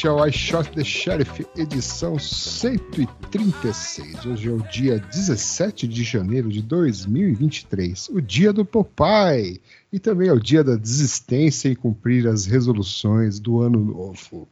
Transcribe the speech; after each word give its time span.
Este 0.00 0.08
é 0.08 0.12
o 0.12 0.26
I 0.26 0.32
Shot 0.32 0.70
the 0.70 0.82
Sheriff, 0.82 1.46
edição 1.54 2.18
136. 2.18 4.24
Hoje 4.24 4.48
é 4.48 4.50
o 4.50 4.62
dia 4.70 4.98
17 4.98 5.86
de 5.86 6.02
janeiro 6.02 6.48
de 6.48 6.62
2023, 6.62 8.08
o 8.08 8.22
dia 8.22 8.50
do 8.50 8.64
Popeye, 8.64 9.60
e 9.92 9.98
também 9.98 10.28
é 10.28 10.32
o 10.32 10.40
dia 10.40 10.64
da 10.64 10.74
desistência 10.74 11.68
em 11.68 11.74
cumprir 11.74 12.26
as 12.26 12.46
resoluções 12.46 13.38
do 13.38 13.60
ano 13.60 13.78
novo. 13.78 14.48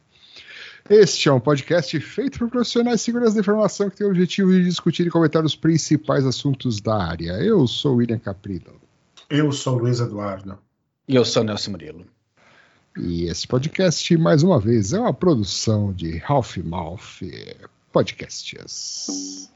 Este 0.87 1.29
é 1.29 1.33
um 1.33 1.39
podcast 1.39 1.99
feito 1.99 2.37
por 2.37 2.51
profissionais 2.51 2.99
de 2.99 3.05
segurança 3.05 3.33
da 3.33 3.39
informação 3.39 3.89
que 3.89 3.97
tem 3.97 4.05
o 4.05 4.11
objetivo 4.11 4.51
de 4.51 4.63
discutir 4.63 5.07
e 5.07 5.09
comentar 5.09 5.43
os 5.43 5.55
principais 5.55 6.27
assuntos 6.27 6.79
da 6.79 6.95
área. 6.95 7.31
Eu 7.41 7.65
sou 7.65 7.95
William 7.95 8.19
Caprino. 8.19 8.79
Eu 9.27 9.51
sou 9.51 9.79
Luiz 9.79 9.99
Eduardo. 9.99 10.59
E 11.07 11.15
eu 11.15 11.25
sou 11.25 11.43
Nelson 11.43 11.71
Murilo. 11.71 12.05
E 13.01 13.25
esse 13.25 13.47
podcast, 13.47 14.17
mais 14.17 14.43
uma 14.43 14.59
vez, 14.59 14.91
é 14.93 14.99
uma 14.99 15.13
produção 15.13 15.93
de 15.93 16.17
Ralph 16.17 16.57
Mouth 16.57 17.21
Podcasts. 17.93 19.49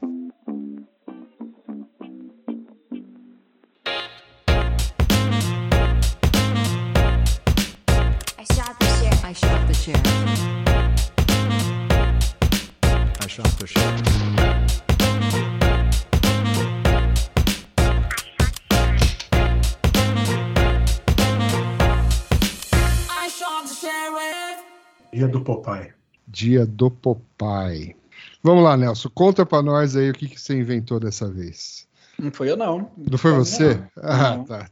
Do 25.34 25.40
Popeye. 25.42 25.92
Dia 26.28 26.64
do 26.64 26.90
Popeye. 26.90 27.96
Vamos 28.42 28.62
lá, 28.62 28.76
Nelson. 28.76 29.08
Conta 29.12 29.44
pra 29.44 29.62
nós 29.62 29.96
aí 29.96 30.10
o 30.10 30.12
que, 30.14 30.28
que 30.28 30.40
você 30.40 30.54
inventou 30.56 31.00
dessa 31.00 31.28
vez. 31.28 31.88
Não 32.18 32.30
foi 32.30 32.50
eu, 32.50 32.56
não. 32.56 32.90
Não 32.96 33.18
foi 33.18 33.32
você? 33.32 33.74
Não. 33.74 33.88
Ah, 33.96 34.36
Não. 34.36 34.44
tá. 34.44 34.70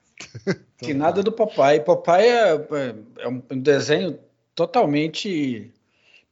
Que 0.78 0.94
nada 0.94 1.20
do 1.22 1.32
Popeye. 1.32 1.80
Popeye 1.80 2.28
é, 2.28 2.54
é- 2.54 2.94
é 3.24 3.28
um 3.28 3.42
desenho 3.60 4.18
totalmente 4.54 5.72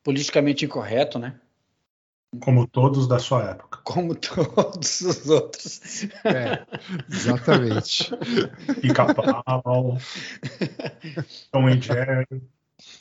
politicamente 0.04 0.64
incorreto, 0.64 1.18
né? 1.18 1.34
Como 2.40 2.64
todos 2.68 3.08
da 3.08 3.18
sua 3.18 3.42
época. 3.50 3.80
Como 3.82 4.14
todos 4.14 5.00
os 5.00 5.28
outros. 5.28 6.04
É, 6.24 6.64
exatamente. 7.12 8.08
Pica-pau, 8.80 9.98
Tom 11.50 11.68
e 11.68 11.80
Jerry. 11.80 12.26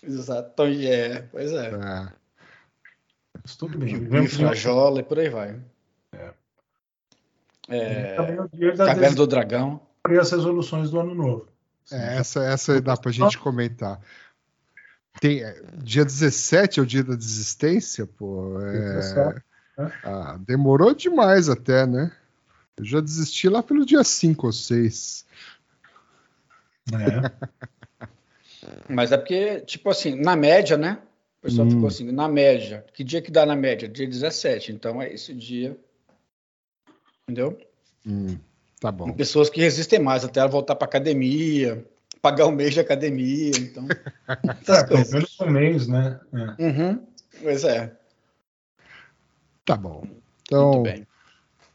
Exato. 0.03 0.49
Então, 0.53 0.65
é, 0.65 1.21
pois 1.31 1.51
é. 1.51 1.67
É. 1.69 2.13
Mas 3.43 3.55
tudo 3.55 3.77
bem. 3.77 3.95
E 3.95 4.27
Frajola 4.27 4.99
e 4.99 5.03
por 5.03 5.19
aí 5.19 5.29
vai. 5.29 5.59
É, 7.69 8.15
também 8.15 8.35
é 8.35 8.41
o 8.41 8.49
dia 8.49 8.75
da 8.75 8.87
Caverna 8.87 9.15
do 9.15 9.27
Dragão. 9.27 9.81
cumprir 9.97 10.19
as 10.19 10.31
resoluções 10.31 10.89
do 10.89 10.99
ano 10.99 11.13
novo. 11.13 11.47
É, 11.91 12.17
essa, 12.17 12.43
essa 12.43 12.81
dá 12.81 12.97
pra 12.97 13.11
gente 13.11 13.37
comentar. 13.37 13.99
Tem, 15.21 15.43
é, 15.43 15.61
dia 15.77 16.03
17 16.03 16.79
é 16.79 16.83
o 16.83 16.85
dia 16.85 17.03
da 17.03 17.15
desistência, 17.15 18.07
pô. 18.07 18.59
é, 18.61 18.95
17, 18.95 19.43
né? 19.77 19.91
ah, 20.03 20.39
demorou 20.39 20.93
demais 20.95 21.47
até, 21.47 21.85
né? 21.85 22.11
Eu 22.77 22.85
já 22.85 23.01
desisti 23.01 23.47
lá 23.49 23.61
pelo 23.61 23.85
dia 23.85 24.03
5 24.03 24.47
ou 24.47 24.53
6. 24.53 25.25
É. 26.93 28.07
Mas 28.87 29.11
é 29.11 29.17
porque, 29.17 29.61
tipo 29.61 29.89
assim, 29.89 30.15
na 30.15 30.35
média, 30.35 30.77
né? 30.77 30.99
O 31.39 31.43
pessoal 31.43 31.67
Hum. 31.67 31.71
ficou 31.71 31.87
assim, 31.87 32.11
na 32.11 32.27
média. 32.27 32.85
Que 32.93 33.03
dia 33.03 33.21
que 33.21 33.31
dá 33.31 33.45
na 33.45 33.55
média? 33.55 33.87
Dia 33.87 34.07
17. 34.07 34.71
Então 34.71 35.01
é 35.01 35.13
esse 35.13 35.33
dia. 35.33 35.77
Entendeu? 37.23 37.57
Hum, 38.05 38.37
tá 38.79 38.91
bom. 38.91 39.05
Tem 39.05 39.13
pessoas 39.13 39.49
que 39.49 39.61
resistem 39.61 39.99
mais 39.99 40.25
até 40.25 40.39
ela 40.39 40.49
voltar 40.49 40.75
para 40.75 40.85
academia, 40.87 41.85
pagar 42.21 42.47
um 42.47 42.51
mês 42.51 42.73
de 42.73 42.79
academia, 42.79 43.51
então. 43.57 43.87
É, 44.27 44.51
Essas 44.61 44.83
pelo 44.83 44.87
coisas. 44.89 45.11
menos 45.13 45.39
um 45.39 45.49
mês, 45.49 45.87
né? 45.87 46.19
É. 46.59 46.63
Uhum. 46.65 47.07
Pois 47.41 47.63
é. 47.63 47.95
Tá 49.65 49.75
bom. 49.77 49.99
Muito 50.01 50.21
Então, 50.43 50.83
bem. 50.83 51.07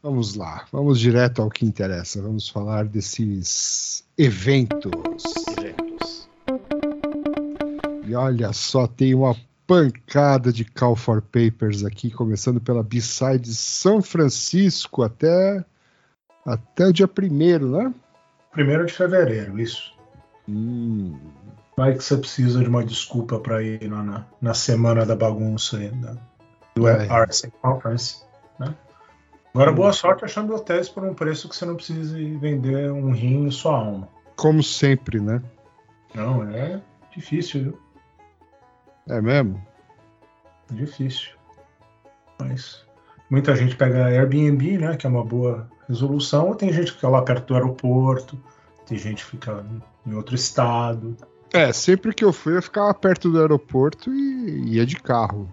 vamos 0.03 0.35
lá. 0.35 0.67
Vamos 0.71 0.99
direto 0.99 1.41
ao 1.41 1.49
que 1.49 1.65
interessa. 1.65 2.21
Vamos 2.21 2.47
falar 2.49 2.85
desses 2.85 4.03
eventos. 4.17 4.91
Eventos. 4.93 5.23
E 8.05 8.15
olha 8.15 8.53
só, 8.53 8.87
tem 8.87 9.13
uma 9.13 9.35
pancada 9.67 10.53
de 10.53 10.63
Call 10.63 10.95
for 10.95 11.21
Papers 11.21 11.83
aqui, 11.83 12.11
começando 12.11 12.61
pela 12.61 12.83
B-Side 12.83 13.53
São 13.53 14.01
Francisco 14.01 15.01
até, 15.01 15.63
até 16.45 16.87
o 16.87 16.93
dia 16.93 17.07
primeiro, 17.07 17.71
né? 17.71 17.93
Primeiro 18.51 18.85
de 18.85 18.93
fevereiro, 18.93 19.59
isso. 19.59 19.93
Hum, 20.47 21.17
Vai 21.75 21.93
que 21.93 22.03
você 22.03 22.15
precisa 22.15 22.61
de 22.61 22.69
uma 22.69 22.85
desculpa 22.85 23.37
para 23.39 23.61
ir 23.61 23.89
na, 23.89 24.25
na 24.39 24.53
semana 24.53 25.05
da 25.05 25.15
bagunça 25.15 25.77
aí, 25.77 25.89
da, 25.89 26.15
do 26.75 26.87
É. 26.87 27.05
RSA 27.25 27.51
Conference. 27.61 28.23
Né? 28.59 28.73
Agora, 29.53 29.71
boa 29.73 29.91
sorte 29.91 30.23
achando 30.23 30.53
hotéis 30.55 30.87
por 30.87 31.03
um 31.03 31.13
preço 31.13 31.49
que 31.49 31.55
você 31.55 31.65
não 31.65 31.75
precise 31.75 32.37
vender 32.37 32.91
um 32.91 33.11
rim 33.11 33.47
e 33.47 33.51
sua 33.51 33.77
alma. 33.77 34.07
como 34.37 34.61
sempre, 34.63 35.19
né? 35.19 35.41
Não, 36.13 36.43
é 36.43 36.81
difícil, 37.13 37.63
viu? 37.63 37.79
É 39.07 39.21
mesmo? 39.21 39.61
Difícil. 40.71 41.31
Mas 42.39 42.83
muita 43.29 43.55
gente 43.55 43.75
pega 43.75 44.05
Airbnb, 44.05 44.77
né? 44.77 44.97
Que 44.97 45.05
é 45.05 45.09
uma 45.09 45.23
boa 45.23 45.69
resolução. 45.87 46.53
Tem 46.55 46.71
gente 46.73 46.87
que 46.87 46.95
fica 46.95 47.09
lá 47.09 47.21
perto 47.21 47.47
do 47.47 47.53
aeroporto, 47.55 48.37
tem 48.85 48.97
gente 48.97 49.23
que 49.23 49.31
fica 49.31 49.65
em 50.05 50.13
outro 50.13 50.35
estado. 50.35 51.15
É, 51.53 51.71
sempre 51.71 52.13
que 52.13 52.23
eu 52.23 52.33
fui, 52.33 52.57
eu 52.57 52.61
ficava 52.61 52.93
perto 52.93 53.31
do 53.31 53.39
aeroporto 53.39 54.13
e 54.13 54.75
ia 54.75 54.85
de 54.85 54.97
carro. 54.97 55.49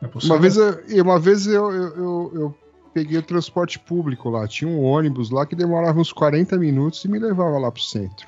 É 0.00 0.06
possível. 0.06 0.36
Uma 0.36 0.40
vez, 0.42 0.56
eu, 0.56 1.04
uma 1.04 1.18
vez 1.18 1.46
eu, 1.46 1.72
eu, 1.72 1.96
eu, 1.96 2.32
eu 2.34 2.54
peguei 2.92 3.18
o 3.18 3.22
transporte 3.22 3.78
público 3.78 4.30
lá. 4.30 4.46
Tinha 4.46 4.70
um 4.70 4.82
ônibus 4.82 5.30
lá 5.30 5.46
que 5.46 5.56
demorava 5.56 5.98
uns 5.98 6.12
40 6.12 6.56
minutos 6.58 7.04
e 7.04 7.08
me 7.08 7.18
levava 7.18 7.58
lá 7.58 7.70
pro 7.70 7.82
centro. 7.82 8.26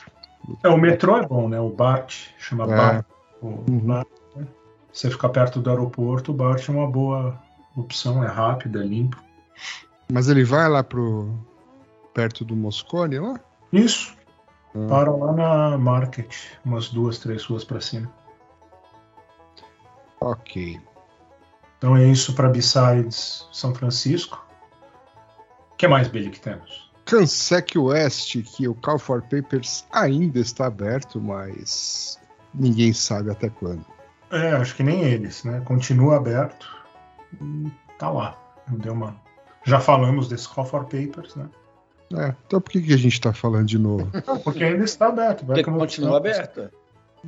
É, 0.63 0.69
o 0.69 0.77
metrô 0.77 1.17
é 1.17 1.27
bom, 1.27 1.49
né? 1.49 1.61
O 1.61 1.71
BART, 1.71 2.31
chama 2.39 2.65
É. 2.65 2.77
BART. 2.77 3.07
Uhum. 3.43 3.81
BART, 3.81 4.09
né? 4.37 4.47
Você 4.93 5.11
ficar 5.11 5.29
perto 5.31 5.61
do 5.61 5.71
aeroporto, 5.71 6.31
o 6.33 6.35
BART 6.35 6.69
é 6.69 6.73
uma 6.73 6.91
boa 6.91 7.39
opção, 7.77 8.23
é 8.23 8.29
rápido, 8.29 8.81
é 8.81 8.85
limpo. 8.87 9.23
Mas 10.13 10.29
ele 10.29 10.45
vai 10.45 10.69
lá 10.69 10.83
pro. 10.83 11.35
perto 12.13 12.45
do 12.45 12.55
Moscone 12.55 13.19
lá? 13.19 13.41
Isso, 13.73 14.15
Ah. 14.75 14.87
para 14.89 15.11
lá 15.11 15.33
na 15.33 15.79
Market, 15.79 16.33
umas 16.65 16.89
duas, 16.89 17.19
três 17.19 17.45
ruas 17.45 17.65
para 17.65 17.81
cima. 17.81 18.11
Ok. 20.21 20.81
Então 21.79 21.97
é 21.97 22.07
isso 22.07 22.35
para 22.35 22.49
B-Sides 22.49 23.49
São 23.53 23.75
Francisco. 23.75 24.45
O 25.73 25.77
que 25.77 25.89
mais, 25.89 26.09
Billy, 26.09 26.31
que 26.31 26.41
temos? 26.41 26.91
Cansec 27.05 27.77
West, 27.79 28.41
que 28.45 28.67
o 28.67 28.75
Call 28.75 28.99
for 28.99 29.21
Papers 29.23 29.85
ainda 29.93 30.39
está 30.39 30.67
aberto, 30.67 31.21
mas 31.21 32.19
ninguém 32.55 32.93
sabe 32.93 33.31
até 33.31 33.49
quando. 33.51 33.85
É, 34.31 34.53
acho 34.53 34.75
que 34.77 34.83
nem 34.83 35.03
eles, 35.03 35.45
né? 35.45 35.61
Continua 35.65 36.17
aberto 36.17 36.67
e 37.41 37.71
tá 37.99 38.11
lá. 38.11 38.37
Deu 38.69 38.93
uma... 38.93 39.15
Já 39.65 39.81
falamos 39.81 40.29
desse 40.29 40.49
Call 40.49 40.65
for 40.65 40.85
Papers, 40.85 41.35
né? 41.37 41.49
É, 42.15 42.35
então 42.47 42.61
por 42.61 42.71
que, 42.71 42.83
que 42.83 42.93
a 42.93 42.99
gente 42.99 43.15
está 43.15 43.33
falando 43.33 43.67
de 43.67 43.79
novo? 43.79 44.11
Não, 44.27 44.39
porque 44.39 44.63
ainda 44.65 44.85
está 44.85 45.07
aberto. 45.09 45.45
Vai 45.47 45.63
Porque 45.63 45.71
continua 45.79 46.17
aberta. 46.19 46.71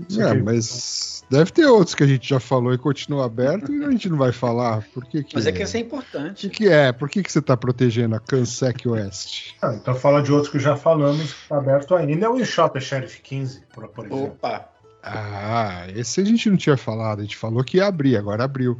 Isso 0.09 0.21
É, 0.21 0.31
aqui- 0.31 0.43
mas 0.43 1.25
deve 1.31 1.51
ter 1.51 1.65
outros 1.65 1.95
que 1.95 2.05
a 2.05 2.07
gente 2.07 2.29
já 2.29 2.39
falou 2.39 2.75
e 2.75 2.79
continua 2.79 3.25
aberto 3.25 3.73
e 3.73 3.83
a 3.83 3.91
gente 3.91 4.11
não 4.11 4.19
vai 4.19 4.31
falar. 4.33 4.87
Por 4.93 5.07
que, 5.07 5.25
que 5.25 5.35
Mas 5.35 5.47
é 5.47 5.53
que 5.53 5.63
isso 5.63 5.77
é 5.77 5.81
O 5.81 5.83
importante. 5.85 6.49
que, 6.51 6.57
que 6.65 6.69
é? 6.69 6.93
Por 6.93 7.09
que, 7.09 7.23
que 7.23 7.33
você 7.33 7.39
está 7.39 7.57
protegendo 7.57 8.15
a 8.15 8.21
Cansec 8.21 8.87
West? 8.87 9.55
Ah, 9.63 9.73
então 9.75 9.95
fala 9.95 10.23
de 10.23 10.31
outros 10.31 10.53
que 10.53 10.59
já 10.59 10.77
falamos 10.77 11.33
que 11.33 11.43
está 11.45 11.57
aberto 11.57 11.95
ainda. 11.95 12.27
É 12.27 12.29
o 12.29 12.39
eShop 12.39 12.79
Sheriff 12.79 13.23
15, 13.23 13.63
por, 13.73 13.89
por 13.89 14.05
exemplo. 14.05 14.25
Opa! 14.27 14.69
Ah, 15.09 15.87
esse 15.95 16.21
a 16.21 16.25
gente 16.25 16.51
não 16.51 16.57
tinha 16.57 16.77
falado. 16.77 17.21
A 17.21 17.23
gente 17.23 17.37
falou 17.37 17.63
que 17.63 17.77
ia 17.77 17.87
abrir, 17.87 18.17
agora 18.17 18.45
abriu. 18.45 18.79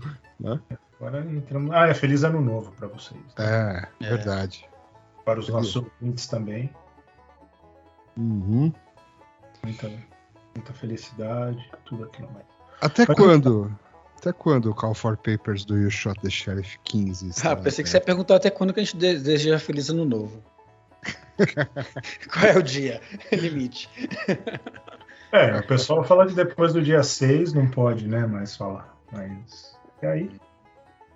Agora 0.99 1.21
entramos. 1.25 1.71
Ah, 1.75 1.87
é 1.89 1.95
Feliz 1.95 2.25
Ano 2.25 2.41
Novo 2.41 2.73
para 2.73 2.89
vocês. 2.89 3.21
É, 3.39 3.87
É. 4.01 4.09
verdade. 4.09 4.69
Para 5.25 5.39
os 5.41 5.49
nossos 5.49 5.77
ouvintes 5.77 6.27
também. 6.27 6.71
Uhum. 8.17 8.73
Muita, 9.63 9.91
muita 10.55 10.73
felicidade, 10.73 11.71
tudo 11.85 12.05
aquilo 12.05 12.31
mais. 12.33 12.47
Até 12.81 13.05
Mas- 13.07 13.17
quando? 13.17 13.77
Até 14.19 14.33
quando 14.33 14.71
o 14.71 14.75
Call 14.75 14.95
for 14.95 15.17
Papers 15.17 15.65
do 15.65 15.77
You 15.77 15.91
Shot 15.91 16.19
the 16.21 16.31
Sheriff 16.31 16.79
15? 16.85 17.29
está 17.29 17.53
Ah, 17.53 17.57
pensei 17.57 17.85
que 17.85 17.91
você 17.91 17.99
ia 17.99 18.01
perguntar 18.01 18.37
até 18.37 18.51
quando 18.51 18.73
que 18.73 18.81
a 18.81 18.83
gente 18.83 18.97
de- 18.97 19.19
deseja 19.19 19.59
feliz 19.59 19.91
ano 19.91 20.05
novo. 20.07 20.43
Qual 22.33 22.45
é 22.47 22.57
o 22.57 22.63
dia 22.63 23.01
limite? 23.31 23.89
É, 25.33 25.59
o 25.59 25.67
pessoal 25.67 26.05
fala 26.05 26.27
que 26.27 26.35
depois 26.35 26.73
do 26.73 26.81
dia 26.83 27.03
6 27.03 27.53
não 27.53 27.69
pode, 27.69 28.07
né, 28.09 28.27
mais 28.27 28.57
falar. 28.57 28.97
Mas. 29.13 29.77
E 30.03 30.07
aí? 30.07 30.31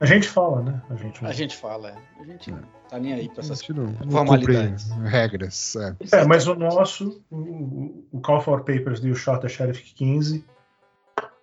A 0.00 0.06
gente 0.06 0.28
fala, 0.28 0.62
né? 0.62 0.82
A 0.88 0.94
gente, 0.94 1.24
A 1.26 1.32
gente 1.32 1.56
fala, 1.56 1.90
é. 1.90 1.94
a 2.20 2.24
gente 2.24 2.50
não 2.50 2.62
tá 2.88 2.98
nem 2.98 3.12
aí 3.12 3.28
pra 3.28 3.40
essas 3.40 3.66
não, 3.68 3.84
não 3.84 4.10
formalidades. 4.10 4.90
regras. 5.04 5.76
é. 5.76 5.96
É, 6.12 6.24
mas 6.24 6.46
o 6.46 6.54
nosso, 6.54 7.22
o, 7.30 8.04
o- 8.10 8.20
Call 8.20 8.40
for 8.40 8.60
Papers 8.60 9.00
e 9.04 9.10
o 9.10 9.14
Shot 9.14 9.46
Sheriff 9.48 9.82
15 9.94 10.44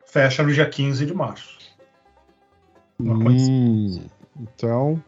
fecha 0.08 0.42
no 0.42 0.52
dia 0.52 0.68
15 0.68 1.06
de 1.06 1.14
março. 1.14 1.58
Hum, 3.00 4.08
então, 4.40 5.02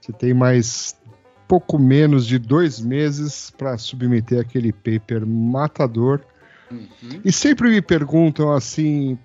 você 0.00 0.12
tem 0.12 0.32
mais 0.32 0.96
pouco 1.46 1.78
menos 1.78 2.26
de 2.26 2.38
dois 2.38 2.80
meses 2.80 3.50
para 3.50 3.76
submeter 3.76 4.40
aquele 4.40 4.72
paper 4.72 5.26
matador. 5.26 6.20
Uhum. 6.74 7.20
E 7.24 7.32
sempre 7.32 7.70
me 7.70 7.80
perguntam 7.82 8.52
assim: 8.52 9.18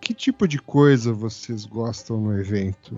que 0.00 0.12
tipo 0.14 0.46
de 0.48 0.58
coisa 0.58 1.12
vocês 1.12 1.64
gostam 1.64 2.18
no 2.20 2.38
evento? 2.38 2.96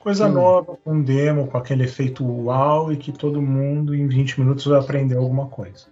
Coisa 0.00 0.26
Hum. 0.28 0.32
nova, 0.32 0.76
com 0.76 1.02
demo, 1.02 1.46
com 1.48 1.58
aquele 1.58 1.84
efeito 1.84 2.24
uau 2.24 2.92
e 2.92 2.96
que 2.96 3.12
todo 3.12 3.42
mundo 3.42 3.94
em 3.94 4.06
20 4.06 4.40
minutos 4.40 4.64
vai 4.64 4.78
aprender 4.78 5.16
alguma 5.16 5.46
coisa. 5.48 5.86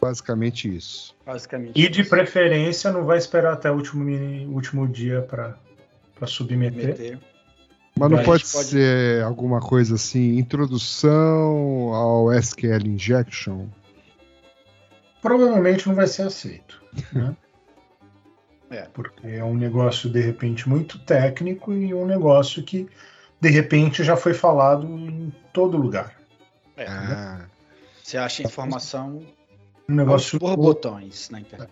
Basicamente 0.00 0.74
isso. 0.74 1.14
Basicamente. 1.24 1.72
E 1.80 1.88
de 1.88 2.02
isso. 2.02 2.10
preferência 2.10 2.92
não 2.92 3.04
vai 3.06 3.16
esperar 3.16 3.54
até 3.54 3.70
o 3.70 3.74
último, 3.74 4.04
mini- 4.04 4.46
último 4.46 4.86
dia 4.86 5.22
para 5.22 5.56
submeter. 6.26 6.88
Meter. 6.88 7.18
Mas 7.98 8.10
não 8.10 8.16
Mas 8.18 8.26
pode, 8.26 8.44
pode- 8.52 8.66
ser 8.68 9.22
alguma 9.22 9.60
coisa 9.60 9.94
assim, 9.94 10.36
introdução 10.36 11.94
ao 11.94 12.30
SQL 12.32 12.86
Injection? 12.86 13.66
Provavelmente 15.24 15.88
não 15.88 15.94
vai 15.94 16.06
ser 16.06 16.22
aceito. 16.22 16.80
Né? 17.12 17.34
É. 18.70 18.82
Porque 18.92 19.26
é 19.26 19.42
um 19.44 19.54
negócio, 19.56 20.10
de 20.10 20.20
repente, 20.20 20.68
muito 20.68 20.98
técnico 20.98 21.72
e 21.72 21.94
um 21.94 22.04
negócio 22.06 22.62
que, 22.62 22.88
de 23.40 23.48
repente, 23.48 24.02
já 24.04 24.16
foi 24.16 24.34
falado 24.34 24.86
em 24.86 25.32
todo 25.52 25.76
lugar. 25.76 26.20
É, 26.76 26.86
Ah, 26.88 27.46
Você 28.02 28.16
acha 28.18 28.42
informação 28.42 29.20
Um 29.88 29.94
negócio 29.94 30.38
borbotões 30.40 31.30
na 31.30 31.40
internet. 31.40 31.70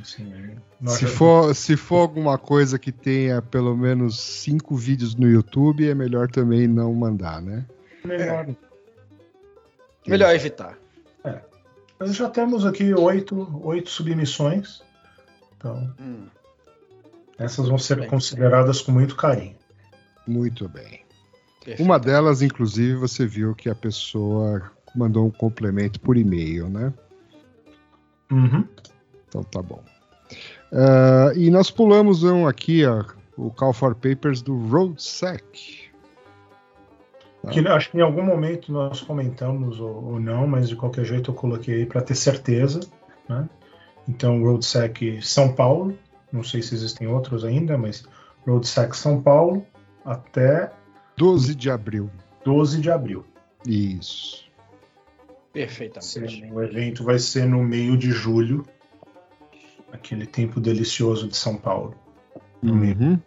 assim, 0.00 0.56
nós 0.80 0.94
se, 0.94 1.02
já- 1.06 1.08
for, 1.08 1.54
se 1.54 1.76
for 1.76 2.00
alguma 2.00 2.36
coisa 2.36 2.78
que 2.78 2.90
tenha 2.90 3.40
pelo 3.40 3.76
menos 3.76 4.18
cinco 4.20 4.74
vídeos 4.76 5.14
no 5.14 5.28
YouTube, 5.28 5.88
é 5.88 5.94
melhor 5.94 6.28
também 6.28 6.66
não 6.66 6.92
mandar, 6.94 7.40
né? 7.40 7.64
melhor. 8.04 8.46
Melhor 10.06 10.34
evitar. 10.34 10.76
Mas 11.98 12.14
já 12.14 12.28
temos 12.28 12.64
aqui 12.66 12.92
oito, 12.94 13.60
oito 13.66 13.88
submissões. 13.90 14.82
Então, 15.56 15.92
Hum, 16.00 16.26
essas 17.38 17.68
vão 17.68 17.78
ser 17.78 18.00
Bem. 18.00 18.08
consideradas 18.08 18.80
com 18.82 18.92
muito 18.92 19.16
carinho. 19.16 19.56
Muito 20.26 20.68
bem. 20.68 21.04
perfeito. 21.64 21.82
Uma 21.82 21.98
delas, 21.98 22.42
inclusive, 22.42 22.94
você 22.94 23.26
viu 23.26 23.54
que 23.54 23.68
a 23.70 23.74
pessoa 23.74 24.70
mandou 24.94 25.26
um 25.26 25.30
complemento 25.30 25.98
por 26.00 26.16
e-mail, 26.16 26.68
né? 26.68 26.92
Uhum. 28.30 28.66
Então 29.28 29.42
tá 29.44 29.62
bom. 29.62 29.82
Ah, 30.72 31.32
e 31.34 31.50
nós 31.50 31.70
pulamos 31.70 32.22
um 32.24 32.46
aqui, 32.46 32.84
ó, 32.84 33.04
o 33.36 33.50
Call 33.50 33.72
for 33.72 33.94
Papers 33.94 34.42
do 34.42 34.56
RoadSec. 34.68 35.85
Que, 37.50 37.66
acho 37.68 37.90
que 37.90 37.98
em 37.98 38.00
algum 38.00 38.22
momento 38.22 38.72
nós 38.72 39.00
comentamos 39.00 39.80
ou, 39.80 40.12
ou 40.12 40.20
não, 40.20 40.46
mas 40.46 40.68
de 40.68 40.76
qualquer 40.76 41.04
jeito 41.04 41.30
eu 41.30 41.34
coloquei 41.34 41.76
aí 41.76 41.86
para 41.86 42.00
ter 42.00 42.14
certeza. 42.14 42.80
Né? 43.28 43.48
Então, 44.08 44.42
RoadSec 44.42 45.20
São 45.22 45.52
Paulo, 45.52 45.96
não 46.32 46.42
sei 46.42 46.62
se 46.62 46.74
existem 46.74 47.06
outros 47.06 47.44
ainda, 47.44 47.76
mas 47.76 48.06
RoadSec 48.46 48.96
São 48.96 49.22
Paulo 49.22 49.64
até 50.04 50.70
12 51.16 51.54
de 51.54 51.70
abril. 51.70 52.10
12 52.44 52.80
de 52.80 52.90
abril. 52.90 53.24
Isso. 53.66 54.46
Perfeitamente. 55.52 56.44
O 56.52 56.62
evento 56.62 57.02
vai 57.02 57.18
ser 57.18 57.46
no 57.46 57.62
meio 57.62 57.96
de 57.96 58.10
julho, 58.10 58.64
aquele 59.90 60.26
tempo 60.26 60.60
delicioso 60.60 61.28
de 61.28 61.36
São 61.36 61.56
Paulo. 61.56 61.94
Uhum. 62.62 63.18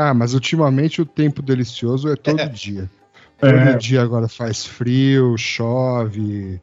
Ah, 0.00 0.14
mas 0.14 0.32
ultimamente 0.32 1.02
o 1.02 1.04
tempo 1.06 1.42
delicioso 1.42 2.08
é 2.08 2.14
todo 2.14 2.48
dia. 2.50 2.88
Todo 3.36 3.50
É. 3.52 3.76
dia 3.76 4.00
agora 4.00 4.28
faz 4.28 4.64
frio, 4.64 5.36
chove, 5.36 6.60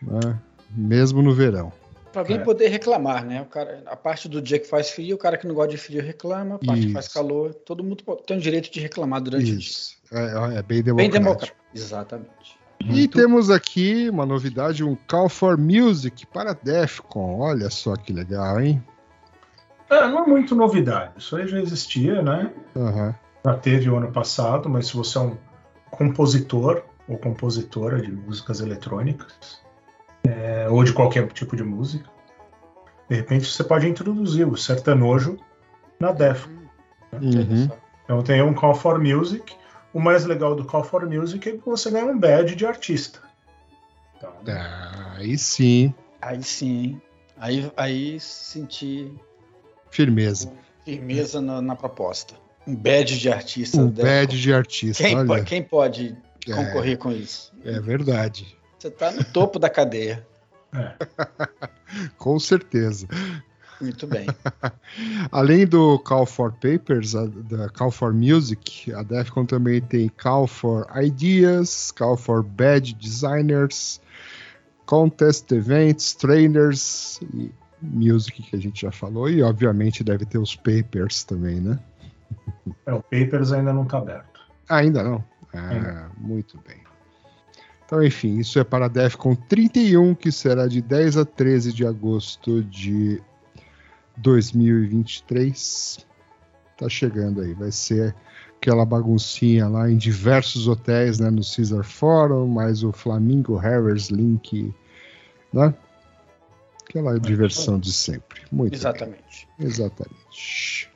né? 0.00 0.38
mesmo 0.70 1.20
no 1.20 1.34
verão. 1.34 1.70
Para 2.10 2.22
alguém 2.22 2.36
É. 2.38 2.40
poder 2.40 2.68
reclamar, 2.68 3.22
né? 3.24 3.42
O 3.42 3.44
cara, 3.44 3.82
a 3.84 3.94
parte 3.96 4.28
do 4.30 4.40
dia 4.40 4.58
que 4.58 4.66
faz 4.66 4.88
frio, 4.90 5.16
o 5.16 5.18
cara 5.18 5.36
que 5.36 5.46
não 5.46 5.54
gosta 5.54 5.72
de 5.72 5.76
frio 5.76 6.00
reclama, 6.02 6.54
a 6.54 6.58
parte 6.58 6.86
que 6.86 6.92
faz 6.92 7.04
Isso. 7.06 7.14
calor, 7.14 7.52
todo 7.52 7.84
mundo 7.84 8.02
tem 8.26 8.38
o 8.38 8.40
direito 8.40 8.72
de 8.72 8.80
reclamar 8.80 9.20
durante 9.20 9.42
o 9.42 9.46
dia. 9.46 9.58
Isso. 9.58 9.96
É, 10.10 10.58
é 10.58 10.62
bem 10.62 10.82
Bem 10.82 10.84
democrático. 10.84 11.18
democrático. 11.18 11.56
Exatamente. 11.74 12.56
E 12.80 12.84
Muito- 12.86 13.18
temos 13.18 13.50
aqui 13.50 14.08
uma 14.08 14.24
novidade, 14.24 14.82
um 14.82 14.96
Call 15.06 15.28
for 15.28 15.58
Music 15.58 16.26
para 16.26 16.54
Defcon. 16.54 17.40
Olha 17.40 17.68
só 17.68 17.94
que 17.96 18.10
legal, 18.12 18.58
hein? 18.60 18.82
É, 19.90 20.06
não 20.08 20.24
é 20.24 20.26
muito 20.26 20.54
novidade. 20.54 21.12
Isso 21.16 21.36
aí 21.36 21.46
já 21.46 21.60
existia, 21.60 22.22
né? 22.22 22.52
Aham. 22.76 23.14
Já 23.44 23.54
teve 23.54 23.90
o 23.90 23.96
ano 23.96 24.10
passado, 24.10 24.68
mas 24.68 24.86
se 24.86 24.96
você 24.96 25.18
é 25.18 25.20
um 25.20 25.36
compositor 25.90 26.82
ou 27.06 27.18
compositora 27.18 28.00
de 28.00 28.10
músicas 28.10 28.60
eletrônicas, 28.60 29.60
é, 30.26 30.66
ou 30.70 30.82
de 30.82 30.92
qualquer 30.92 31.26
tipo 31.28 31.54
de 31.54 31.62
música, 31.62 32.08
de 33.08 33.16
repente 33.16 33.46
você 33.46 33.62
pode 33.62 33.86
introduzir 33.86 34.48
o 34.48 34.56
sertanojo 34.56 35.36
na 36.00 36.12
Def. 36.12 36.46
Uhum. 37.12 37.70
Então 38.04 38.22
tem 38.22 38.42
um 38.42 38.54
Call 38.54 38.74
for 38.74 38.98
Music. 38.98 39.54
O 39.92 40.00
mais 40.00 40.24
legal 40.24 40.54
do 40.54 40.64
Call 40.64 40.82
for 40.82 41.06
Music 41.06 41.48
é 41.48 41.52
que 41.52 41.64
você 41.64 41.90
ganha 41.90 42.06
um 42.06 42.18
badge 42.18 42.56
de 42.56 42.66
artista. 42.66 43.20
Então, 44.16 44.32
Ah, 44.48 45.14
Aí 45.16 45.38
sim, 45.38 45.94
Aí 46.20 46.42
sim? 46.42 47.00
Aí, 47.36 47.70
aí 47.76 48.18
senti 48.18 49.12
firmeza. 49.94 50.52
firmeza 50.84 51.40
na, 51.40 51.62
na 51.62 51.76
proposta. 51.76 52.34
Um 52.66 52.74
badge 52.74 53.18
de 53.18 53.30
artista. 53.30 53.78
Um 53.80 53.88
deve- 53.90 54.08
badge 54.08 54.40
de 54.40 54.52
artista, 54.52 55.04
Quem, 55.04 55.16
olha. 55.16 55.26
pode, 55.26 55.44
quem 55.44 55.62
pode 55.62 56.16
É. 56.48 56.52
concorrer 56.54 56.98
com 56.98 57.12
isso? 57.12 57.52
É 57.64 57.78
verdade. 57.80 58.56
Você 58.78 58.90
tá 58.90 59.10
no 59.12 59.22
topo 59.24 59.58
da 59.58 59.70
cadeia. 59.70 60.26
é. 60.74 60.92
Com 62.18 62.38
certeza. 62.40 63.06
Muito 63.80 64.06
bem. 64.06 64.26
Além 65.30 65.66
do 65.66 65.98
Call 66.00 66.26
for 66.26 66.52
Papers, 66.52 67.14
a, 67.14 67.26
da 67.26 67.68
Call 67.68 67.90
for 67.90 68.12
Music, 68.12 68.92
a 68.92 69.02
Defcon 69.02 69.44
também 69.46 69.80
tem 69.80 70.08
Call 70.08 70.46
for 70.46 70.86
Ideas, 70.96 71.90
Call 71.92 72.16
for 72.16 72.42
Badge 72.42 72.94
Designers, 72.94 74.00
Contest 74.86 75.50
Events, 75.52 76.14
Trainers 76.14 77.20
e 77.34 77.50
Music, 77.92 78.42
que 78.42 78.56
a 78.56 78.58
gente 78.58 78.82
já 78.82 78.92
falou, 78.92 79.28
e 79.28 79.42
obviamente 79.42 80.04
deve 80.04 80.24
ter 80.24 80.38
os 80.38 80.56
Papers 80.56 81.24
também, 81.24 81.60
né? 81.60 81.78
É, 82.86 82.92
o 82.92 83.02
Papers 83.02 83.52
ainda 83.52 83.72
não 83.72 83.82
está 83.84 83.98
aberto. 83.98 84.40
Ah, 84.68 84.76
ainda 84.76 85.02
não? 85.02 85.24
Ah, 85.52 85.68
Ainda. 85.68 86.10
muito 86.18 86.58
bem. 86.66 86.78
Então, 87.86 88.02
enfim, 88.02 88.38
isso 88.38 88.58
é 88.58 88.64
para 88.64 88.86
a 88.86 88.88
DEFCON 88.88 89.34
31, 89.34 90.14
que 90.14 90.32
será 90.32 90.66
de 90.66 90.80
10 90.80 91.18
a 91.18 91.24
13 91.24 91.72
de 91.72 91.86
agosto 91.86 92.64
de 92.64 93.22
2023. 94.16 96.04
Tá 96.78 96.88
chegando 96.88 97.40
aí, 97.40 97.52
vai 97.54 97.70
ser 97.70 98.14
aquela 98.56 98.84
baguncinha 98.86 99.68
lá 99.68 99.90
em 99.90 99.96
diversos 99.96 100.66
hotéis, 100.66 101.18
né, 101.18 101.30
no 101.30 101.42
Caesar 101.44 101.84
Forum, 101.84 102.48
mais 102.48 102.82
o 102.82 102.90
Flamingo 102.90 103.56
Harris 103.56 104.08
Link, 104.08 104.74
né? 105.52 105.74
Aquela 106.88 107.18
diversão 107.18 107.78
de 107.78 107.92
sempre. 107.92 108.42
Muito 108.52 108.70
bem. 108.72 108.78
Exatamente. 108.78 109.48
Exatamente. 109.58 110.90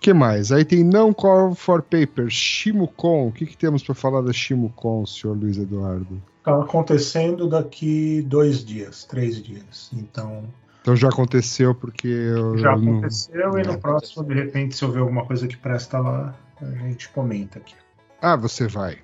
que 0.00 0.12
mais? 0.12 0.52
Aí 0.52 0.64
tem 0.64 0.82
não 0.84 1.12
call 1.12 1.54
for 1.54 1.82
paper, 1.82 2.28
Shimocon. 2.28 3.28
O 3.28 3.32
que, 3.32 3.46
que 3.46 3.56
temos 3.56 3.82
para 3.82 3.94
falar 3.94 4.20
da 4.22 4.32
Shimocon, 4.32 5.06
senhor 5.06 5.36
Luiz 5.36 5.56
Eduardo? 5.56 6.20
Está 6.38 6.60
acontecendo 6.60 7.48
daqui 7.48 8.20
dois 8.22 8.64
dias, 8.64 9.04
três 9.04 9.42
dias. 9.42 9.90
Então, 9.94 10.44
Então 10.82 10.94
já 10.94 11.08
aconteceu 11.08 11.74
porque 11.74 12.06
eu, 12.08 12.58
já 12.58 12.72
eu 12.72 12.78
não- 12.80 12.92
aconteceu 12.98 13.58
e 13.58 13.62
é. 13.62 13.64
no 13.64 13.80
próximo, 13.80 14.24
de 14.24 14.34
repente, 14.34 14.76
se 14.76 14.84
houver 14.84 15.00
alguma 15.00 15.24
coisa 15.24 15.48
que 15.48 15.56
presta 15.56 15.98
lá, 15.98 16.34
a 16.60 16.66
gente 16.88 17.08
comenta 17.10 17.58
aqui. 17.58 17.74
Ah, 18.20 18.36
você 18.36 18.66
vai. 18.66 18.98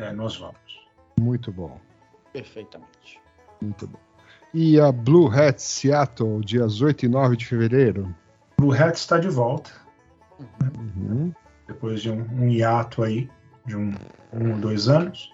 É, 0.00 0.12
nós 0.12 0.36
vamos. 0.36 0.56
Muito 1.20 1.52
bom, 1.52 1.78
Perfeitamente. 2.32 3.20
muito 3.62 3.86
bom. 3.86 4.05
E 4.58 4.80
a 4.80 4.90
Blue 4.90 5.28
Hat 5.30 5.60
Seattle, 5.60 6.40
dias 6.40 6.80
8 6.80 7.04
e 7.04 7.08
9 7.10 7.36
de 7.36 7.44
fevereiro. 7.44 8.14
Blue 8.58 8.72
Hat 8.72 8.96
está 8.96 9.18
de 9.18 9.28
volta, 9.28 9.70
Uhum. 10.78 11.30
depois 11.68 12.00
de 12.00 12.10
um, 12.10 12.26
um 12.40 12.48
hiato 12.48 13.02
aí, 13.02 13.28
de 13.66 13.76
um, 13.76 13.92
um 14.32 14.52
ou 14.52 14.56
dois 14.56 14.88
anos. 14.88 15.30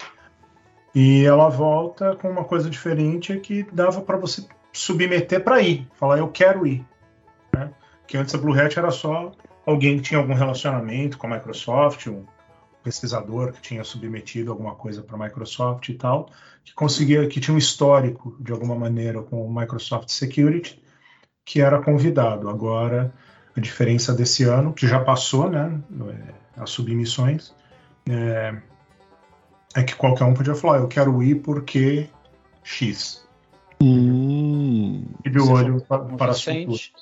E 0.92 1.24
ela 1.24 1.48
volta 1.48 2.16
com 2.16 2.28
uma 2.30 2.42
coisa 2.42 2.68
diferente 2.68 3.38
que 3.38 3.64
dava 3.72 4.00
para 4.00 4.16
você 4.16 4.44
submeter 4.72 5.44
para 5.44 5.62
ir, 5.62 5.86
falar 5.94 6.18
eu 6.18 6.26
quero 6.26 6.66
ir. 6.66 6.84
Né? 7.54 7.70
Que 8.08 8.16
antes 8.16 8.34
a 8.34 8.38
Blue 8.38 8.60
Hat 8.60 8.76
era 8.76 8.90
só 8.90 9.30
alguém 9.64 9.98
que 9.98 10.02
tinha 10.02 10.18
algum 10.18 10.34
relacionamento 10.34 11.16
com 11.16 11.28
a 11.28 11.30
Microsoft, 11.30 12.08
um 12.08 12.24
pesquisador 12.82 13.52
que 13.52 13.60
tinha 13.60 13.84
submetido 13.84 14.50
alguma 14.50 14.74
coisa 14.74 15.02
para 15.02 15.16
a 15.16 15.18
Microsoft 15.18 15.88
e 15.88 15.94
tal, 15.94 16.28
que 16.64 16.74
conseguia, 16.74 17.26
que 17.28 17.40
tinha 17.40 17.54
um 17.54 17.58
histórico 17.58 18.36
de 18.40 18.52
alguma 18.52 18.74
maneira 18.74 19.22
com 19.22 19.44
o 19.44 19.54
Microsoft 19.54 20.08
Security, 20.10 20.82
que 21.44 21.60
era 21.60 21.80
convidado. 21.82 22.48
Agora 22.48 23.12
a 23.56 23.60
diferença 23.60 24.14
desse 24.14 24.44
ano, 24.44 24.72
que 24.72 24.86
já 24.86 25.00
passou, 25.00 25.50
né, 25.50 25.80
as 26.56 26.70
submissões, 26.70 27.54
é, 28.08 28.56
é 29.74 29.82
que 29.82 29.94
qualquer 29.94 30.24
um 30.24 30.34
podia 30.34 30.54
falar, 30.54 30.78
eu 30.78 30.88
quero 30.88 31.22
ir 31.22 31.36
porque 31.36 32.08
X. 32.62 33.26
Hum, 33.82 35.04
E 35.24 35.30
Se 35.30 35.38
olho 35.38 35.80
para 35.82 35.98
convincente, 36.00 36.94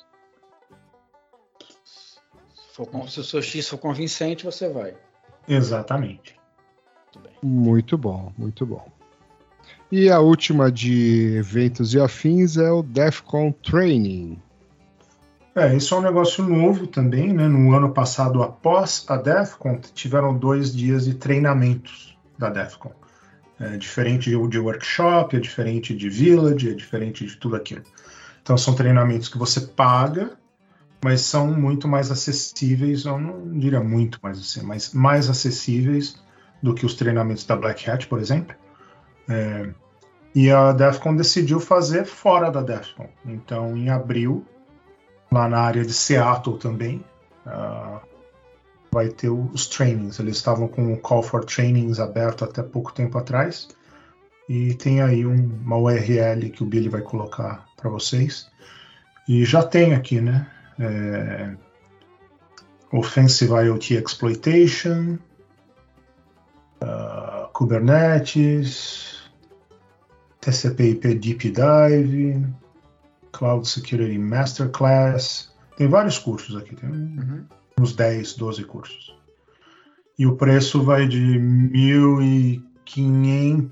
se, 1.85 2.73
for 2.73 3.09
se 3.09 3.19
o 3.19 3.23
seu 3.23 3.41
X 3.41 3.69
for 3.69 3.77
convincente, 3.77 4.45
você 4.45 4.67
vai. 4.67 4.95
Exatamente. 5.47 6.39
Muito 7.41 7.97
bom, 7.97 8.31
muito 8.37 8.65
bom. 8.65 8.87
E 9.91 10.09
a 10.09 10.19
última 10.19 10.71
de 10.71 11.35
eventos 11.35 11.93
e 11.93 11.99
afins 11.99 12.55
é 12.55 12.71
o 12.71 12.81
DEFCON 12.81 13.51
Training. 13.51 14.41
É, 15.53 15.75
isso 15.75 15.93
é 15.93 15.97
um 15.97 16.01
negócio 16.01 16.47
novo 16.47 16.87
também, 16.87 17.33
né? 17.33 17.45
No 17.47 17.75
ano 17.75 17.91
passado, 17.91 18.41
após 18.41 19.03
a 19.09 19.17
DEFCON, 19.17 19.81
tiveram 19.93 20.37
dois 20.37 20.73
dias 20.73 21.03
de 21.03 21.15
treinamentos 21.15 22.17
da 22.37 22.49
DEFCON. 22.49 22.93
É 23.59 23.75
diferente 23.75 24.29
de 24.29 24.59
workshop, 24.59 25.35
é 25.35 25.39
diferente 25.39 25.93
de 25.93 26.09
village, 26.09 26.69
é 26.69 26.73
diferente 26.73 27.25
de 27.25 27.35
tudo 27.35 27.57
aquilo. 27.57 27.83
Então 28.41 28.57
são 28.57 28.73
treinamentos 28.73 29.27
que 29.27 29.37
você 29.37 29.61
paga, 29.61 30.31
mas 31.03 31.21
são 31.21 31.47
muito 31.47 31.87
mais 31.87 32.11
acessíveis, 32.11 33.05
eu 33.05 33.19
não 33.19 33.57
diria 33.59 33.81
muito 33.81 34.19
mais 34.21 34.39
assim, 34.39 34.61
mas 34.61 34.93
mais 34.93 35.29
acessíveis 35.29 36.21
do 36.61 36.75
que 36.75 36.85
os 36.85 36.93
treinamentos 36.93 37.45
da 37.45 37.55
Black 37.55 37.89
Hat, 37.89 38.07
por 38.07 38.19
exemplo. 38.19 38.55
É, 39.29 39.69
e 40.33 40.49
a 40.49 40.71
DEFCON 40.71 41.15
decidiu 41.15 41.59
fazer 41.59 42.05
fora 42.05 42.49
da 42.49 42.61
DEFCON. 42.61 43.09
Então, 43.25 43.75
em 43.75 43.89
abril, 43.89 44.45
lá 45.31 45.47
na 45.47 45.59
área 45.59 45.83
de 45.83 45.93
Seattle 45.93 46.57
também, 46.57 47.03
ah, 47.45 47.99
vai 48.91 49.09
ter 49.09 49.29
os 49.29 49.67
trainings. 49.67 50.19
Eles 50.19 50.37
estavam 50.37 50.67
com 50.67 50.93
o 50.93 50.97
Call 50.97 51.23
for 51.23 51.43
Trainings 51.45 51.99
aberto 51.99 52.45
até 52.45 52.61
pouco 52.61 52.93
tempo 52.93 53.17
atrás. 53.17 53.69
E 54.47 54.73
tem 54.73 55.01
aí 55.01 55.25
um- 55.25 55.59
uma 55.65 55.77
URL 55.77 56.49
que 56.49 56.63
o 56.63 56.65
Billy 56.65 56.89
vai 56.89 57.01
colocar 57.01 57.65
para 57.75 57.89
vocês. 57.89 58.49
E 59.27 59.45
já 59.45 59.63
tem 59.63 59.93
aqui, 59.93 60.19
né? 60.19 60.45
É, 60.81 61.55
Offensive 62.91 63.53
IoT 63.53 63.93
Exploitation, 63.95 65.17
ah, 66.81 67.49
Kubernetes, 67.53 69.21
TCP/IP 70.41 71.15
Deep 71.15 71.51
Dive, 71.51 72.45
Cloud 73.31 73.65
Security 73.67 74.17
Masterclass. 74.17 75.53
Tem 75.77 75.87
vários 75.87 76.19
cursos 76.19 76.55
aqui, 76.57 76.75
tem 76.75 76.89
Uhum. 76.89 77.45
uns 77.79 77.95
10, 77.95 78.33
12 78.35 78.65
cursos. 78.65 79.15
E 80.19 80.27
o 80.27 80.35
preço 80.35 80.83
vai 80.83 81.07
de 81.07 81.39
1.500 81.39 83.71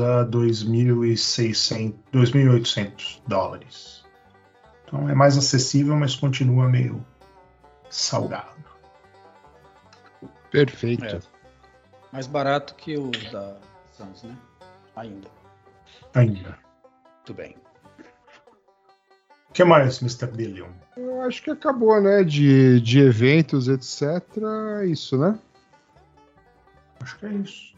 a 0.00 0.24
2.600, 0.26 1.94
2.800 2.12 3.20
dólares. 3.26 3.99
Então 4.90 5.08
é 5.08 5.14
mais 5.14 5.38
acessível, 5.38 5.94
mas 5.94 6.16
continua 6.16 6.68
meio 6.68 7.04
salgado. 7.88 8.58
Perfeito. 10.50 11.04
É. 11.04 11.20
Mais 12.12 12.26
barato 12.26 12.74
que 12.74 12.98
os 12.98 13.30
da 13.30 13.56
Sans, 13.92 14.24
né? 14.24 14.36
Ainda. 14.96 15.28
Ainda. 16.12 16.58
Muito 17.18 17.34
bem. 17.34 17.56
O 19.48 19.52
que 19.52 19.62
mais, 19.62 20.02
Mr. 20.02 20.26
Billion? 20.26 20.70
Eu 20.96 21.22
acho 21.22 21.40
que 21.40 21.50
acabou, 21.50 22.00
né? 22.00 22.24
De, 22.24 22.80
de 22.80 22.98
eventos, 22.98 23.68
etc. 23.68 24.02
É 24.80 24.86
Isso, 24.86 25.16
né? 25.16 25.38
Acho 27.00 27.16
que 27.16 27.26
é 27.26 27.32
isso. 27.32 27.74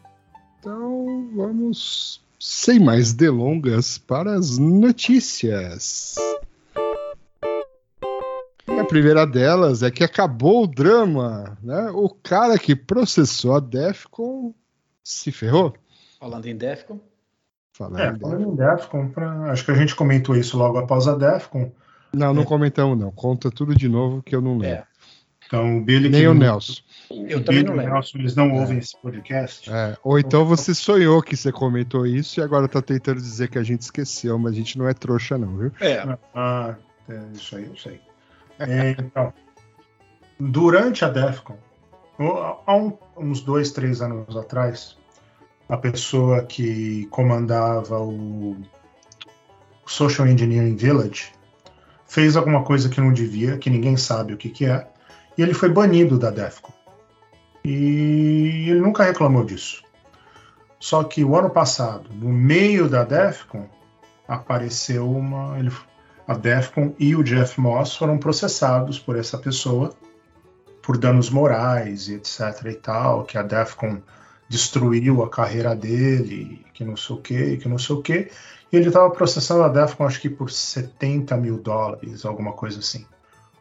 Então 0.59 1.31
vamos, 1.37 2.25
sem 2.41 2.81
mais 2.81 3.13
delongas, 3.13 3.99
para 3.99 4.35
as 4.35 4.57
notícias. 4.57 6.15
A 8.93 8.95
primeira 8.95 9.27
delas 9.27 9.83
é 9.83 9.91
que 9.91 10.05
acabou 10.05 10.65
o 10.65 10.67
drama, 10.67 11.57
né? 11.63 11.91
O 11.95 12.11
cara 12.11 12.59
que 12.59 12.77
processou 12.77 13.57
a 13.57 13.61
Defcon 13.61 14.55
se 15.03 15.33
ferrou. 15.33 15.75
Falando 16.21 16.47
em 16.47 16.57
Defcon, 16.57 17.01
Falando 17.75 18.01
É, 18.01 18.11
em 18.11 18.19
falando 18.19 18.53
em 18.53 18.55
DEFCON, 18.55 19.09
pra- 19.09 19.51
acho 19.51 19.65
que 19.65 19.71
a 19.71 19.75
gente 19.75 19.97
comentou 19.97 20.37
isso 20.37 20.59
logo 20.59 20.77
após 20.77 21.09
a 21.09 21.15
DEFCON. 21.17 21.73
Não, 22.13 22.35
não 22.35 22.43
É. 22.43 22.45
comentamos 22.45 22.99
não. 22.99 23.11
Conta 23.11 23.51
tudo 23.51 23.75
de 23.75 23.89
novo 23.89 24.23
que 24.23 24.37
eu 24.37 24.43
não 24.43 24.59
lembro. 24.59 24.77
É. 24.77 24.85
Então, 25.47 25.79
o 25.79 25.81
Billy 25.83 26.11
Nem 26.11 26.21
que 26.21 26.29
o 26.29 26.35
Nelson. 26.35 26.75
eu 27.11 27.39
o 27.39 27.43
também 27.45 27.63
Billy 27.63 27.65
não 27.65 27.73
e 27.73 27.77
o 27.77 27.79
lembro. 27.79 27.93
Nelson, 27.95 28.19
eles 28.19 28.37
não 28.37 28.53
ouvem 28.53 28.77
esse 28.79 28.95
podcast. 29.01 29.71
É, 29.73 29.97
ou 30.05 30.19
então 30.19 30.45
você 30.45 30.75
sonhou 30.75 31.23
que 31.23 31.35
você 31.35 31.51
comentou 31.51 32.07
isso 32.07 32.39
e 32.41 32.43
agora 32.43 32.69
tá 32.69 32.83
tentando 32.83 33.21
dizer 33.23 33.49
que 33.49 33.59
a 33.59 33.63
gente 33.63 33.81
esqueceu, 33.81 34.39
mas 34.39 34.53
a 34.53 34.57
gente 34.57 34.77
não 34.79 34.87
é 34.87 34.93
trouxa 34.93 35.39
não, 35.39 35.57
viu? 35.57 35.73
É, 35.81 36.19
Ah, 36.35 36.75
é, 37.09 37.23
isso 37.35 37.57
aí 37.57 37.65
eu 37.67 37.77
sei. 37.77 38.01
É, 38.69 38.97
então, 38.99 39.33
durante 40.39 41.05
a 41.05 41.09
DEFCON, 41.09 41.57
há 42.67 42.77
um- 42.77 42.97
uns 43.17 43.41
dois, 43.41 43.73
três 43.73 44.01
anos 44.01 44.37
atrás, 44.37 44.97
a 45.69 45.77
pessoa 45.77 46.45
que 46.45 47.07
comandava 47.07 47.99
o 48.01 48.57
Social 49.87 50.29
Engineering 50.29 50.77
Village 50.77 51.33
fez 52.07 52.37
alguma 52.37 52.63
coisa 52.63 52.89
que 52.89 53.01
não 53.01 53.13
devia, 53.13 53.59
que 53.59 53.71
ninguém 53.71 53.97
sabe 53.97 54.35
o 54.35 54.37
que, 54.37 54.49
que 54.49 54.67
é, 54.67 54.87
e 55.37 55.43
ele 55.43 55.55
foi 55.55 55.69
banido 55.69 56.19
da 56.19 56.31
DEFCON. 56.31 56.73
E 57.65 58.67
ele 58.69 58.81
nunca 58.81 59.05
reclamou 59.05 59.45
disso. 59.45 59.83
Só 60.79 61.05
que 61.05 61.25
o 61.25 61.37
ano 61.37 61.49
passado, 61.49 62.11
no 62.13 62.29
meio 62.29 62.89
da 62.89 63.05
DEFCON, 63.05 63.67
apareceu 64.27 65.09
uma. 65.09 65.59
Ele, 65.59 65.71
a 66.27 66.35
DEFCON 66.35 66.95
e 66.99 67.15
o 67.17 67.23
Jeff 67.23 67.61
Moss 67.61 67.97
foram 67.97 68.19
processados 68.19 68.99
por 68.99 69.17
essa 69.17 69.39
pessoa 69.39 69.95
por 70.83 70.99
danos 70.99 71.31
morais 71.31 72.09
e 72.09 72.15
etc 72.15 72.67
e 72.67 72.75
tal, 72.75 73.25
que 73.25 73.39
a 73.39 73.43
DEFCON 73.43 74.03
destruiu 74.49 75.23
a 75.23 75.31
carreira 75.31 75.75
dele, 75.75 76.65
que 76.75 76.85
não 76.85 76.97
sei 76.97 77.17
o 77.17 77.19
que, 77.21 77.57
que 77.57 77.69
não 77.69 77.79
sei 77.79 77.97
o 77.97 78.03
que. 78.03 78.31
E 78.71 78.77
ele 78.77 78.89
estava 78.89 79.09
processando 79.11 79.63
a 79.63 79.69
DEFCON 79.69 80.07
acho 80.07 80.21
que 80.21 80.29
por 80.29 80.51
70 80.51 81.37
mil 81.37 81.59
dólares, 81.59 82.25
alguma 82.25 82.53
coisa 82.53 82.81
assim. 82.81 83.07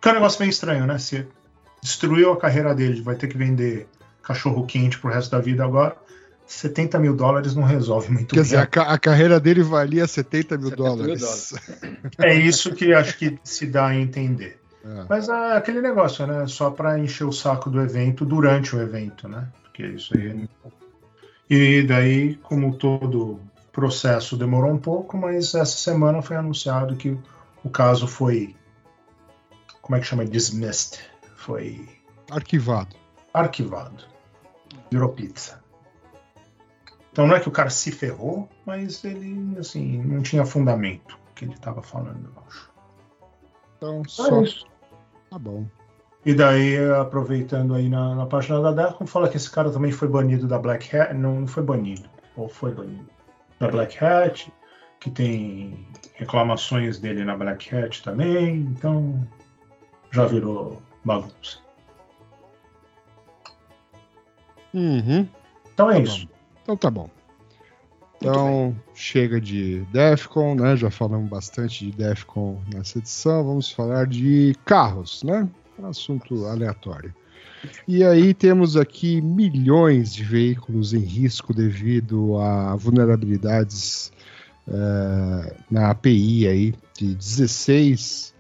Que 0.01 0.09
é 0.09 0.11
um 0.11 0.15
negócio 0.15 0.39
meio 0.39 0.49
estranho, 0.49 0.85
né? 0.87 0.97
Se 0.97 1.27
destruiu 1.81 2.31
a 2.31 2.37
carreira 2.37 2.73
dele, 2.73 3.01
vai 3.01 3.15
ter 3.15 3.27
que 3.27 3.37
vender 3.37 3.87
cachorro 4.23 4.65
quente 4.65 4.97
pro 4.99 5.11
resto 5.11 5.31
da 5.31 5.39
vida 5.39 5.63
agora. 5.63 5.95
70 6.51 6.99
mil 6.99 7.15
dólares 7.15 7.55
não 7.55 7.63
resolve 7.63 8.11
muito 8.11 8.29
Quer 8.29 8.35
bem. 8.41 8.43
dizer, 8.43 8.57
a, 8.57 8.65
ca- 8.65 8.83
a 8.93 8.99
carreira 8.99 9.39
dele 9.39 9.63
valia 9.63 10.05
70 10.05 10.57
mil 10.57 10.69
70 10.69 10.83
mil 10.83 10.95
dólares. 10.95 11.53
É 12.19 12.33
isso 12.35 12.73
que 12.75 12.93
acho 12.93 13.17
que 13.17 13.39
se 13.43 13.65
dá 13.65 13.87
a 13.87 13.95
entender. 13.95 14.59
É. 14.83 15.05
Mas 15.09 15.29
é 15.29 15.55
aquele 15.55 15.79
negócio, 15.81 16.25
né? 16.27 16.45
Só 16.47 16.69
para 16.71 16.99
encher 16.99 17.23
o 17.25 17.31
saco 17.31 17.69
do 17.69 17.79
evento 17.81 18.25
durante 18.25 18.75
o 18.75 18.81
evento, 18.81 19.27
né? 19.29 19.47
Porque 19.63 19.83
isso 19.85 20.17
aí. 20.17 20.49
E 21.49 21.83
daí, 21.83 22.35
como 22.35 22.75
todo 22.75 23.39
processo 23.71 24.35
demorou 24.35 24.71
um 24.71 24.77
pouco, 24.77 25.17
mas 25.17 25.53
essa 25.55 25.77
semana 25.77 26.21
foi 26.21 26.35
anunciado 26.35 26.95
que 26.95 27.17
o 27.63 27.69
caso 27.69 28.07
foi. 28.07 28.55
Como 29.81 29.95
é 29.95 29.99
que 29.99 30.05
chama? 30.07 30.25
Dismissed. 30.25 30.99
Foi 31.37 31.87
Arquivado. 32.29 32.95
arquivado. 33.33 34.03
Virou 34.91 35.09
pizza. 35.09 35.60
Então 37.11 37.27
não 37.27 37.35
é 37.35 37.39
que 37.39 37.49
o 37.49 37.51
cara 37.51 37.69
se 37.69 37.91
ferrou, 37.91 38.47
mas 38.65 39.03
ele, 39.03 39.57
assim, 39.59 39.97
não 40.03 40.21
tinha 40.21 40.45
fundamento 40.45 41.19
o 41.29 41.33
que 41.33 41.45
ele 41.45 41.53
estava 41.53 41.81
falando, 41.81 42.31
eu 42.33 42.43
acho. 42.47 42.71
Então, 43.77 44.03
Só 44.07 44.25
só. 44.25 44.41
isso. 44.41 44.65
Tá 45.29 45.37
bom. 45.39 45.65
E 46.25 46.33
daí, 46.33 46.77
aproveitando 46.99 47.73
aí 47.73 47.89
na, 47.89 48.13
na 48.15 48.25
página 48.27 48.61
da 48.61 48.71
Defcon, 48.71 49.07
fala 49.07 49.27
que 49.27 49.37
esse 49.37 49.49
cara 49.49 49.71
também 49.71 49.91
foi 49.91 50.07
banido 50.07 50.47
da 50.47 50.59
Black 50.59 50.95
Hat. 50.95 51.13
Não, 51.15 51.41
não 51.41 51.47
foi 51.47 51.63
banido. 51.63 52.07
Ou 52.37 52.47
foi 52.47 52.71
banido. 52.73 53.09
Da 53.59 53.67
Black 53.67 54.03
Hat, 54.03 54.53
que 54.99 55.09
tem 55.09 55.87
reclamações 56.13 56.99
dele 56.99 57.25
na 57.25 57.35
Black 57.35 57.75
Hat 57.75 58.03
também. 58.03 58.57
Então, 58.57 59.27
já 60.11 60.25
virou 60.25 60.79
bagunça. 61.03 61.59
Uhum. 64.73 65.27
Então 65.73 65.89
é 65.89 65.95
Tá 65.95 65.99
isso. 66.01 66.27
bom. 66.27 66.30
Então 66.63 66.77
tá 66.77 66.89
bom. 66.89 67.09
Então, 68.17 68.75
chega 68.93 69.41
de 69.41 69.79
Defcon, 69.91 70.53
né? 70.53 70.77
Já 70.77 70.91
falamos 70.91 71.27
bastante 71.27 71.85
de 71.85 71.91
Defcon 71.91 72.61
nessa 72.71 72.99
edição. 72.99 73.43
Vamos 73.43 73.71
falar 73.71 74.05
de 74.05 74.55
carros, 74.63 75.23
né? 75.23 75.49
Um 75.79 75.87
assunto 75.87 76.45
aleatório. 76.45 77.11
E 77.87 78.03
aí 78.03 78.33
temos 78.33 78.77
aqui 78.77 79.21
milhões 79.21 80.13
de 80.13 80.23
veículos 80.23 80.93
em 80.93 80.99
risco 80.99 81.51
devido 81.51 82.37
a 82.37 82.75
vulnerabilidades 82.75 84.11
eh, 84.67 85.55
na 85.69 85.89
API 85.89 86.47
aí 86.47 86.73
de 86.95 87.15
16 87.15 88.35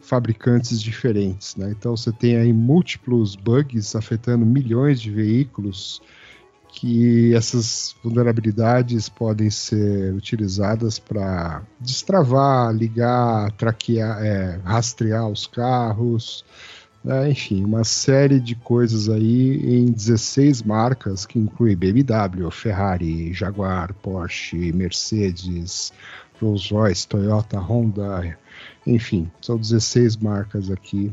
fabricantes 0.00 0.80
diferentes, 0.80 1.56
né? 1.56 1.72
Então 1.76 1.96
você 1.96 2.12
tem 2.12 2.36
aí 2.36 2.52
múltiplos 2.52 3.34
bugs 3.34 3.96
afetando 3.96 4.46
milhões 4.46 5.00
de 5.00 5.10
veículos 5.10 6.00
que 6.76 7.34
essas 7.34 7.96
vulnerabilidades 8.04 9.08
podem 9.08 9.48
ser 9.48 10.12
utilizadas 10.12 10.98
para 10.98 11.62
destravar, 11.80 12.70
ligar, 12.74 13.50
traquear, 13.52 14.22
é, 14.22 14.60
rastrear 14.62 15.26
os 15.26 15.46
carros, 15.46 16.44
né? 17.02 17.30
enfim, 17.30 17.64
uma 17.64 17.82
série 17.82 18.38
de 18.38 18.54
coisas 18.54 19.08
aí 19.08 19.56
em 19.56 19.86
16 19.86 20.62
marcas 20.64 21.24
que 21.24 21.38
inclui 21.38 21.74
BMW, 21.74 22.50
Ferrari, 22.50 23.32
Jaguar, 23.32 23.94
Porsche, 23.94 24.70
Mercedes, 24.70 25.94
Rolls-Royce, 26.38 27.08
Toyota, 27.08 27.58
Honda, 27.58 28.38
enfim, 28.86 29.30
são 29.40 29.56
16 29.56 30.18
marcas 30.18 30.70
aqui 30.70 31.10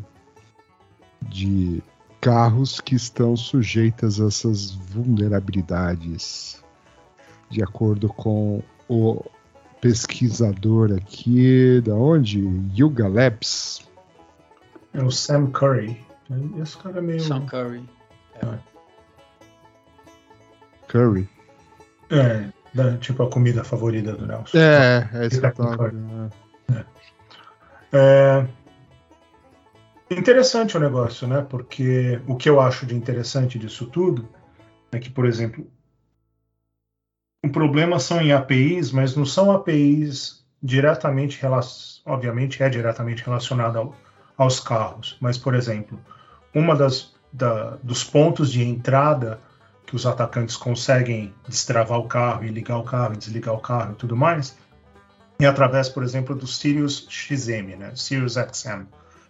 de 1.22 1.82
carros 2.24 2.80
que 2.80 2.96
estão 2.96 3.36
sujeitas 3.36 4.22
a 4.22 4.28
essas 4.28 4.72
vulnerabilidades, 4.72 6.64
de 7.50 7.62
acordo 7.62 8.08
com 8.08 8.64
o 8.88 9.22
pesquisador 9.82 10.94
aqui, 10.94 11.82
da 11.82 11.94
onde? 11.94 12.40
Yuga 12.78 13.10
Labs. 13.10 13.86
É 14.94 15.04
o 15.04 15.12
Sam 15.12 15.48
Curry. 15.48 16.00
Esse 16.62 16.78
cara 16.78 17.00
é 17.00 17.02
meio. 17.02 17.20
Sean 17.20 17.46
Curry. 17.46 17.84
Curry. 20.88 21.28
É, 22.10 22.50
da- 22.74 22.98
tipo 22.98 23.24
a 23.24 23.30
comida 23.30 23.64
favorita 23.66 24.14
do 24.14 24.26
Nelson. 24.26 24.58
É, 24.58 25.10
é 25.14 25.28
isso 25.28 25.42
que 25.42 25.46
eu 25.46 25.54
tava. 25.54 25.78
Curry. 25.78 25.98
é. 26.72 26.86
É 27.96 28.48
interessante 30.14 30.78
o 30.78 30.80
negócio, 30.80 31.28
né? 31.28 31.46
Porque 31.48 32.22
o 32.28 32.36
que 32.36 32.50
eu 32.50 32.60
acho 32.60 32.86
de 32.86 32.96
interessante 32.96 33.58
disso 33.60 33.88
tudo 33.88 34.28
é 34.92 35.00
que, 35.00 35.10
por 35.10 35.26
exemplo, 35.26 35.68
o 37.44 37.50
problema 37.50 38.00
são 38.00 38.22
em 38.22 38.32
APIs, 38.32 38.92
mas 38.92 39.16
não 39.16 39.26
são 39.26 39.52
APIs 39.52 40.46
diretamente 40.62 41.42
relacionadas, 41.42 42.02
obviamente 42.06 42.62
é 42.64 42.70
diretamente 42.70 43.24
relacionado 43.24 43.78
ao- 43.78 43.96
aos 44.38 44.60
carros, 44.60 45.18
mas, 45.20 45.38
por 45.38 45.54
exemplo, 45.54 46.00
uma 46.54 46.76
das 46.76 47.14
da- 47.32 47.78
dos 47.82 48.04
pontos 48.04 48.52
de 48.52 48.64
entrada 48.64 49.40
que 49.88 49.96
os 49.96 50.06
atacantes 50.06 50.56
conseguem 50.56 51.34
destravar 51.48 51.98
o 51.98 52.08
carro 52.08 52.44
e 52.46 52.50
ligar 52.50 52.78
o 52.78 52.84
carro, 52.84 53.16
e 53.16 53.18
desligar 53.18 53.56
o 53.56 53.60
carro 53.60 53.94
e 53.94 53.96
tudo 53.96 54.16
mais, 54.16 54.56
é 55.40 55.48
através, 55.48 55.90
por 55.90 56.04
exemplo, 56.04 56.36
do 56.36 56.46
Sirius 56.46 57.08
XM, 57.10 57.76
né? 57.76 57.92
Sirius 57.96 58.36
XM, 58.38 58.86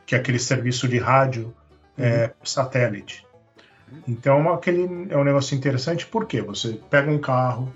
que 0.06 0.16
é 0.16 0.18
aquele 0.18 0.40
serviço 0.40 0.88
de 0.88 0.98
rádio 0.98 1.54
é, 1.98 2.28
por 2.28 2.48
satélite. 2.48 3.26
Então, 4.08 4.52
aquele 4.52 5.08
é 5.10 5.18
um 5.18 5.24
negócio 5.24 5.56
interessante 5.56 6.06
porque 6.06 6.42
você 6.42 6.80
pega 6.90 7.12
um 7.12 7.20
carro 7.20 7.74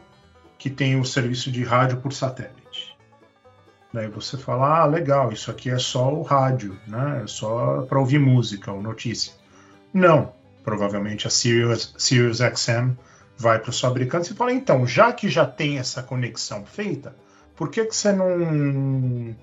que 0.57 0.69
tem 0.69 0.99
o 0.99 1.05
serviço 1.05 1.51
de 1.51 1.63
rádio 1.63 1.97
por 1.97 2.11
satélite. 2.11 2.97
Daí 3.93 4.07
você 4.07 4.37
fala, 4.37 4.81
ah, 4.81 4.85
legal, 4.85 5.31
isso 5.31 5.49
aqui 5.49 5.69
é 5.69 5.77
só 5.77 6.13
o 6.13 6.21
rádio, 6.21 6.77
né? 6.87 7.21
É 7.23 7.27
só 7.27 7.83
para 7.83 7.99
ouvir 7.99 8.19
música 8.19 8.71
ou 8.71 8.81
notícia. 8.81 9.33
Não, 9.93 10.33
provavelmente 10.63 11.27
a 11.27 11.29
Sirius, 11.29 11.93
Sirius 11.97 12.39
XM 12.39 12.95
vai 13.37 13.59
para 13.59 13.69
os 13.69 13.79
fabricantes 13.79 14.31
e 14.31 14.33
fala, 14.33 14.51
então, 14.51 14.85
já 14.85 15.13
que 15.13 15.29
já 15.29 15.45
tem 15.45 15.77
essa 15.77 16.03
conexão 16.03 16.65
feita, 16.65 17.15
por 17.55 17.69
que, 17.69 17.85
que 17.85 17.95
você 17.95 18.11
não, 18.11 19.35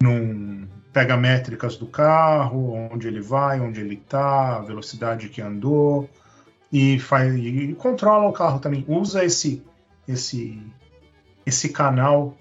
não 0.00 0.68
pega 0.92 1.16
métricas 1.16 1.76
do 1.76 1.86
carro, 1.86 2.74
onde 2.92 3.08
ele 3.08 3.20
vai, 3.20 3.60
onde 3.60 3.80
ele 3.80 3.94
está, 3.94 4.56
a 4.56 4.60
velocidade 4.60 5.28
que 5.28 5.40
andou, 5.40 6.08
e, 6.70 6.98
faz, 6.98 7.34
e 7.34 7.74
controla 7.78 8.28
o 8.28 8.32
carro 8.32 8.58
também. 8.58 8.84
Usa 8.86 9.24
esse, 9.24 9.62
esse, 10.06 10.60
esse 11.46 11.70
canal 11.70 12.36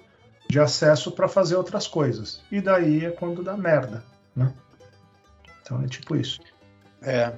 de 0.50 0.60
acesso 0.60 1.12
para 1.12 1.28
fazer 1.28 1.56
outras 1.56 1.88
coisas. 1.88 2.42
E 2.52 2.60
daí 2.60 3.06
é 3.06 3.12
quando 3.12 3.42
dá 3.42 3.56
merda. 3.56 4.04
Né? 4.36 4.52
Então 5.62 5.82
é 5.82 5.88
tipo 5.88 6.16
isso. 6.16 6.40
É. 7.02 7.32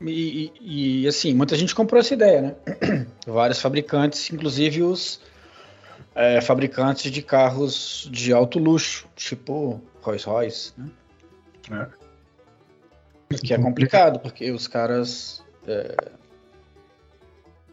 E, 0.00 0.50
e- 0.60 1.02
e, 1.02 1.08
assim, 1.08 1.32
muita 1.34 1.56
gente 1.56 1.74
comprou 1.74 2.00
essa 2.00 2.14
ideia, 2.14 2.42
né? 2.42 3.06
Vários 3.26 3.60
fabricantes, 3.60 4.30
inclusive 4.32 4.82
os 4.82 5.20
é, 6.14 6.40
fabricantes 6.40 7.10
de 7.10 7.22
carros 7.22 8.08
de 8.10 8.32
alto 8.32 8.58
luxo, 8.58 9.06
tipo 9.14 9.80
Rolls 10.02 10.26
Royce, 10.28 10.72
né? 11.68 11.90
Que 13.42 13.54
é 13.54 13.58
complicado, 13.58 14.18
porque 14.20 14.50
os 14.50 14.66
caras. 14.66 15.42
é, 15.66 15.94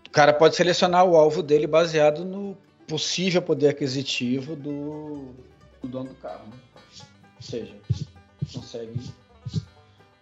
O 0.07 0.09
cara 0.09 0.33
pode 0.33 0.55
selecionar 0.55 1.05
o 1.05 1.15
alvo 1.15 1.43
dele 1.43 1.67
baseado 1.67 2.23
no 2.23 2.57
possível 2.87 3.41
poder 3.41 3.69
aquisitivo 3.69 4.55
do, 4.55 5.33
do 5.81 5.87
dono 5.87 6.09
do 6.09 6.15
carro. 6.15 6.47
né? 6.47 6.57
Ou 7.35 7.41
seja, 7.41 7.75
consegue 8.53 8.99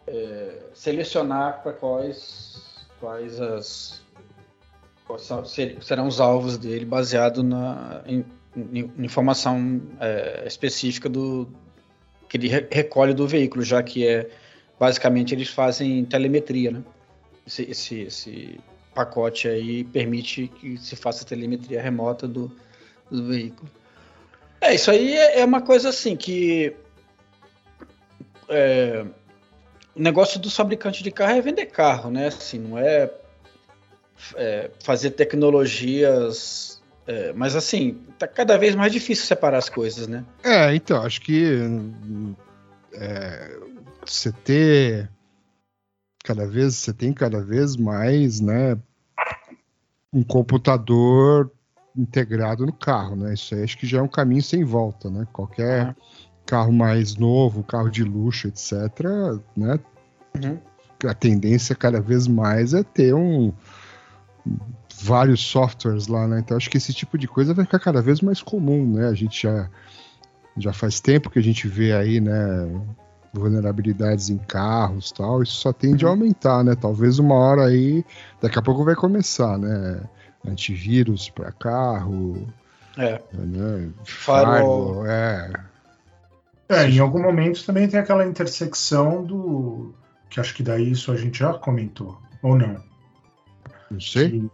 é, 0.07 0.59
selecionar 0.73 1.61
para 1.61 1.73
quais, 1.73 2.85
quais 2.99 3.39
as 3.39 4.01
quais 5.05 5.29
serão 5.81 6.07
os 6.07 6.19
alvos 6.19 6.57
dele 6.57 6.83
baseado 6.83 7.41
na 7.41 8.01
em, 8.05 8.25
em 8.55 9.05
informação 9.05 9.81
é, 9.99 10.43
específica 10.45 11.07
do 11.07 11.47
que 12.27 12.37
ele 12.37 12.47
re- 12.47 12.67
recolhe 12.71 13.13
do 13.13 13.27
veículo, 13.27 13.63
já 13.63 13.81
que 13.81 14.07
é 14.07 14.29
basicamente 14.79 15.33
eles 15.33 15.49
fazem 15.49 16.05
telemetria, 16.05 16.71
né? 16.71 16.83
Esse, 17.45 17.63
esse, 17.63 17.99
esse 18.01 18.59
pacote 18.93 19.47
aí 19.47 19.83
permite 19.83 20.47
que 20.47 20.77
se 20.77 20.95
faça 20.95 21.25
telemetria 21.25 21.81
remota 21.81 22.27
do, 22.27 22.51
do 23.09 23.25
veículo. 23.27 23.69
É, 24.59 24.73
isso 24.73 24.91
aí 24.91 25.13
é, 25.13 25.39
é 25.39 25.45
uma 25.45 25.61
coisa 25.61 25.89
assim 25.89 26.15
que 26.15 26.75
é, 28.49 29.05
o 29.95 30.01
negócio 30.01 30.39
dos 30.39 30.55
fabricantes 30.55 31.01
de 31.01 31.11
carro 31.11 31.37
é 31.37 31.41
vender 31.41 31.67
carro, 31.67 32.09
né? 32.11 32.27
Assim, 32.27 32.59
não 32.59 32.77
é, 32.77 33.11
é, 34.35 34.71
fazer 34.83 35.11
tecnologias. 35.11 36.81
É, 37.07 37.31
mas 37.33 37.55
assim, 37.55 38.01
tá 38.19 38.27
cada 38.27 38.57
vez 38.57 38.75
mais 38.75 38.91
difícil 38.91 39.25
separar 39.25 39.57
as 39.57 39.69
coisas, 39.69 40.07
né? 40.07 40.25
É, 40.43 40.75
então, 40.75 41.01
acho 41.01 41.21
que 41.21 41.57
é, 42.93 43.59
você 44.05 44.31
ter 44.31 45.09
cada 46.23 46.45
vez, 46.45 46.75
você 46.75 46.91
tem 46.91 47.13
cada 47.13 47.41
vez 47.41 47.77
mais, 47.77 48.41
né, 48.41 48.77
um 50.11 50.21
computador 50.21 51.49
integrado 51.95 52.65
no 52.65 52.73
carro, 52.73 53.15
né? 53.15 53.33
Isso 53.33 53.55
aí 53.55 53.63
acho 53.63 53.77
que 53.77 53.87
já 53.87 53.99
é 53.99 54.01
um 54.01 54.07
caminho 54.07 54.43
sem 54.43 54.63
volta, 54.65 55.09
né? 55.09 55.25
Qualquer 55.31 55.95
carro 56.45 56.71
mais 56.71 57.15
novo, 57.15 57.63
carro 57.63 57.89
de 57.89 58.03
luxo, 58.03 58.47
etc, 58.49 58.73
né? 59.55 59.79
Uhum. 60.35 60.59
A 61.05 61.13
tendência 61.13 61.75
cada 61.75 62.01
vez 62.01 62.27
mais 62.27 62.73
é 62.73 62.83
ter 62.83 63.13
um 63.13 63.53
vários 64.99 65.41
softwares 65.41 66.07
lá, 66.07 66.27
né? 66.27 66.39
Então 66.39 66.57
acho 66.57 66.69
que 66.69 66.77
esse 66.77 66.93
tipo 66.93 67.17
de 67.17 67.27
coisa 67.27 67.53
vai 67.53 67.65
ficar 67.65 67.79
cada 67.79 68.01
vez 68.01 68.21
mais 68.21 68.41
comum, 68.41 68.85
né? 68.93 69.07
A 69.07 69.13
gente 69.13 69.43
já 69.43 69.69
já 70.59 70.73
faz 70.73 70.99
tempo 70.99 71.29
que 71.29 71.37
a 71.37 71.43
gente 71.43 71.67
vê 71.67 71.93
aí, 71.93 72.19
né, 72.19 72.33
vulnerabilidades 73.31 74.29
em 74.29 74.39
carros, 74.39 75.11
tal. 75.11 75.43
Isso 75.43 75.53
só 75.53 75.71
tende 75.71 76.03
a 76.03 76.09
aumentar, 76.09 76.63
né? 76.63 76.75
Talvez 76.75 77.19
uma 77.19 77.35
hora 77.35 77.65
aí, 77.65 78.03
daqui 78.41 78.57
a 78.57 78.61
pouco 78.61 78.83
vai 78.83 78.95
começar, 78.95 79.57
né? 79.57 80.01
Antivírus 80.47 81.29
para 81.29 81.51
carro, 81.51 82.47
É. 82.97 83.21
né? 83.33 83.89
Firewall. 84.03 85.03
Firewall, 85.03 85.05
é. 85.05 85.53
É, 86.69 86.89
em 86.89 86.99
algum 86.99 87.21
momento 87.21 87.63
também 87.65 87.87
tem 87.87 87.99
aquela 87.99 88.25
intersecção 88.25 89.23
do. 89.23 89.93
Que 90.29 90.39
acho 90.39 90.53
que 90.53 90.63
daí 90.63 90.91
isso 90.91 91.11
a 91.11 91.15
gente 91.15 91.39
já 91.39 91.53
comentou, 91.53 92.17
ou 92.41 92.57
não? 92.57 92.83
Não 93.89 94.01
sei. 94.01 94.49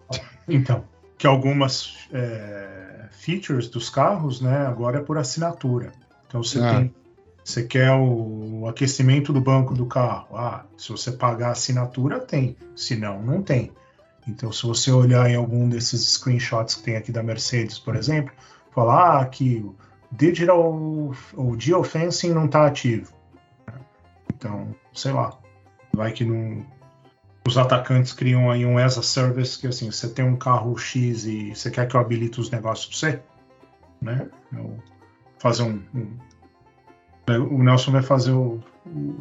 Então, 0.48 0.84
que 1.18 1.28
algumas 1.28 2.08
é, 2.12 3.08
features 3.12 3.70
dos 3.70 3.90
carros, 3.90 4.42
né, 4.42 4.66
agora 4.66 5.00
é 5.00 5.02
por 5.02 5.18
assinatura. 5.18 5.92
Então 6.28 6.44
você 6.44 6.60
Ah. 6.60 6.76
tem. 6.76 6.94
Você 7.44 7.64
quer 7.64 7.92
o 7.92 8.66
aquecimento 8.68 9.34
do 9.34 9.42
banco 9.42 9.74
do 9.74 9.86
carro. 9.86 10.38
Ah, 10.38 10.64
se 10.78 10.90
você 10.92 11.12
pagar 11.12 11.50
a 11.50 11.52
assinatura, 11.52 12.20
tem. 12.20 12.56
Se 12.74 12.96
não, 12.96 13.22
não 13.22 13.42
tem. 13.42 13.70
Então, 14.26 14.50
se 14.50 14.66
você 14.66 14.90
olhar 14.92 15.30
em 15.30 15.36
algum 15.36 15.68
desses 15.68 16.14
screenshots 16.14 16.76
que 16.76 16.84
tem 16.84 16.96
aqui 16.96 17.12
da 17.12 17.22
Mercedes, 17.22 17.78
por 17.78 17.98
exemplo, 17.98 18.34
falar 18.74 19.22
ah, 19.22 19.26
que 19.26 19.58
o 19.58 19.76
digital, 20.10 20.74
o 21.34 21.60
geofencing 21.60 22.32
não 22.32 22.46
está 22.46 22.66
ativo. 22.66 23.12
Então, 24.34 24.74
sei 24.94 25.12
lá, 25.12 25.38
vai 25.94 26.14
que 26.14 26.24
não, 26.24 26.66
os 27.46 27.58
atacantes 27.58 28.14
criam 28.14 28.50
aí 28.50 28.66
um 28.66 28.78
as 28.78 28.98
a 28.98 29.04
service 29.04 29.60
que 29.60 29.68
assim, 29.68 29.92
você 29.92 30.08
tem 30.08 30.24
um 30.24 30.36
carro 30.36 30.78
X 30.78 31.26
e 31.26 31.54
você 31.54 31.70
quer 31.70 31.88
que 31.88 31.96
eu 31.96 32.00
habilite 32.00 32.40
os 32.40 32.50
negócios 32.50 32.88
para 32.88 33.12
você, 33.12 33.22
né? 34.02 34.28
Eu 34.54 34.78
fazer 35.40 35.64
um, 35.64 35.82
um, 35.94 36.18
o 37.28 37.64
Nelson 37.64 37.92
vai 37.92 38.02
fazer 38.02 38.32
o, 38.32 38.60
o, 38.86 39.16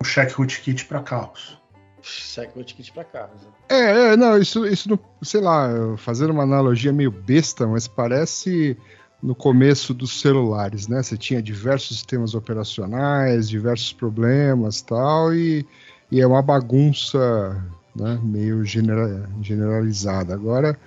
o 0.00 0.04
check 0.04 0.32
rootkit 0.32 0.84
para 0.86 1.00
carros. 1.00 1.56
Check 2.02 2.54
rootkit 2.56 2.92
para 2.92 3.04
carros. 3.04 3.40
É, 3.68 4.12
é, 4.12 4.16
não, 4.16 4.36
isso, 4.36 4.66
isso 4.66 4.88
não, 4.88 4.98
sei 5.22 5.40
lá, 5.40 5.68
fazendo 5.96 6.30
uma 6.30 6.42
analogia 6.42 6.92
meio 6.92 7.12
besta, 7.12 7.68
mas 7.68 7.86
parece 7.86 8.76
no 9.22 9.34
começo 9.34 9.92
dos 9.94 10.20
celulares, 10.20 10.88
né? 10.88 11.02
Você 11.02 11.16
tinha 11.16 11.42
diversos 11.42 11.98
sistemas 11.98 12.34
operacionais, 12.34 13.48
diversos 13.48 13.92
problemas 13.92 14.80
tal, 14.80 15.34
e, 15.34 15.66
e 16.10 16.20
é 16.20 16.26
uma 16.26 16.42
bagunça 16.42 17.62
né, 17.94 18.18
meio 18.22 18.64
genera, 18.64 19.28
generalizada. 19.42 20.34
Agora 20.34 20.78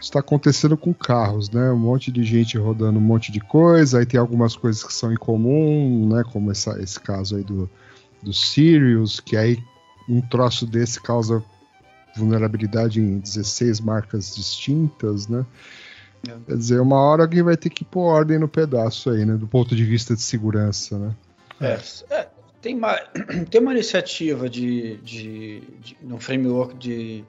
está 0.00 0.20
acontecendo 0.20 0.76
com 0.76 0.94
carros, 0.94 1.50
né? 1.50 1.70
Um 1.72 1.78
monte 1.78 2.12
de 2.12 2.22
gente 2.22 2.56
rodando 2.56 2.98
um 2.98 3.02
monte 3.02 3.32
de 3.32 3.40
coisa, 3.40 3.98
aí 3.98 4.06
tem 4.06 4.18
algumas 4.20 4.54
coisas 4.54 4.82
que 4.84 4.92
são 4.92 5.12
em 5.12 5.16
comum, 5.16 6.08
né? 6.14 6.22
Como 6.32 6.50
essa, 6.50 6.80
esse 6.80 7.00
caso 7.00 7.36
aí 7.36 7.42
do, 7.42 7.68
do 8.22 8.32
Sirius, 8.32 9.18
que 9.18 9.36
aí 9.36 9.62
um 10.08 10.20
troço 10.20 10.66
desse 10.66 11.00
causa 11.00 11.42
vulnerabilidade 12.16 13.00
em 13.00 13.18
16 13.18 13.80
marcas 13.80 14.34
distintas, 14.34 15.26
né? 15.26 15.44
É. 16.28 16.36
Quer 16.46 16.56
dizer, 16.56 16.80
uma 16.80 16.96
hora 16.96 17.22
alguém 17.22 17.42
vai 17.42 17.56
ter 17.56 17.70
que 17.70 17.84
pôr 17.84 18.02
ordem 18.02 18.38
no 18.38 18.48
pedaço 18.48 19.10
aí, 19.10 19.24
né? 19.24 19.34
Do 19.34 19.46
ponto 19.46 19.74
de 19.74 19.84
vista 19.84 20.14
de 20.14 20.22
segurança, 20.22 20.98
né? 20.98 21.14
É, 21.60 21.80
é 22.10 22.28
tem, 22.68 22.74
uma, 22.74 22.96
tem 23.50 23.60
uma 23.60 23.72
iniciativa 23.72 24.48
de, 24.48 24.98
de, 24.98 25.62
de 25.80 25.96
um 26.04 26.20
framework 26.20 26.76
de, 26.76 27.24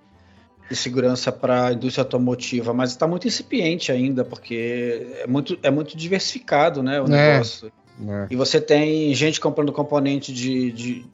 de 0.70 0.76
segurança 0.76 1.32
para 1.32 1.68
a 1.68 1.74
indústria 1.74 2.04
automotiva, 2.04 2.74
mas 2.74 2.92
está 2.92 3.08
muito 3.08 3.28
incipiente 3.28 3.92
ainda, 3.92 4.26
porque 4.26 5.08
é 5.20 5.28
muito, 5.28 5.58
é 5.64 5.72
muito 5.72 5.96
diversificado, 5.96 6.84
né? 6.84 7.02
O 7.02 7.06
é, 7.06 7.34
negócio. 7.34 7.72
É. 8.08 8.28
E 8.30 8.36
você 8.36 8.60
tem 8.60 9.14
gente 9.14 9.40
comprando 9.40 9.72
componente 9.72 10.34
de, 10.34 10.72
de, 10.72 11.06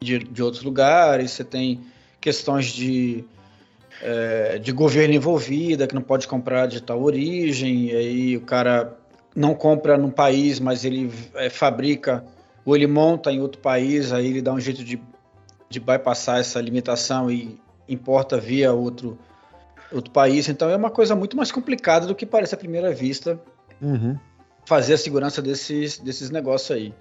de, 0.00 0.18
de 0.18 0.42
outros 0.42 0.62
lugares, 0.62 1.32
você 1.32 1.44
tem 1.44 1.80
questões 2.20 2.66
de 2.66 3.24
é, 4.02 4.58
de 4.58 4.72
governo 4.72 5.12
envolvida, 5.12 5.86
que 5.86 5.94
não 5.94 6.00
pode 6.00 6.26
comprar 6.26 6.66
de 6.66 6.82
tal 6.82 7.02
origem, 7.02 7.90
e 7.90 7.96
aí 7.96 8.36
o 8.38 8.40
cara 8.40 8.96
não 9.36 9.54
compra 9.54 9.98
num 9.98 10.10
país, 10.10 10.58
mas 10.58 10.86
ele 10.86 11.12
é, 11.34 11.50
fabrica 11.50 12.24
ou 12.64 12.76
ele 12.76 12.86
monta 12.86 13.32
em 13.32 13.40
outro 13.40 13.60
país, 13.60 14.12
aí 14.12 14.26
ele 14.26 14.42
dá 14.42 14.52
um 14.52 14.60
jeito 14.60 14.84
de, 14.84 15.00
de 15.68 15.80
bypassar 15.80 16.38
essa 16.38 16.60
limitação 16.60 17.30
e 17.30 17.60
importa 17.88 18.38
via 18.38 18.72
outro, 18.72 19.18
outro 19.92 20.10
país. 20.10 20.48
Então 20.48 20.68
é 20.68 20.76
uma 20.76 20.90
coisa 20.90 21.14
muito 21.16 21.36
mais 21.36 21.50
complicada 21.50 22.06
do 22.06 22.14
que 22.14 22.26
parece 22.26 22.54
à 22.54 22.58
primeira 22.58 22.92
vista 22.92 23.40
uhum. 23.80 24.18
fazer 24.64 24.94
a 24.94 24.98
segurança 24.98 25.40
desses, 25.40 25.98
desses 25.98 26.30
negócios 26.30 26.70
aí. 26.70 26.94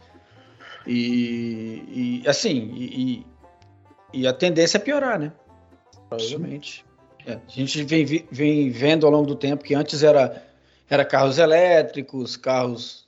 E, 0.87 2.21
e 2.23 2.27
assim, 2.27 2.71
e, 2.73 3.25
e, 4.13 4.27
a 4.27 4.33
tendência 4.33 4.77
é 4.77 4.79
piorar, 4.79 5.19
né? 5.19 5.31
Provavelmente. 6.07 6.85
É, 7.25 7.33
a 7.33 7.39
gente 7.47 7.83
vem, 7.83 8.05
vem 8.31 8.69
vendo 8.71 9.05
ao 9.05 9.11
longo 9.11 9.27
do 9.27 9.35
tempo 9.35 9.63
que 9.63 9.75
antes 9.75 10.01
era, 10.01 10.43
era 10.89 11.05
carros 11.05 11.37
elétricos, 11.37 12.35
carros 12.37 13.07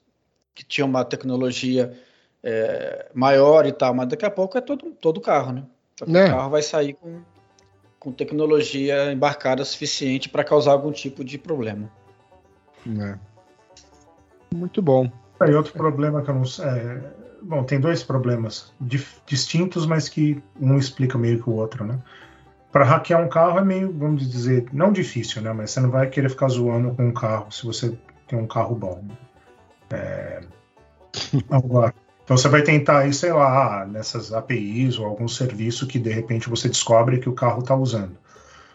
que 0.54 0.64
tinham 0.64 0.88
uma 0.88 1.04
tecnologia 1.04 1.98
é, 2.44 3.10
maior 3.14 3.66
e 3.66 3.72
tal, 3.72 3.94
mas 3.94 4.08
daqui 4.08 4.26
a 4.26 4.32
pouco 4.32 4.58
é 4.58 4.62
todo, 4.62 4.92
todo 4.92 5.22
carro, 5.22 5.54
né? 5.54 5.64
O 6.06 6.18
é. 6.18 6.30
carro 6.30 6.50
vai 6.50 6.62
sair 6.62 6.94
com, 6.94 7.22
com 8.00 8.12
tecnologia 8.12 9.12
embarcada 9.12 9.64
suficiente 9.64 10.30
para 10.30 10.44
causar 10.44 10.72
algum 10.72 10.92
tipo 10.92 11.24
de 11.24 11.38
problema. 11.38 11.90
É. 13.00 13.18
Muito 14.54 14.82
bom. 14.82 15.10
E 15.46 15.54
outro 15.54 15.74
problema 15.74 16.22
que 16.22 16.30
eu 16.30 16.36
não 16.36 16.46
sei. 16.46 16.66
É, 16.66 17.02
bom, 17.42 17.64
tem 17.64 17.80
dois 17.80 18.04
problemas 18.04 18.74
distintos, 19.26 19.86
mas 19.86 20.10
que 20.10 20.42
um 20.60 20.78
explica 20.78 21.18
meio 21.18 21.42
que 21.42 21.50
o 21.50 21.54
outro, 21.54 21.86
né? 21.86 22.00
para 22.72 22.86
hackear 22.86 23.22
um 23.22 23.28
carro 23.28 23.60
é 23.60 23.64
meio, 23.64 23.92
vamos 23.92 24.30
dizer, 24.30 24.66
não 24.72 24.92
difícil, 24.92 25.42
né? 25.42 25.52
Mas 25.52 25.72
você 25.72 25.82
não 25.82 25.92
vai 25.92 26.10
querer 26.10 26.30
ficar 26.30 26.48
zoando 26.48 26.96
com 26.96 27.08
um 27.08 27.14
carro 27.14 27.52
se 27.52 27.66
você 27.66 27.98
tem 28.28 28.40
um 28.40 28.48
carro 28.48 28.76
bom. 28.76 29.04
É... 29.90 30.42
Agora, 31.52 31.94
então 32.32 32.38
você 32.38 32.48
vai 32.48 32.62
tentar 32.62 33.00
aí, 33.00 33.14
sei 33.14 33.34
lá, 33.34 33.86
nessas 33.86 34.32
APIs 34.32 34.98
ou 34.98 35.06
algum 35.06 35.28
serviço 35.28 35.86
que 35.86 36.00
de 36.00 36.10
repente 36.10 36.50
você 36.50 36.70
descobre 36.70 37.20
que 37.20 37.28
o 37.28 37.34
carro 37.34 37.60
está 37.60 37.76
usando. 37.76 38.18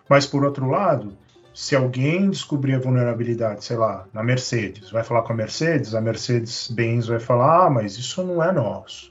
Mas 0.07 0.27
por 0.27 0.45
outro 0.45 0.69
lado, 0.69 1.17
se 1.55 1.75
alguém 1.75 2.29
descobrir 2.29 2.75
a 2.75 2.79
vulnerabilidade, 2.79 3.65
sei 3.65 3.79
lá, 3.79 4.07
na 4.13 4.23
Mercedes, 4.23 4.91
vai 4.91 5.03
falar 5.03 5.23
com 5.23 5.33
a 5.33 5.37
Mercedes, 5.37 5.95
a 5.95 6.03
Mercedes-Benz 6.03 7.07
vai 7.07 7.19
falar, 7.19 7.65
ah, 7.65 7.71
mas 7.71 7.97
isso 7.97 8.23
não 8.23 8.45
é 8.45 8.53
nosso. 8.53 9.11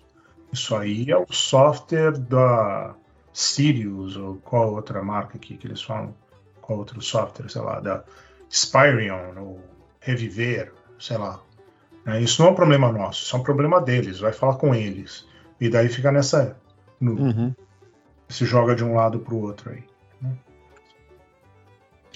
Isso 0.53 0.75
aí 0.75 1.09
é 1.09 1.17
o 1.17 1.25
software 1.31 2.15
da 2.15 2.93
Sirius 3.33 4.15
ou 4.15 4.35
qual 4.35 4.75
outra 4.75 5.01
marca 5.01 5.37
aqui 5.37 5.57
que 5.57 5.65
eles 5.65 5.81
falam, 5.81 6.13
qual 6.61 6.77
outro 6.77 7.01
software, 7.01 7.49
sei 7.49 7.63
lá, 7.63 7.79
da 7.79 8.03
Spyrion 8.47 9.39
ou 9.39 9.59
Reviver, 10.01 10.71
sei 10.99 11.17
lá. 11.17 11.41
É, 12.05 12.21
isso 12.21 12.41
não 12.41 12.49
é 12.49 12.51
um 12.51 12.55
problema 12.55 12.91
nosso, 12.91 13.23
isso 13.23 13.35
é 13.35 13.39
um 13.39 13.43
problema 13.43 13.81
deles, 13.81 14.19
vai 14.19 14.31
falar 14.31 14.55
com 14.55 14.73
eles. 14.75 15.27
E 15.59 15.69
daí 15.69 15.89
fica 15.89 16.11
nessa. 16.11 16.57
No, 16.99 17.13
uhum. 17.13 17.55
Se 18.29 18.45
joga 18.45 18.75
de 18.75 18.83
um 18.83 18.95
lado 18.95 19.19
para 19.19 19.33
o 19.33 19.41
outro 19.41 19.71
aí. 19.71 19.83
Né? 20.21 20.31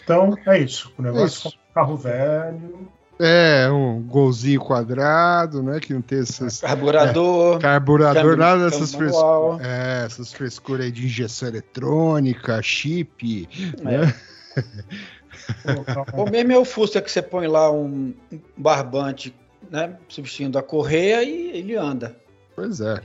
Então 0.03 0.35
é 0.45 0.59
isso. 0.59 0.93
O 0.97 1.01
negócio 1.01 1.49
é, 1.49 1.51
é 1.51 1.57
um 1.57 1.73
carro 1.73 1.97
velho, 1.97 2.89
é, 3.21 3.69
um 3.69 4.01
golzinho 4.01 4.61
quadrado, 4.61 5.61
né? 5.61 5.81
Que 5.81 5.93
não 5.93 6.01
tem 6.01 6.19
essas. 6.19 6.61
Carburador. 6.61 7.57
É, 7.57 7.59
carburador, 7.59 8.37
nada 8.37 8.69
dessas 8.69 8.95
frescuras. 8.95 9.59
É, 9.59 10.05
essas 10.05 10.31
frescuras 10.31 10.85
aí 10.85 10.91
de 10.91 11.05
injeção 11.05 11.49
eletrônica, 11.49 12.61
chip. 12.61 13.49
É. 13.85 14.59
Né? 15.65 15.75
Ou 16.13 16.29
mesmo 16.29 16.51
é 16.51 16.57
o 16.57 16.65
Fusca 16.65 17.01
que 17.01 17.09
você 17.09 17.23
põe 17.23 17.47
lá 17.47 17.71
um 17.71 18.13
barbante, 18.55 19.33
né? 19.69 19.97
Substituindo 20.07 20.57
a 20.57 20.63
correia 20.63 21.23
e 21.23 21.57
ele 21.57 21.75
anda. 21.75 22.15
Pois 22.55 22.81
é. 22.81 23.01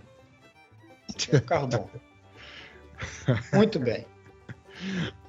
É 1.31 1.37
um 1.37 1.40
carro 1.40 1.66
bom. 1.68 1.90
Muito 3.53 3.79
bem. 3.79 4.07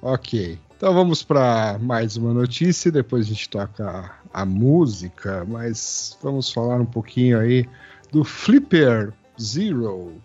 ok. 0.02 0.58
Então 0.76 0.92
vamos 0.92 1.22
para 1.22 1.78
mais 1.80 2.16
uma 2.16 2.34
notícia, 2.34 2.92
depois 2.92 3.26
a 3.26 3.28
gente 3.28 3.48
toca 3.48 3.88
a, 4.32 4.42
a, 4.42 4.44
música, 4.44 5.44
mas 5.46 6.18
vamos 6.22 6.52
falar 6.52 6.76
um 6.76 6.86
pouquinho 6.86 7.40
aí 7.40 7.66
do 8.12 8.24
Flipper 8.24 9.12
Zero. 9.40 10.20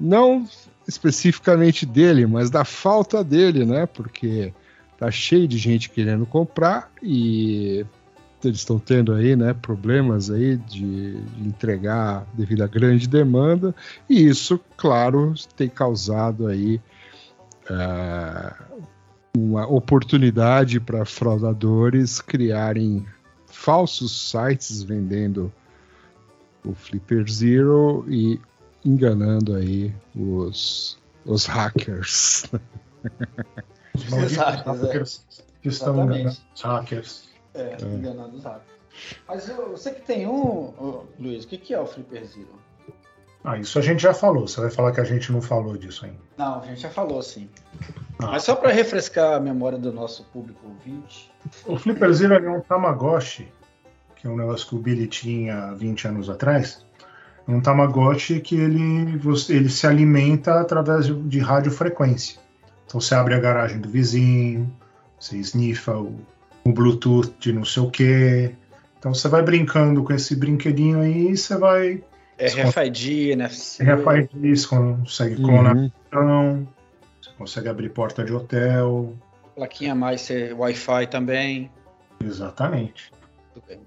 Não 0.00 0.48
especificamente 0.88 1.84
dele, 1.84 2.26
mas 2.26 2.50
da 2.50 2.64
falta 2.64 3.22
dele, 3.22 3.64
né? 3.64 3.86
Porque 3.86 4.52
tá 4.98 5.10
cheio 5.10 5.46
de 5.46 5.58
gente 5.58 5.90
querendo 5.90 6.24
comprar 6.24 6.90
e 7.02 7.84
eles 8.48 8.58
estão 8.58 8.78
tendo 8.78 9.12
aí, 9.12 9.36
né, 9.36 9.54
problemas 9.54 10.30
aí 10.30 10.56
de, 10.56 11.20
de, 11.20 11.48
entregar 11.48 12.26
devido 12.34 12.62
à 12.62 12.66
grande 12.66 13.08
demanda 13.08 13.74
e 14.08 14.26
isso, 14.26 14.60
claro, 14.76 15.34
tem 15.56 15.68
causado 15.68 16.46
aí 16.46 16.80
uh, 17.70 18.82
uma 19.36 19.66
oportunidade 19.66 20.78
para 20.80 21.04
fraudadores 21.04 22.20
criarem 22.20 23.06
falsos 23.46 24.30
sites 24.30 24.82
vendendo 24.82 25.52
o 26.64 26.74
Flipper 26.74 27.28
Zero 27.30 28.04
e 28.08 28.40
enganando 28.84 29.54
aí 29.54 29.94
os, 30.14 30.98
os 31.24 31.46
hackers. 31.46 32.44
Os 33.94 34.36
hackers 34.36 35.24
que 35.60 35.68
estão 35.68 36.04
enganando 36.04 36.36
os 36.54 36.62
hackers. 36.62 37.31
É, 37.54 37.62
é. 37.62 38.42
hackers. 38.42 38.72
Mas 39.26 39.48
você 39.48 39.90
que 39.92 40.02
tem 40.02 40.26
um, 40.26 41.06
Luiz, 41.18 41.44
o 41.44 41.48
que, 41.48 41.58
que 41.58 41.74
é 41.74 41.80
o 41.80 41.86
Flipper 41.86 42.24
Zero? 42.26 42.60
Ah, 43.44 43.58
isso 43.58 43.78
a 43.78 43.82
gente 43.82 44.02
já 44.02 44.14
falou. 44.14 44.46
Você 44.46 44.60
vai 44.60 44.70
falar 44.70 44.92
que 44.92 45.00
a 45.00 45.04
gente 45.04 45.32
não 45.32 45.42
falou 45.42 45.76
disso 45.76 46.04
ainda. 46.04 46.18
Não, 46.36 46.60
a 46.60 46.66
gente 46.66 46.80
já 46.80 46.90
falou, 46.90 47.20
sim. 47.22 47.48
Ah. 48.18 48.32
Mas 48.32 48.44
só 48.44 48.54
para 48.54 48.70
refrescar 48.70 49.34
a 49.34 49.40
memória 49.40 49.78
do 49.78 49.92
nosso 49.92 50.24
público 50.24 50.60
ouvinte. 50.66 51.30
O 51.66 51.76
Flipper 51.76 52.12
Zero 52.12 52.34
é 52.34 52.50
um 52.50 52.60
Tamagotchi, 52.60 53.48
que 54.14 54.28
é 54.28 54.30
um 54.30 54.36
negócio 54.36 54.68
que 54.68 54.74
o 54.76 54.78
Billy 54.78 55.08
tinha 55.08 55.72
20 55.72 56.08
anos 56.08 56.30
atrás. 56.30 56.84
É 57.48 57.50
um 57.50 57.60
Tamagotchi 57.60 58.40
que 58.40 58.54
ele, 58.54 59.20
ele 59.48 59.68
se 59.68 59.86
alimenta 59.86 60.60
através 60.60 61.06
de 61.06 61.38
radiofrequência. 61.40 62.38
Então 62.86 63.00
você 63.00 63.14
abre 63.14 63.34
a 63.34 63.40
garagem 63.40 63.80
do 63.80 63.88
vizinho, 63.88 64.72
você 65.18 65.36
sniffa 65.38 65.96
o, 65.96 66.20
o 66.64 66.72
Bluetooth 66.72 67.34
de 67.38 67.52
não 67.52 67.64
sei 67.64 67.82
o 67.82 67.90
quê. 67.90 68.54
Então 68.98 69.12
você 69.12 69.28
vai 69.28 69.42
brincando 69.42 70.02
com 70.04 70.12
esse 70.12 70.36
brinquedinho 70.36 71.00
aí 71.00 71.30
e 71.30 71.36
você 71.36 71.56
vai. 71.56 72.02
RFID, 72.38 73.30
NFC. 73.32 73.84
RFID, 73.84 74.56
você 74.56 74.66
consegue 74.66 75.36
clonar 75.36 75.76
Uhum. 75.76 75.90
então, 76.08 76.68
você 77.20 77.30
consegue 77.38 77.68
abrir 77.68 77.90
porta 77.90 78.24
de 78.24 78.32
hotel. 78.32 79.12
Plaquinha 79.54 79.94
mais 79.94 80.22
ser 80.22 80.54
Wi-Fi 80.54 81.06
também. 81.08 81.70
Exatamente. 82.24 83.12
Tudo 83.52 83.64
bem. 83.68 83.80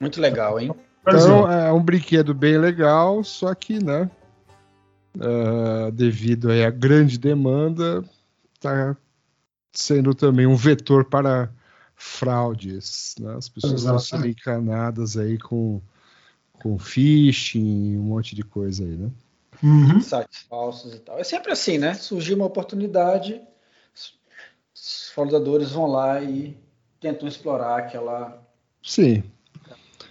Muito 0.00 0.20
legal, 0.20 0.58
hein? 0.58 0.72
Então 1.06 1.50
é 1.50 1.72
um 1.72 1.82
brinquedo 1.82 2.34
bem 2.34 2.58
legal, 2.58 3.22
só 3.24 3.54
que, 3.54 3.82
né, 3.82 4.10
ah, 5.20 5.90
devido 5.92 6.50
aí 6.50 6.64
à 6.64 6.70
grande 6.70 7.18
demanda, 7.18 8.04
está 8.54 8.96
sendo 9.72 10.14
também 10.14 10.46
um 10.46 10.56
vetor 10.56 11.04
para 11.04 11.50
fraudes. 11.94 13.14
Né? 13.18 13.34
As 13.36 13.48
pessoas 13.48 13.80
estão 13.80 13.98
sendo 13.98 14.26
Exatamente. 14.26 14.40
encanadas 14.40 15.16
aí 15.16 15.38
com, 15.38 15.80
com 16.52 16.78
phishing, 16.78 17.96
um 17.96 18.02
monte 18.02 18.34
de 18.34 18.42
coisa 18.42 18.84
aí, 18.84 18.96
né? 18.96 19.10
Uhum. 19.62 20.00
Sites 20.00 20.42
falsos 20.48 20.94
e 20.94 20.98
tal. 20.98 21.18
É 21.18 21.24
sempre 21.24 21.52
assim, 21.52 21.78
né? 21.78 21.94
Surgiu 21.94 22.36
uma 22.36 22.46
oportunidade, 22.46 23.40
os- 23.94 24.14
os 24.74 25.10
fraudadores 25.14 25.70
vão 25.70 25.86
lá 25.86 26.20
e 26.20 26.56
tentam 27.00 27.28
explorar 27.28 27.78
aquela 27.78 28.42
Sim, 28.82 29.22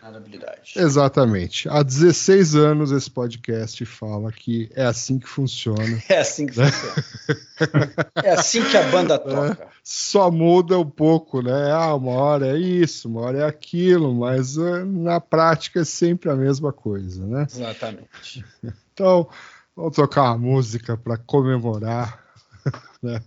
vulnerabilidade. 0.01 0.73
exatamente. 0.75 1.69
Há 1.69 1.83
16 1.83 2.55
anos 2.55 2.91
esse 2.91 3.09
podcast 3.09 3.85
fala 3.85 4.31
que 4.31 4.69
é 4.75 4.85
assim 4.85 5.19
que 5.19 5.27
funciona. 5.27 5.81
É 6.09 6.19
assim 6.19 6.47
que 6.47 6.53
funciona. 6.53 7.93
é 8.23 8.31
assim 8.31 8.63
que 8.63 8.75
a 8.75 8.89
banda 8.89 9.17
toca. 9.17 9.67
Só 9.83 10.29
muda 10.29 10.77
um 10.77 10.89
pouco, 10.89 11.41
né? 11.41 11.71
Ah, 11.71 11.95
uma 11.95 12.11
hora 12.11 12.47
é 12.47 12.57
isso, 12.57 13.07
uma 13.07 13.21
hora 13.21 13.39
é 13.39 13.45
aquilo, 13.45 14.13
mas 14.13 14.57
ah, 14.57 14.85
na 14.85 15.19
prática 15.19 15.81
é 15.81 15.85
sempre 15.85 16.29
a 16.29 16.35
mesma 16.35 16.73
coisa, 16.73 17.25
né? 17.25 17.47
Exatamente. 17.49 18.45
Então, 18.93 19.29
vamos 19.75 19.95
tocar 19.95 20.23
uma 20.23 20.37
música 20.37 20.97
para 20.97 21.17
comemorar 21.17 22.19
né, 23.01 23.21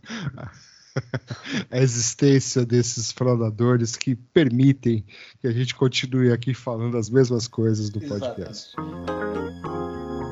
a 1.70 1.78
existência 1.78 2.64
desses 2.64 3.10
fraudadores 3.12 3.96
que 3.96 4.14
permitem 4.14 5.04
que 5.40 5.46
a 5.46 5.52
gente 5.52 5.74
continue 5.74 6.32
aqui 6.32 6.54
falando 6.54 6.96
as 6.96 7.10
mesmas 7.10 7.48
coisas 7.48 7.90
do 7.90 8.00
podcast. 8.00 8.74
Muito 8.78 10.23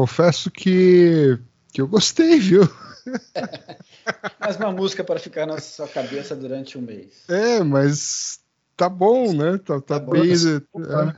confesso 0.00 0.50
que, 0.50 1.38
que 1.72 1.80
eu 1.82 1.86
gostei, 1.86 2.38
viu? 2.38 2.62
Mais 4.40 4.56
uma 4.56 4.72
música 4.72 5.04
para 5.04 5.20
ficar 5.20 5.44
na 5.44 5.60
sua 5.60 5.86
cabeça 5.86 6.34
durante 6.34 6.78
um 6.78 6.80
mês. 6.80 7.28
É, 7.28 7.62
mas 7.62 8.40
tá 8.74 8.88
bom, 8.88 9.34
né? 9.34 9.58
Tá, 9.58 9.74
tá 9.78 9.80
Tá 9.80 9.98
bom. 9.98 10.12
bem. 10.12 10.32
é, 10.32 11.16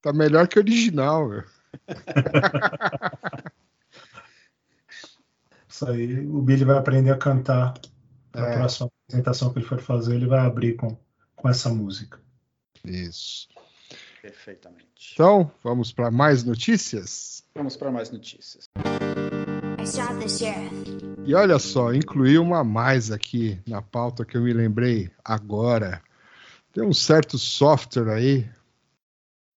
tá 0.00 0.10
melhor 0.14 0.48
que 0.48 0.58
o 0.58 0.62
original. 0.62 1.28
meu. 1.28 1.44
Isso 5.68 5.86
aí, 5.86 6.26
o 6.26 6.40
Billy 6.40 6.64
vai 6.64 6.78
aprender 6.78 7.10
a 7.10 7.18
cantar. 7.18 7.74
Na 8.34 8.46
É. 8.46 8.56
próxima 8.56 8.90
apresentação 9.06 9.52
que 9.52 9.58
ele 9.58 9.66
for 9.66 9.80
fazer, 9.80 10.14
ele 10.14 10.26
vai 10.26 10.40
abrir 10.40 10.76
com, 10.76 10.96
com 11.36 11.48
essa 11.48 11.68
música. 11.68 12.18
Isso. 12.84 13.48
Perfeitamente. 14.22 15.12
Então, 15.12 15.50
vamos 15.62 15.92
para 15.92 16.10
mais 16.10 16.42
notícias? 16.44 17.37
Vamos 17.58 17.76
para 17.76 17.90
mais 17.90 18.08
notícias. 18.12 18.70
E 21.26 21.34
olha 21.34 21.58
só, 21.58 21.92
incluí 21.92 22.38
uma 22.38 22.60
a 22.60 22.64
mais 22.64 23.10
aqui 23.10 23.60
na 23.66 23.82
pauta 23.82 24.24
que 24.24 24.36
eu 24.36 24.42
me 24.42 24.52
lembrei 24.52 25.10
agora. 25.24 26.00
Tem 26.72 26.84
um 26.84 26.92
certo 26.92 27.36
software 27.36 28.14
aí, 28.14 28.48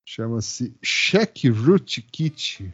chama-se 0.03 0.75
Check 0.81 1.43
Root 1.45 2.01
Kit, 2.01 2.73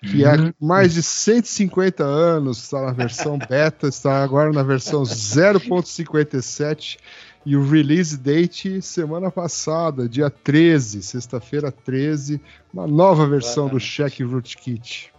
que 0.00 0.24
há 0.24 0.34
Uhum. 0.34 0.52
mais 0.60 0.94
de 0.94 1.02
150 1.02 2.04
anos 2.04 2.58
está 2.58 2.82
na 2.82 2.92
versão 2.92 3.38
beta, 3.48 3.88
está 3.88 4.22
agora 4.22 4.52
na 4.52 4.62
versão 4.62 5.02
0.57 5.02 6.98
e 7.44 7.56
o 7.56 7.68
release 7.68 8.16
date 8.16 8.82
semana 8.82 9.30
passada, 9.30 10.08
dia 10.08 10.30
13, 10.30 11.02
sexta-feira 11.02 11.72
13, 11.72 12.40
uma 12.72 12.86
nova 12.86 13.26
versão 13.26 13.68
do. 13.68 13.78
Check 13.78 14.20
Root 14.20 14.56
Kit. 14.58 15.12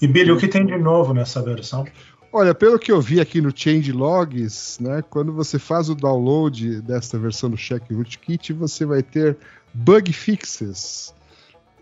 E 0.00 0.06
Billy, 0.06 0.30
o 0.30 0.38
que 0.38 0.46
tem 0.46 0.64
de 0.64 0.76
novo 0.76 1.12
nessa 1.12 1.42
versão? 1.42 1.84
Olha, 2.32 2.54
pelo 2.54 2.78
que 2.78 2.92
eu 2.92 3.00
vi 3.00 3.18
aqui 3.20 3.40
no 3.40 3.50
Changelogs, 3.54 4.78
né, 4.78 5.02
quando 5.08 5.32
você 5.32 5.58
faz 5.58 5.88
o 5.88 5.94
download 5.94 6.82
desta 6.82 7.18
versão 7.18 7.48
do 7.48 7.56
Check 7.56 7.82
Root 7.90 8.18
Kit, 8.18 8.52
você 8.52 8.84
vai 8.84 9.02
ter 9.02 9.36
bug 9.72 10.12
fixes. 10.12 11.14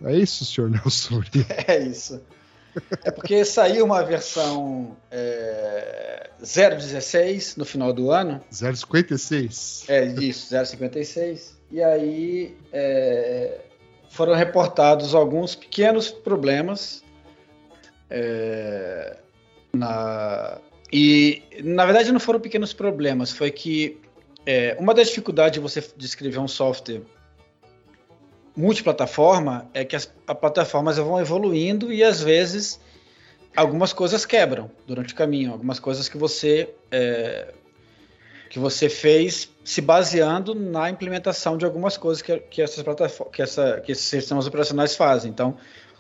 É 0.03 0.17
isso, 0.17 0.45
senhor 0.45 0.71
Nelson? 0.71 1.23
É 1.67 1.79
isso. 1.79 2.21
É 3.05 3.11
porque 3.11 3.45
saiu 3.45 3.85
uma 3.85 4.03
versão 4.03 4.97
é, 5.11 6.31
016 6.41 7.57
no 7.57 7.65
final 7.65 7.93
do 7.93 8.11
ano. 8.11 8.43
056. 8.51 9.85
É 9.89 10.05
isso, 10.05 10.49
056. 10.65 11.57
E 11.71 11.83
aí 11.83 12.57
é, 12.73 13.61
foram 14.11 14.35
reportados 14.35 15.15
alguns 15.15 15.55
pequenos 15.55 16.11
problemas. 16.11 17.05
é, 18.11 19.17
na, 19.73 20.59
e, 20.93 21.43
na 21.63 21.85
verdade, 21.85 22.13
não 22.13 22.21
foram 22.21 22.39
pequenos 22.41 22.73
problemas, 22.73 23.33
foi 23.33 23.51
que 23.51 24.01
é, 24.47 24.77
uma 24.79 24.95
das 24.95 25.09
dificuldades 25.09 25.55
de 25.55 25.61
você 25.61 25.83
de 25.97 26.07
escrever 26.07 26.39
um 26.39 26.47
software 26.49 27.03
multiplataforma 28.57 29.69
é 29.75 29.85
que 29.85 29.97
as, 29.97 30.11
as 30.27 30.39
plataformas 30.39 30.97
vão 30.97 31.21
evoluindo 31.21 31.93
e 31.93 32.03
às 32.03 32.21
vezes 32.21 32.81
algumas 33.57 33.93
coisas 33.93 34.25
quebram 34.25 34.71
durante 34.87 35.13
o 35.13 35.17
caminho, 35.17 35.53
algumas 35.53 35.79
coisas 35.79 36.09
que 36.09 36.17
você 36.17 36.69
é, 36.91 37.53
que 38.55 38.59
você 38.61 38.89
fez 38.89 39.51
se 39.65 39.81
baseando 39.81 40.55
na 40.55 40.89
implementação 40.89 41.59
de 41.59 41.65
algumas 41.65 41.97
coisas 41.97 42.23
que, 42.23 42.39
que 42.39 42.63
essas 42.63 42.85
plataformas, 42.85 43.35
que, 43.35 43.43
essa, 43.43 43.81
que 43.81 43.91
esses 43.91 44.05
sistemas 44.05 44.47
operacionais 44.47 44.95
fazem. 44.95 45.29
Então, 45.29 45.57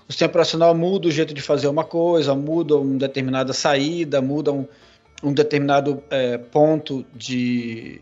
o 0.09 0.13
sistema 0.13 0.29
operacional 0.31 0.73
muda 0.73 1.09
o 1.09 1.11
jeito 1.11 1.35
de 1.35 1.43
fazer 1.43 1.67
uma 1.67 1.83
coisa, 1.83 2.33
muda 2.33 2.77
uma 2.77 2.97
determinada 2.97 3.53
saída, 3.53 4.23
muda 4.23 4.53
um, 4.53 4.69
um 5.21 5.33
determinado 5.33 6.01
é, 6.11 6.39
ponto 6.39 7.05
de, 7.13 8.01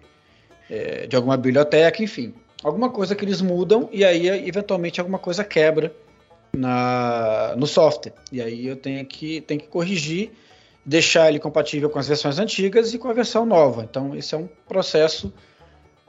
é, 0.69 1.07
de 1.07 1.17
alguma 1.17 1.39
biblioteca, 1.39 2.03
enfim. 2.03 2.35
Alguma 2.63 2.91
coisa 2.91 3.15
que 3.15 3.25
eles 3.25 3.41
mudam 3.41 3.89
e 3.93 4.05
aí, 4.05 4.29
eventualmente, 4.49 5.01
alguma 5.01 5.19
coisa 5.19 5.43
quebra 5.43 5.95
na, 6.53 7.55
no 7.57 7.67
software. 7.67 8.13
E 8.31 8.41
aí 8.41 8.67
eu 8.67 8.77
tenho 8.77 9.05
que, 9.05 9.41
tenho 9.41 9.61
que 9.61 9.67
corrigir, 9.67 10.31
deixar 10.85 11.29
ele 11.29 11.39
compatível 11.39 11.91
com 11.91 11.99
as 11.99 12.07
versões 12.07 12.39
antigas 12.39 12.95
e 12.95 12.99
com 12.99 13.09
a 13.09 13.13
versão 13.13 13.45
nova. 13.45 13.83
Então, 13.83 14.15
esse 14.15 14.35
é 14.35 14.39
um 14.39 14.49
processo 14.69 15.33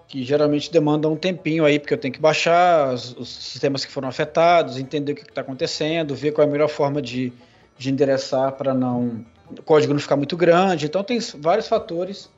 que 0.07 0.23
geralmente 0.23 0.71
demandam 0.71 1.13
um 1.13 1.15
tempinho 1.15 1.65
aí, 1.65 1.79
porque 1.79 1.93
eu 1.93 1.97
tenho 1.97 2.13
que 2.13 2.19
baixar 2.19 2.93
os, 2.93 3.17
os 3.17 3.29
sistemas 3.29 3.83
que 3.83 3.91
foram 3.91 4.07
afetados, 4.07 4.77
entender 4.77 5.13
o 5.13 5.15
que 5.15 5.23
está 5.23 5.41
acontecendo, 5.41 6.13
ver 6.13 6.33
qual 6.33 6.45
é 6.45 6.49
a 6.49 6.51
melhor 6.51 6.69
forma 6.69 7.01
de, 7.01 7.33
de 7.77 7.89
endereçar 7.89 8.51
para 8.51 8.75
não 8.75 9.25
o 9.49 9.63
código 9.63 9.93
não 9.93 9.99
ficar 9.99 10.15
muito 10.15 10.37
grande. 10.37 10.85
Então 10.85 11.03
tem 11.03 11.19
vários 11.39 11.67
fatores. 11.67 12.29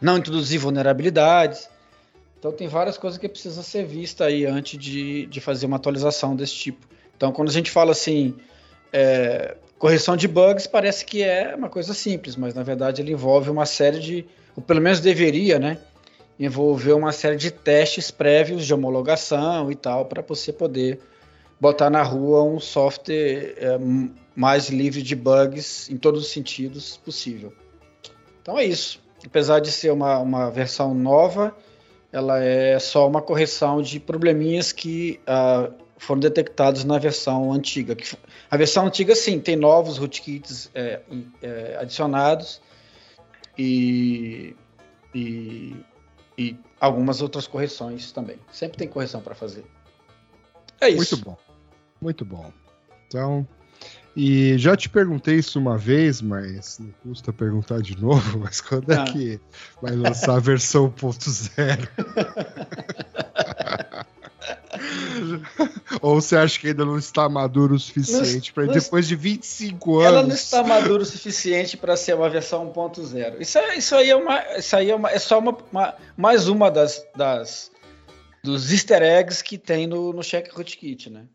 Não 0.00 0.18
introduzir 0.18 0.58
vulnerabilidades. 0.58 1.68
Então 2.42 2.50
tem 2.50 2.66
várias 2.66 2.98
coisas 2.98 3.20
que 3.20 3.28
precisa 3.28 3.62
ser 3.62 3.86
vista 3.86 4.24
aí 4.24 4.44
antes 4.44 4.76
de, 4.76 5.26
de 5.26 5.40
fazer 5.40 5.64
uma 5.64 5.76
atualização 5.76 6.34
desse 6.34 6.54
tipo. 6.54 6.84
Então 7.16 7.30
quando 7.30 7.50
a 7.50 7.52
gente 7.52 7.70
fala 7.70 7.92
assim, 7.92 8.34
é, 8.92 9.56
correção 9.78 10.16
de 10.16 10.26
bugs 10.26 10.66
parece 10.66 11.04
que 11.04 11.22
é 11.22 11.54
uma 11.54 11.68
coisa 11.68 11.94
simples, 11.94 12.34
mas 12.34 12.52
na 12.52 12.64
verdade 12.64 13.00
ele 13.00 13.12
envolve 13.12 13.48
uma 13.48 13.64
série 13.64 14.00
de, 14.00 14.26
ou 14.56 14.62
pelo 14.62 14.80
menos 14.80 14.98
deveria, 14.98 15.60
né? 15.60 15.78
envolver 16.36 16.94
uma 16.94 17.12
série 17.12 17.36
de 17.36 17.52
testes 17.52 18.10
prévios 18.10 18.66
de 18.66 18.74
homologação 18.74 19.70
e 19.70 19.76
tal, 19.76 20.06
para 20.06 20.20
você 20.20 20.52
poder 20.52 20.98
botar 21.60 21.90
na 21.90 22.02
rua 22.02 22.42
um 22.42 22.58
software 22.58 23.54
é, 23.56 23.78
mais 24.34 24.68
livre 24.68 25.00
de 25.00 25.14
bugs 25.14 25.88
em 25.88 25.96
todos 25.96 26.24
os 26.24 26.32
sentidos 26.32 26.96
possível. 26.96 27.52
Então 28.42 28.58
é 28.58 28.64
isso. 28.64 29.00
Apesar 29.24 29.60
de 29.60 29.70
ser 29.70 29.92
uma, 29.92 30.18
uma 30.18 30.50
versão 30.50 30.92
nova, 30.92 31.54
ela 32.12 32.38
é 32.42 32.78
só 32.78 33.08
uma 33.08 33.22
correção 33.22 33.80
de 33.80 33.98
probleminhas 33.98 34.70
que 34.70 35.18
uh, 35.22 35.72
foram 35.96 36.20
detectados 36.20 36.84
na 36.84 36.98
versão 36.98 37.52
antiga. 37.52 37.96
A 38.50 38.56
versão 38.56 38.86
antiga, 38.86 39.14
sim, 39.14 39.40
tem 39.40 39.56
novos 39.56 39.98
rootkits 39.98 40.70
é, 40.74 41.00
é, 41.42 41.76
adicionados 41.80 42.60
e, 43.56 44.54
e 45.14 45.74
e 46.36 46.56
algumas 46.80 47.20
outras 47.20 47.46
correções 47.46 48.12
também. 48.12 48.38
Sempre 48.50 48.78
tem 48.78 48.88
correção 48.88 49.20
para 49.20 49.34
fazer. 49.34 49.64
É 50.80 50.88
isso. 50.88 51.16
Muito 51.16 51.24
bom. 51.24 51.36
Muito 52.00 52.24
bom. 52.24 52.52
Então, 53.06 53.46
e 54.14 54.58
já 54.58 54.76
te 54.76 54.88
perguntei 54.88 55.36
isso 55.36 55.58
uma 55.58 55.78
vez, 55.78 56.20
mas 56.20 56.78
não 56.78 56.90
custa 57.02 57.32
perguntar 57.32 57.80
de 57.80 58.00
novo, 58.00 58.38
mas 58.44 58.60
quando 58.60 58.92
é 58.92 58.98
ah. 58.98 59.04
é 59.04 59.04
que 59.04 59.40
vai 59.80 59.94
lançar 59.94 60.36
a 60.36 60.40
versão 60.40 60.90
1.0? 60.90 61.88
Ou 66.00 66.20
você 66.20 66.36
acha 66.36 66.58
que 66.58 66.68
ainda 66.68 66.84
não 66.84 66.98
está 66.98 67.28
maduro 67.28 67.74
o 67.74 67.78
suficiente 67.78 68.52
para 68.52 68.66
depois 68.66 69.06
de 69.06 69.14
25 69.14 70.00
anos? 70.00 70.06
Ela 70.06 70.22
não 70.22 70.34
está 70.34 70.62
madura 70.62 71.02
o 71.02 71.06
suficiente 71.06 71.76
para 71.76 71.96
ser 71.96 72.14
uma 72.14 72.28
versão 72.28 72.70
1.0. 72.72 73.40
Isso, 73.40 73.58
é, 73.58 73.76
isso 73.76 73.94
aí 73.94 74.10
é 74.10 74.16
uma, 74.16 74.58
isso 74.58 74.76
aí 74.76 74.90
é, 74.90 74.94
uma, 74.94 75.10
é 75.10 75.18
só 75.18 75.38
uma, 75.38 75.56
uma, 75.70 75.94
mais 76.16 76.48
uma 76.48 76.70
das, 76.70 77.04
das 77.14 77.70
dos 78.42 78.72
Easter 78.72 79.02
eggs 79.02 79.42
que 79.42 79.56
tem 79.56 79.86
no, 79.86 80.12
no 80.12 80.22
Check 80.22 80.52
Rootkit, 80.52 81.08
né? 81.08 81.26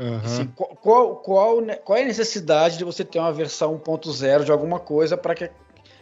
Uhum. 0.00 0.20
Assim, 0.24 0.46
qual, 0.56 1.16
qual, 1.16 1.62
qual 1.76 1.98
é 1.98 2.02
a 2.02 2.06
necessidade 2.06 2.78
de 2.78 2.84
você 2.84 3.04
ter 3.04 3.18
uma 3.18 3.32
versão 3.32 3.78
1.0 3.78 4.44
de 4.44 4.50
alguma 4.50 4.80
coisa 4.80 5.14
para 5.14 5.34
que, 5.34 5.50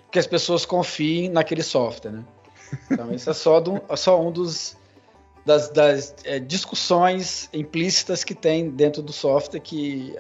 que 0.08 0.18
as 0.20 0.26
pessoas 0.26 0.64
confiem 0.64 1.28
naquele 1.28 1.64
software, 1.64 2.12
né? 2.12 2.24
Então, 2.88 3.12
isso 3.12 3.28
é 3.28 3.34
só, 3.34 3.58
do, 3.58 3.82
só 3.96 4.22
um 4.22 4.30
dos, 4.30 4.76
das, 5.44 5.68
das 5.70 6.14
é, 6.24 6.38
discussões 6.38 7.48
implícitas 7.52 8.22
que 8.22 8.36
tem 8.36 8.70
dentro 8.70 9.02
do 9.02 9.12
software 9.12 9.58
que 9.58 10.14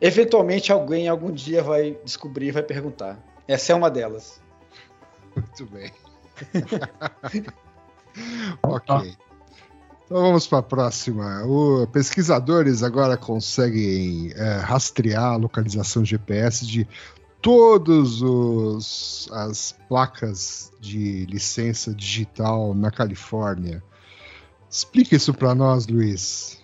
eventualmente 0.00 0.72
alguém 0.72 1.06
algum 1.06 1.30
dia 1.30 1.62
vai 1.62 1.96
descobrir 2.04 2.48
e 2.48 2.52
vai 2.52 2.64
perguntar. 2.64 3.22
Essa 3.46 3.72
é 3.72 3.76
uma 3.76 3.90
delas. 3.90 4.40
Muito 5.36 5.66
bem. 5.66 5.92
ok. 8.64 9.16
Então 10.10 10.22
vamos 10.22 10.44
para 10.44 10.58
a 10.58 10.62
próxima. 10.62 11.44
O, 11.44 11.86
pesquisadores 11.86 12.82
agora 12.82 13.16
conseguem 13.16 14.32
é, 14.34 14.54
rastrear 14.56 15.34
a 15.34 15.36
localização 15.36 16.04
GPS 16.04 16.66
de 16.66 16.84
todas 17.40 19.28
as 19.30 19.72
placas 19.88 20.72
de 20.80 21.26
licença 21.26 21.94
digital 21.94 22.74
na 22.74 22.90
Califórnia. 22.90 23.80
Explica 24.68 25.14
isso 25.14 25.32
para 25.32 25.54
nós, 25.54 25.86
Luiz. 25.86 26.60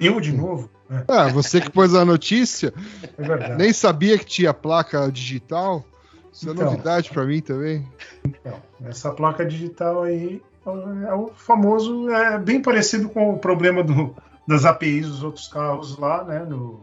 Eu 0.00 0.20
de 0.20 0.32
novo? 0.32 0.68
É. 0.90 1.04
Ah, 1.06 1.28
você 1.28 1.60
que 1.60 1.70
pôs 1.70 1.94
a 1.94 2.04
notícia. 2.04 2.74
É 3.16 3.22
verdade. 3.22 3.58
Nem 3.58 3.72
sabia 3.72 4.18
que 4.18 4.24
tinha 4.24 4.52
placa 4.52 5.08
digital. 5.08 5.84
Isso 6.32 6.48
é 6.48 6.52
então, 6.52 6.64
novidade 6.64 7.10
para 7.10 7.24
mim 7.24 7.40
também. 7.40 7.86
Então, 8.26 8.60
essa 8.84 9.12
placa 9.12 9.46
digital 9.46 10.02
aí 10.02 10.42
é 10.66 11.14
o 11.14 11.28
famoso, 11.34 12.08
é 12.10 12.38
bem 12.38 12.62
parecido 12.62 13.08
com 13.08 13.34
o 13.34 13.38
problema 13.38 13.82
do, 13.82 14.14
das 14.46 14.64
APIs 14.64 15.08
dos 15.08 15.22
outros 15.22 15.48
carros 15.48 15.98
lá, 15.98 16.24
né? 16.24 16.40
No, 16.40 16.80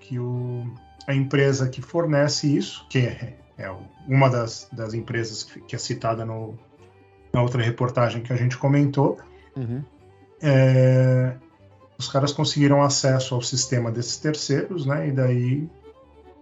que 0.00 0.18
o, 0.18 0.64
a 1.06 1.14
empresa 1.14 1.68
que 1.68 1.80
fornece 1.80 2.54
isso, 2.54 2.86
que 2.88 2.98
é, 2.98 3.38
é 3.56 3.70
uma 4.06 4.28
das, 4.28 4.68
das 4.72 4.94
empresas 4.94 5.42
que 5.42 5.74
é 5.74 5.78
citada 5.78 6.24
no, 6.24 6.54
na 7.32 7.42
outra 7.42 7.62
reportagem 7.62 8.22
que 8.22 8.32
a 8.32 8.36
gente 8.36 8.58
comentou, 8.58 9.18
Uhum. 9.56 9.82
É, 10.42 11.34
os 11.98 12.08
caras 12.08 12.32
conseguiram 12.32 12.82
acesso 12.82 13.34
ao 13.34 13.42
sistema 13.42 13.90
desses 13.90 14.16
terceiros, 14.16 14.84
né? 14.84 15.08
E 15.08 15.12
daí 15.12 15.68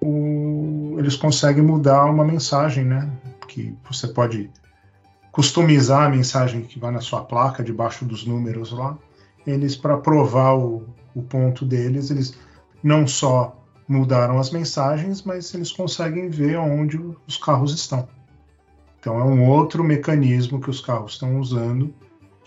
o, 0.01 0.97
eles 0.99 1.17
conseguem 1.17 1.63
mudar 1.63 2.07
uma 2.07 2.25
mensagem, 2.25 2.85
né? 2.85 3.11
Que 3.47 3.77
você 3.89 4.09
pode 4.09 4.51
customizar 5.33 6.05
a 6.05 6.11
mensagem 6.11 6.63
que 6.63 6.79
vai 6.79 6.93
na 6.93 7.01
sua 7.01 7.25
placa, 7.25 7.65
debaixo 7.65 8.05
dos 8.05 8.27
números 8.27 8.71
lá. 8.71 8.97
Eles, 9.47 9.75
para 9.75 9.97
provar 9.97 10.55
o, 10.55 10.87
o 11.15 11.23
ponto 11.23 11.65
deles, 11.65 12.11
eles 12.11 12.39
não 12.83 13.07
só 13.07 13.57
mudaram 13.89 14.39
as 14.39 14.51
mensagens, 14.51 15.23
mas 15.23 15.53
eles 15.55 15.73
conseguem 15.73 16.29
ver 16.29 16.59
onde 16.59 16.99
os 17.27 17.37
carros 17.37 17.75
estão. 17.75 18.07
Então 19.01 19.19
é 19.19 19.25
um 19.25 19.49
outro 19.49 19.83
mecanismo 19.83 20.61
que 20.61 20.71
os 20.71 20.81
carros 20.81 21.15
estão 21.15 21.41
usando 21.41 21.93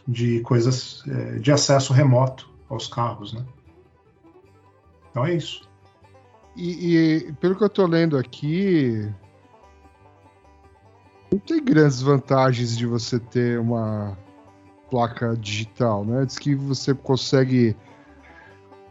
de 0.07 0.39
coisas 0.41 1.03
é, 1.07 1.39
de 1.39 1.51
acesso 1.51 1.91
remoto 1.91 2.49
aos 2.69 2.87
carros, 2.87 3.33
né? 3.33 3.43
Então 5.09 5.25
é 5.25 5.33
isso. 5.33 5.67
E, 6.55 6.95
e 6.95 7.33
pelo 7.33 7.55
que 7.55 7.63
eu 7.63 7.67
estou 7.67 7.87
lendo 7.87 8.17
aqui, 8.17 9.09
não 11.31 11.39
tem 11.39 11.63
grandes 11.63 12.01
vantagens 12.01 12.77
de 12.77 12.85
você 12.85 13.19
ter 13.19 13.59
uma 13.59 14.17
placa 14.89 15.35
digital, 15.35 16.05
né? 16.05 16.25
Diz 16.25 16.37
que 16.37 16.55
você 16.55 16.93
consegue 16.93 17.75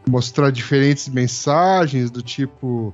mostrar 0.07 0.51
diferentes 0.51 1.07
mensagens 1.07 2.11
do 2.11 2.21
tipo 2.21 2.93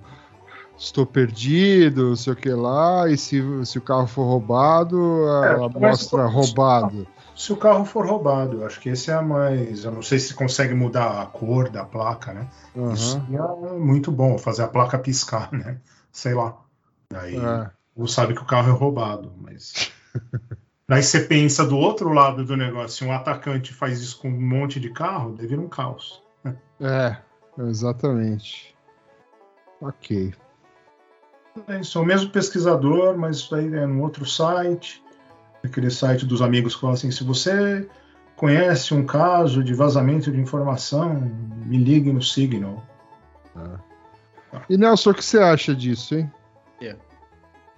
estou 0.77 1.05
perdido, 1.05 2.15
sei 2.15 2.33
o 2.33 2.35
que 2.35 2.49
lá, 2.49 3.07
e 3.07 3.15
se, 3.15 3.43
se 3.65 3.77
o 3.77 3.81
carro 3.81 4.07
for 4.07 4.23
roubado, 4.23 4.97
ela 5.27 5.67
é, 5.67 5.79
mostra 5.79 6.25
roubado 6.25 7.07
se 7.41 7.51
o 7.51 7.57
carro 7.57 7.85
for 7.85 8.05
roubado. 8.05 8.63
Acho 8.65 8.79
que 8.79 8.89
esse 8.89 9.09
é 9.09 9.15
a 9.15 9.21
mais. 9.21 9.83
Eu 9.83 9.91
não 9.91 10.03
sei 10.03 10.19
se 10.19 10.33
consegue 10.33 10.75
mudar 10.75 11.21
a 11.21 11.25
cor 11.25 11.69
da 11.69 11.83
placa, 11.83 12.33
né? 12.33 12.47
Uhum. 12.75 12.93
Isso 12.93 13.21
é 13.31 13.79
muito 13.79 14.11
bom, 14.11 14.37
fazer 14.37 14.63
a 14.63 14.67
placa 14.67 14.99
piscar, 14.99 15.51
né? 15.51 15.77
Sei 16.11 16.35
lá. 16.35 16.55
Daí 17.09 17.37
é. 17.37 17.69
Você 17.95 18.13
sabe 18.13 18.33
que 18.33 18.41
o 18.41 18.45
carro 18.45 18.69
é 18.69 18.73
roubado, 18.73 19.33
mas. 19.39 19.91
Daí 20.87 21.01
você 21.01 21.21
pensa 21.21 21.65
do 21.65 21.77
outro 21.77 22.11
lado 22.11 22.43
do 22.43 22.57
negócio, 22.57 22.97
se 22.97 23.05
um 23.05 23.13
atacante 23.13 23.73
faz 23.73 24.01
isso 24.01 24.19
com 24.19 24.27
um 24.27 24.41
monte 24.41 24.79
de 24.79 24.89
carro, 24.89 25.31
deve 25.31 25.49
vir 25.49 25.59
um 25.59 25.69
caos. 25.69 26.21
É, 26.83 27.15
exatamente. 27.59 28.75
Ok. 29.79 30.33
É, 31.67 31.83
sou 31.83 32.01
o 32.01 32.05
mesmo 32.05 32.31
pesquisador, 32.31 33.15
mas 33.15 33.37
isso 33.37 33.53
aí 33.53 33.67
é 33.67 33.85
num 33.85 34.01
outro 34.01 34.25
site 34.25 34.99
aquele 35.63 35.89
site 35.89 36.25
dos 36.25 36.41
amigos 36.41 36.75
que 36.75 36.81
fala 36.81 36.93
assim: 36.93 37.11
se 37.11 37.23
você 37.23 37.87
conhece 38.35 38.93
um 38.93 39.05
caso 39.05 39.63
de 39.63 39.73
vazamento 39.73 40.31
de 40.31 40.39
informação, 40.39 41.13
me 41.65 41.77
ligue 41.77 42.11
no 42.11 42.21
Signal. 42.21 42.83
Ah. 43.55 43.79
E 44.69 44.77
Nelson, 44.77 45.11
o 45.11 45.13
que 45.13 45.23
você 45.23 45.39
acha 45.39 45.75
disso, 45.75 46.15
hein? 46.15 46.31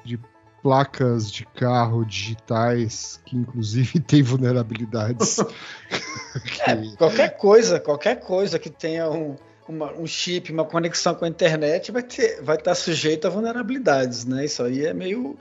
De 0.03 0.19
placas 0.61 1.29
de 1.29 1.45
carro 1.45 2.05
digitais 2.05 3.19
que 3.25 3.35
inclusive 3.35 3.99
tem 4.01 4.23
vulnerabilidades. 4.23 5.39
é, 6.65 6.95
qualquer 6.97 7.37
coisa, 7.37 7.79
qualquer 7.79 8.19
coisa 8.21 8.57
que 8.57 8.69
tenha 8.69 9.09
um, 9.09 9.35
uma, 9.67 9.91
um 9.93 10.07
chip, 10.07 10.51
uma 10.51 10.65
conexão 10.65 11.13
com 11.15 11.25
a 11.25 11.27
internet 11.27 11.91
vai 11.91 12.03
ter, 12.03 12.41
vai 12.41 12.55
estar 12.55 12.75
sujeito 12.75 13.27
a 13.27 13.29
vulnerabilidades, 13.29 14.25
né? 14.25 14.45
Isso 14.45 14.63
aí 14.63 14.85
é 14.85 14.93
meio 14.93 15.37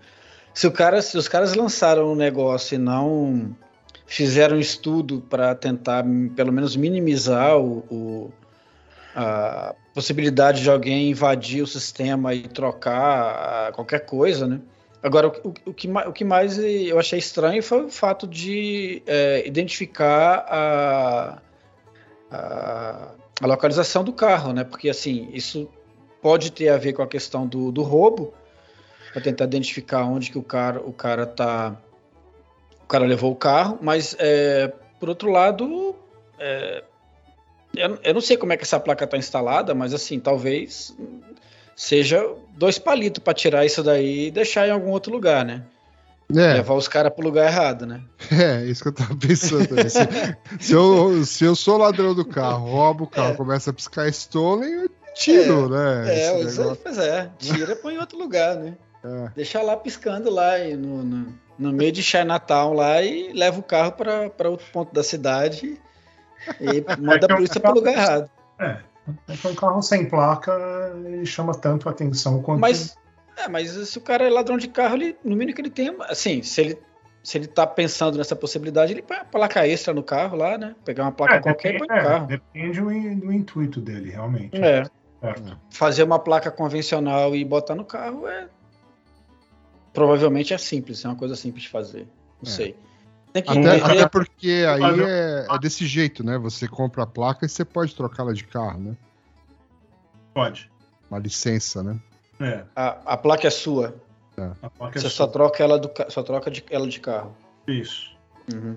se, 0.55 0.67
o 0.67 0.73
cara, 0.73 1.01
se 1.01 1.17
os 1.17 1.29
caras 1.29 1.55
lançaram 1.55 2.13
um 2.13 2.15
negócio 2.15 2.75
e 2.75 2.79
não 2.79 3.57
fizeram 4.07 4.57
um 4.57 4.61
estudo 4.61 5.23
para 5.23 5.55
tentar 5.55 6.05
pelo 6.37 6.53
menos 6.53 6.77
minimizar 6.77 7.57
o, 7.57 7.79
o, 7.91 8.33
a 9.15 9.75
possibilidade 9.95 10.63
de 10.63 10.71
alguém 10.71 11.11
invadir 11.11 11.63
o 11.63 11.67
sistema 11.67 12.35
e 12.35 12.49
trocar 12.49 13.73
qualquer 13.73 14.01
coisa, 14.07 14.47
né? 14.47 14.61
Agora, 15.03 15.29
o, 15.29 15.55
o, 15.67 15.75
que, 15.75 15.89
o 15.91 16.13
que 16.13 16.25
mais 16.25 16.59
eu 16.59 16.99
achei 16.99 17.19
estranho 17.19 17.63
foi 17.63 17.85
o 17.85 17.89
fato 17.91 18.27
de 18.27 19.03
é, 19.05 19.47
identificar 19.47 20.47
a, 20.49 21.39
a, 22.31 23.09
a 23.41 23.47
localização 23.47 24.05
do 24.05 24.13
carro, 24.13 24.53
né? 24.53 24.63
Porque, 24.63 24.89
assim, 24.89 25.29
isso 25.33 25.69
pode 26.23 26.53
ter 26.53 26.69
a 26.69 26.79
ver 26.79 26.93
com 26.93 27.03
a 27.03 27.07
questão 27.07 27.47
do, 27.47 27.73
do 27.73 27.83
roubo, 27.83 28.33
para 29.13 29.21
tentar 29.21 29.45
identificar 29.45 30.05
onde 30.05 30.31
que 30.31 30.39
o 30.39 30.43
cara, 30.43 30.81
o 30.81 30.93
cara 30.93 31.27
tá... 31.27 31.77
O 32.83 32.87
cara 32.87 33.05
levou 33.05 33.33
o 33.33 33.37
carro, 33.37 33.79
mas, 33.83 34.15
é, 34.19 34.73
por 35.01 35.09
outro 35.09 35.31
lado, 35.31 35.97
é, 36.39 36.85
eu, 37.77 37.99
eu 38.03 38.15
não 38.15 38.21
sei 38.21 38.37
como 38.37 38.53
é 38.53 38.57
que 38.57 38.65
essa 38.65 38.79
placa 38.81 39.05
está 39.05 39.17
instalada, 39.17 39.75
mas, 39.75 39.93
assim, 39.95 40.19
talvez 40.21 40.97
seja 41.75 42.25
dois 42.57 42.79
palitos 42.79 43.23
para 43.23 43.35
tirar 43.35 43.65
isso 43.65 43.83
daí 43.83 44.27
e 44.27 44.31
deixar 44.31 44.69
em 44.69 44.71
algum 44.71 44.91
outro 44.91 45.13
lugar, 45.13 45.45
né? 45.45 45.63
É, 46.35 46.55
Levar 46.55 46.75
os 46.75 46.89
caras 46.89 47.13
pro 47.13 47.23
lugar 47.25 47.47
errado, 47.47 47.85
né? 47.85 48.01
é, 48.31 48.65
isso 48.65 48.83
que 48.83 48.89
eu 48.89 48.93
tava 48.95 49.15
pensando. 49.17 49.67
Se, 49.91 50.37
se 50.61 50.73
eu, 50.73 51.25
se 51.27 51.45
eu 51.45 51.55
sou 51.55 51.77
ladrão 51.77 52.15
do 52.15 52.25
carro, 52.25 52.71
roubo 52.71 53.05
o 53.05 53.07
carro, 53.07 53.33
É. 53.33 53.37
começa 53.37 53.71
a 53.71 53.73
piscar 53.75 54.09
Stolen, 54.09 54.71
eu 54.71 54.91
tiro, 55.15 55.69
né? 55.69 56.05
É, 56.09 56.41
isso, 56.41 56.61
negócio. 56.63 56.83
pois 56.83 56.97
é. 56.99 57.31
Tira, 57.39 57.77
põe 57.77 57.95
em 57.95 57.99
outro 57.99 58.17
lugar, 58.19 58.57
né? 58.57 58.75
É. 59.05 59.29
Deixa 59.37 59.61
lá 59.61 59.77
piscando 59.77 60.31
lá 60.31 60.59
e 60.59 60.75
no, 60.75 61.03
no, 61.03 61.35
no 61.59 61.73
meio 61.73 61.93
de 61.93 62.03
Chinatown 62.03 62.73
lá 62.73 63.03
e 63.03 63.31
leva 63.35 63.59
o 63.61 63.63
carro 63.63 63.93
para 63.93 64.49
outro 64.49 64.65
ponto 64.73 64.95
da 64.95 65.03
cidade 65.03 65.79
e 66.61 67.01
manda 67.01 67.27
que 67.27 67.27
a 67.27 67.29
é 67.29 67.33
um 67.33 67.37
polícia 67.37 67.61
pro 67.61 67.73
lugar 67.73 67.95
errado. 67.95 68.31
É. 68.59 68.79
É 69.29 69.37
que 69.37 69.49
um 69.49 69.55
carro 69.55 69.83
sem 69.83 70.09
placa 70.09 70.53
ele 71.05 71.27
chama 71.27 71.53
tanto 71.55 71.89
atenção 71.89 72.41
quanto. 72.41 72.61
Mas, 72.61 72.97
é, 73.37 73.49
mas 73.49 73.71
se 73.71 73.99
o 73.99 74.01
cara 74.01 74.25
é 74.27 74.31
ladrão 74.31 74.57
de 74.57 74.69
carro, 74.69 74.95
ele, 74.95 75.17
no 75.25 75.35
mínimo 75.37 75.55
que 75.55 75.61
ele 75.61 75.71
tem, 75.71 75.95
assim, 76.09 76.43
se 76.43 76.61
ele 76.61 76.79
se 77.23 77.39
ele 77.39 77.47
tá 77.47 77.65
pensando 77.67 78.19
nessa 78.19 78.35
possibilidade, 78.35 78.93
ele 78.93 79.03
põe 79.03 79.17
a 79.17 79.25
placa 79.25 79.67
extra 79.67 79.95
no 79.95 80.03
carro 80.03 80.37
lá, 80.37 80.59
né? 80.59 80.75
Pegar 80.85 81.05
uma 81.05 81.13
placa 81.13 81.37
É, 81.37 81.41
qualquer 81.41 81.75
e 81.77 81.79
põe 81.79 81.87
no 81.87 81.95
é, 81.95 82.03
carro. 82.03 82.27
depende 82.27 82.81
do, 82.81 82.87
do 82.87 83.33
intuito 83.33 83.81
dele, 83.81 84.11
realmente. 84.11 84.57
É. 84.57 84.85
Certo. 85.21 85.57
Fazer 85.71 86.03
uma 86.03 86.19
placa 86.19 86.51
convencional 86.51 87.37
e 87.37 87.45
botar 87.45 87.77
no 87.77 87.85
carro 87.85 88.27
é. 88.27 88.49
Provavelmente 89.93 90.53
é 90.53 90.59
simples, 90.59 91.05
é 91.05 91.09
uma 91.09 91.17
coisa 91.17 91.37
simples 91.37 91.63
de 91.65 91.69
fazer. 91.69 92.09
Não 92.43 92.51
É. 92.51 92.55
sei. 92.55 92.77
Tem 93.33 93.43
que 93.43 93.51
Até, 93.51 93.81
até 93.83 94.09
porque 94.09 94.65
aí 94.69 95.01
é, 95.01 95.47
é 95.51 95.59
desse 95.59 95.87
jeito, 95.87 96.23
né? 96.25 96.37
Você 96.39 96.69
compra 96.69 97.05
a 97.05 97.07
placa 97.07 97.47
e 97.47 97.49
você 97.49 97.65
pode 97.65 97.95
trocá-la 97.95 98.33
de 98.33 98.45
carro, 98.45 98.79
né? 98.79 98.97
Pode. 100.35 100.71
Uma 101.11 101.19
licença, 101.19 101.83
né? 101.83 101.99
É, 102.41 102.65
A, 102.77 103.15
a 103.15 103.17
placa 103.17 103.47
é 103.47 103.51
sua. 103.51 103.95
a 104.63 104.69
placa 104.69 104.99
é 104.99 105.01
Você 105.01 105.09
só 105.09 105.25
sua. 105.25 105.33
troca 105.33 105.63
ela 105.63 105.79
do 105.79 105.91
só 106.09 106.23
troca 106.23 106.51
de, 106.51 106.65
ela 106.71 106.87
de 106.87 107.01
carro. 107.01 107.35
Isso. 107.67 108.13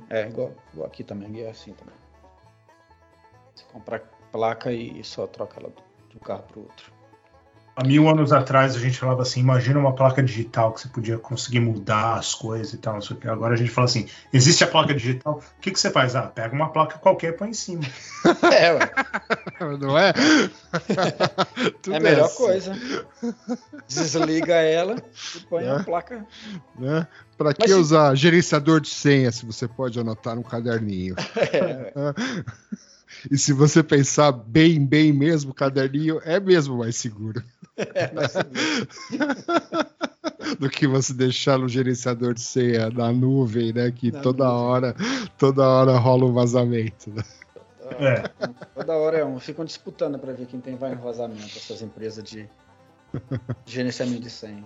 É 0.10 0.28
igual, 0.28 0.54
igual 0.74 0.88
aqui 0.88 1.04
também, 1.04 1.42
é 1.42 1.50
assim 1.50 1.74
também. 1.74 1.96
Você 3.54 3.66
compra 3.74 3.98
a 3.98 4.00
placa 4.32 4.72
e 4.72 5.04
só 5.04 5.28
troca 5.28 5.60
ela 5.60 5.70
do, 5.70 5.82
de 6.10 6.16
um 6.18 6.20
carro 6.20 6.44
pro 6.44 6.62
outro. 6.62 6.92
Há 7.78 7.84
mil 7.84 8.08
anos 8.08 8.32
atrás 8.32 8.74
a 8.76 8.80
gente 8.80 8.98
falava 8.98 9.22
assim: 9.24 9.42
imagina 9.42 9.78
uma 9.78 9.94
placa 9.94 10.24
digital 10.24 10.72
que 10.72 10.80
você 10.82 10.88
podia 10.88 11.18
conseguir 11.18 11.60
mudar 11.60 12.14
as 12.16 12.34
coisas 12.34 12.72
e 12.74 12.78
tal. 12.78 12.94
Não 12.94 13.02
sei 13.02 13.18
o 13.18 13.20
que. 13.20 13.28
Agora 13.28 13.54
a 13.54 13.58
gente 13.58 13.70
fala 13.70 13.86
assim: 13.86 14.08
existe 14.32 14.64
a 14.64 14.68
placa 14.68 14.94
digital, 14.94 15.42
o 15.58 15.62
que, 15.62 15.72
que 15.72 15.80
você 15.80 15.92
faz? 15.92 16.16
Ah, 16.16 16.22
pega 16.24 16.56
uma 16.56 16.70
placa 16.72 16.98
qualquer 16.98 17.34
e 17.34 17.38
põe 17.38 17.50
em 17.50 17.54
cima. 17.54 17.84
É, 18.52 18.72
ué, 18.74 18.92
Não 19.80 19.98
é? 19.98 20.14
Tudo 21.84 21.94
é 21.94 21.98
a 21.98 22.00
melhor 22.00 22.26
assim, 22.26 22.38
coisa. 22.38 22.74
Desliga 23.88 24.56
ela 24.56 24.96
e 25.36 25.40
põe 25.42 25.66
É. 25.66 25.72
a 25.72 25.84
placa. 25.84 26.26
Né? 26.80 27.08
Pra 27.38 27.54
que 27.54 27.62
Mas 27.62 27.72
se- 27.72 27.78
usar 27.78 28.16
gerenciador 28.16 28.80
de 28.82 28.90
senha 28.90 29.32
se 29.32 29.46
você 29.46 29.68
pode 29.68 30.00
anotar 30.00 30.36
num 30.36 30.44
caderninho? 30.44 31.16
É. 31.36 31.92
E 33.32 33.38
se 33.38 33.54
você 33.54 33.84
pensar 33.84 34.32
bem, 34.32 34.84
bem 34.86 35.12
mesmo, 35.14 35.54
caderninho 35.54 36.20
é 36.24 36.40
mesmo 36.40 36.78
mais 36.78 36.96
seguro 36.96 37.44
É, 37.78 38.10
mas 38.14 38.32
do 40.60 40.70
que 40.70 40.88
você 40.88 41.14
deixar 41.14 41.58
no 41.60 41.68
gerenciador 41.68 42.34
de 42.34 42.40
senha 42.42 42.90
na 42.90 43.12
nuvem, 43.12 43.74
né? 43.74 43.92
Que 43.92 44.12
Na 44.12 44.22
toda 44.22 44.46
nuvem. 44.46 44.60
hora, 44.62 44.96
toda 45.38 45.68
hora 45.68 45.98
rola 45.98 46.26
um 46.26 46.34
vazamento. 46.34 47.10
né? 47.10 47.24
É. 48.00 48.24
Toda 48.74 48.94
hora 48.94 49.18
é 49.18 49.26
um. 49.26 49.40
Ficam 49.40 49.66
disputando 49.66 50.18
para 50.18 50.32
ver 50.32 50.46
quem 50.48 50.62
tem 50.62 50.76
vai 50.78 50.96
no 50.96 51.02
vazamento, 51.02 51.58
essas 51.58 51.82
empresas 51.82 52.24
de 52.24 52.48
de 53.66 53.74
gerenciamento 53.74 54.22
de 54.22 54.30
senha. 54.30 54.64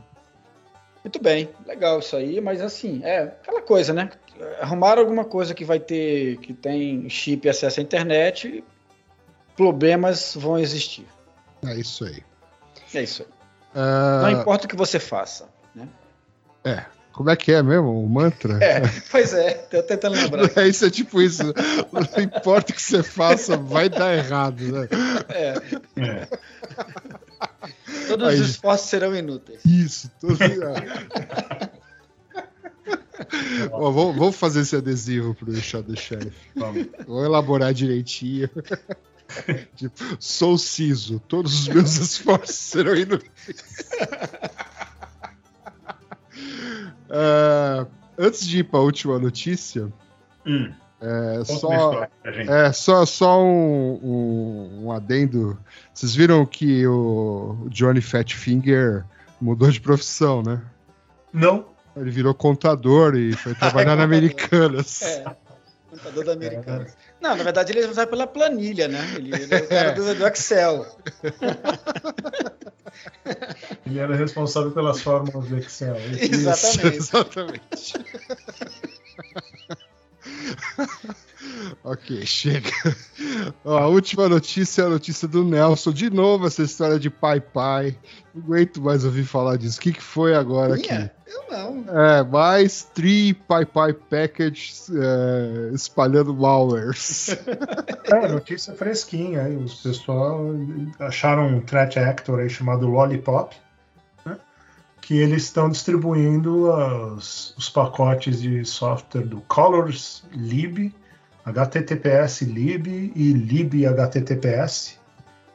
Muito 1.03 1.21
bem, 1.21 1.49
legal 1.65 1.99
isso 1.99 2.15
aí, 2.15 2.39
mas 2.41 2.61
assim, 2.61 3.01
é 3.03 3.23
aquela 3.23 3.61
coisa, 3.61 3.93
né? 3.93 4.09
Arrumar 4.61 4.97
alguma 4.97 5.25
coisa 5.25 5.53
que 5.53 5.65
vai 5.65 5.79
ter, 5.79 6.37
que 6.37 6.53
tem 6.53 7.09
chip 7.09 7.45
e 7.45 7.49
acesso 7.49 7.79
à 7.79 7.83
internet, 7.83 8.63
problemas 9.55 10.33
vão 10.35 10.57
existir. 10.57 11.05
É 11.65 11.75
isso 11.75 12.05
aí. 12.05 12.23
É 12.93 13.03
isso 13.03 13.23
aí. 13.23 13.29
Ah, 13.75 14.21
Não 14.23 14.31
importa 14.41 14.65
o 14.65 14.69
que 14.69 14.75
você 14.75 14.99
faça. 14.99 15.47
Né? 15.75 15.87
como 17.11 17.29
é 17.29 17.35
que 17.35 17.51
é 17.51 17.61
mesmo? 17.61 18.01
O 18.03 18.07
mantra? 18.07 18.57
É, 18.63 18.81
pois 19.11 19.33
é, 19.33 19.53
tô 19.53 19.83
tentando 19.83 20.15
lembrar. 20.15 20.49
É, 20.57 20.67
isso 20.67 20.85
é 20.85 20.89
tipo 20.89 21.21
isso. 21.21 21.43
Não 21.91 22.23
importa 22.23 22.71
o 22.71 22.75
que 22.75 22.81
você 22.81 23.03
faça, 23.03 23.57
vai 23.57 23.89
dar 23.89 24.15
errado, 24.15 24.61
né? 24.61 24.87
É, 25.27 25.53
É. 25.97 26.27
todos 28.07 28.29
Aí. 28.29 28.39
os 28.39 28.49
esforços 28.51 28.89
serão 28.89 29.13
inúteis. 29.15 29.59
Isso. 29.65 30.09
Tudo... 30.19 30.37
Ó, 33.71 33.91
vamos, 33.91 34.15
vamos 34.15 34.35
fazer 34.35 34.61
esse 34.61 34.75
adesivo 34.75 35.35
pro 35.35 35.53
chá 35.55 35.81
do 35.81 35.97
chefe. 35.99 36.31
Vou 37.07 37.23
elaborar 37.23 37.73
direitinho. 37.73 38.49
tipo, 39.75 40.03
sou 40.19 40.57
ciso, 40.57 41.19
todos 41.27 41.53
os 41.61 41.67
meus 41.67 41.97
esforços 41.97 42.55
serão 42.55 42.95
inúteis. 42.95 43.31
Ah, 47.11 47.87
antes 48.17 48.47
de 48.47 48.59
ir 48.59 48.63
para 48.65 48.79
a 48.79 48.83
última 48.83 49.17
notícia, 49.17 49.91
Hum, 50.45 50.71
é 51.01 51.43
só, 51.45 52.07
é, 52.23 52.71
só, 52.71 53.05
só 53.05 53.43
um, 53.43 53.99
um, 54.03 54.85
um 54.85 54.91
adendo. 54.91 55.57
Vocês 55.93 56.15
viram 56.15 56.45
que 56.45 56.85
o 56.87 57.67
Johnny 57.69 58.01
Fatfinger 58.01 59.05
mudou 59.39 59.69
de 59.69 59.79
profissão, 59.79 60.41
né? 60.41 60.61
Não. 61.31 61.65
Ele 61.99 62.11
virou 62.11 62.33
contador 62.33 63.15
e 63.15 63.33
foi 63.33 63.53
trabalhar 63.55 63.95
na 63.95 64.03
Americanas. 64.03 65.01
É, 65.01 65.25
contador 65.89 66.25
da 66.25 66.33
Americana. 66.33 66.87
Não, 67.21 67.35
na 67.35 67.43
verdade 67.43 67.71
ele 67.71 67.87
vai 67.87 68.07
pela 68.07 68.25
planilha, 68.27 68.87
né? 68.87 68.99
Ele, 69.15 69.35
ele 69.35 69.53
é 69.53 69.57
o 69.57 69.67
cara 69.67 69.91
do, 69.91 70.15
do 70.15 70.27
Excel. 70.27 70.85
Ele 73.85 73.99
era 73.99 74.15
responsável 74.15 74.71
pelas 74.71 75.01
fórmulas 75.01 75.47
do 75.47 75.57
Excel. 75.57 75.95
Isso. 75.97 76.85
Exatamente. 76.85 77.93
ok, 81.83 82.25
chega. 82.25 82.69
Ó, 83.63 83.77
a 83.77 83.87
última 83.87 84.27
notícia 84.29 84.83
é 84.83 84.85
a 84.85 84.89
notícia 84.89 85.27
do 85.27 85.43
Nelson. 85.43 85.91
De 85.91 86.09
novo, 86.09 86.47
essa 86.47 86.61
história 86.63 86.99
de 86.99 87.09
pai 87.09 87.39
pai. 87.39 87.97
Não 88.33 88.43
aguento 88.43 88.81
mais 88.81 89.03
ouvir 89.05 89.23
falar 89.23 89.57
disso. 89.57 89.77
O 89.79 89.81
que, 89.81 89.93
que 89.93 90.01
foi 90.03 90.35
agora 90.35 90.75
aqui? 90.75 90.87
Minha? 90.91 91.11
Eu 91.27 91.43
não. 91.51 91.85
É, 91.99 92.23
mais 92.23 92.83
Tree 92.83 93.33
Pai 93.33 93.65
Pai 93.65 93.93
Package 93.93 94.73
é, 94.91 95.71
espalhando 95.73 96.33
malwares. 96.33 97.35
É, 98.11 98.27
notícia 98.27 98.73
fresquinha. 98.73 99.43
Aí. 99.43 99.55
Os 99.55 99.75
pessoal 99.75 100.43
acharam 100.99 101.47
um 101.47 101.61
threat 101.61 101.99
actor 101.99 102.39
aí 102.39 102.49
chamado 102.49 102.87
Lollipop, 102.87 103.55
né? 104.25 104.35
que 104.99 105.15
eles 105.17 105.43
estão 105.43 105.69
distribuindo 105.69 106.71
as- 106.71 107.53
os 107.55 107.69
pacotes 107.69 108.41
de 108.41 108.65
software 108.65 109.27
do 109.27 109.41
Colors 109.41 110.23
Lib, 110.33 110.91
HTTPS 111.49 112.45
Lib 112.45 112.87
e 113.15 113.33
Lib 113.33 113.85
HTTPS, 113.85 114.97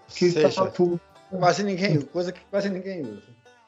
que 0.09 0.33
tá 0.33 0.41
Seja, 0.51 0.67
tudo- 0.71 1.01
quase 1.31 1.63
ninguém 1.63 1.97
usa, 1.99 2.07
coisa 2.07 2.33
que 2.33 2.41
quase 2.51 2.69
ninguém 2.71 3.03
usa. 3.03 3.23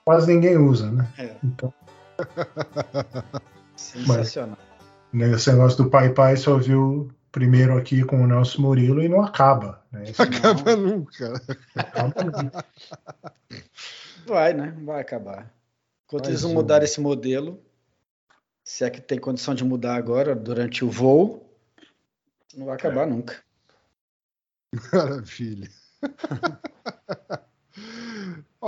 quase 0.05 0.27
ninguém 0.33 0.57
usa, 0.57 0.91
né? 0.91 1.09
É. 1.19 1.35
Então, 1.43 1.73
Sensacional. 3.77 4.59
né, 5.13 5.31
esse 5.33 5.51
negócio 5.53 5.83
do 5.85 5.91
Pai 5.91 6.11
Pai 6.11 6.37
só 6.37 6.57
viu 6.57 7.11
primeiro 7.31 7.77
aqui 7.77 8.03
com 8.03 8.23
o 8.23 8.27
Nelson 8.27 8.63
Murilo 8.63 9.03
e 9.03 9.09
não 9.09 9.21
acaba. 9.23 9.83
Né? 9.93 10.05
Esse 10.05 10.23
Acaba 10.23 10.75
nunca. 10.77 11.35
acaba 11.75 12.25
nunca. 12.25 12.65
Vai, 14.27 14.55
né? 14.55 14.75
Vai 14.85 15.01
acabar. 15.01 15.53
Enquanto 16.07 16.29
eles 16.29 16.43
não 16.43 16.55
mudarem 16.55 16.85
esse 16.85 17.01
modelo, 17.01 17.61
se 18.65 18.85
é 18.85 18.91
que 18.91 19.01
tem 19.01 19.19
condição 19.19 19.55
de 19.55 19.65
mudar 19.65 19.97
agora 19.97 20.35
durante 20.35 20.85
o 20.85 20.91
voo, 20.91 21.46
não 22.57 22.67
vai 22.67 22.75
acabar 22.77 23.07
nunca. 23.07 23.37
Maravilha. 24.93 25.71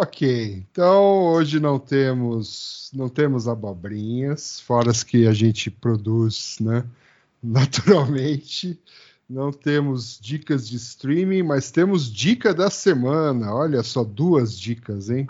Ok, 0.00 0.64
então 0.70 1.24
hoje 1.24 1.58
não 1.58 1.76
temos 1.76 2.88
não 2.94 3.08
temos 3.08 3.48
abobrinhas, 3.48 4.60
fora 4.60 4.92
as 4.92 5.02
que 5.02 5.26
a 5.26 5.32
gente 5.32 5.72
produz, 5.72 6.58
né? 6.60 6.84
Naturalmente. 7.42 8.80
Não 9.28 9.52
temos 9.52 10.18
dicas 10.20 10.68
de 10.68 10.76
streaming, 10.76 11.42
mas 11.42 11.70
temos 11.70 12.10
dica 12.10 12.54
da 12.54 12.70
semana. 12.70 13.52
Olha 13.52 13.82
só, 13.82 14.04
duas 14.04 14.58
dicas, 14.58 15.10
hein? 15.10 15.26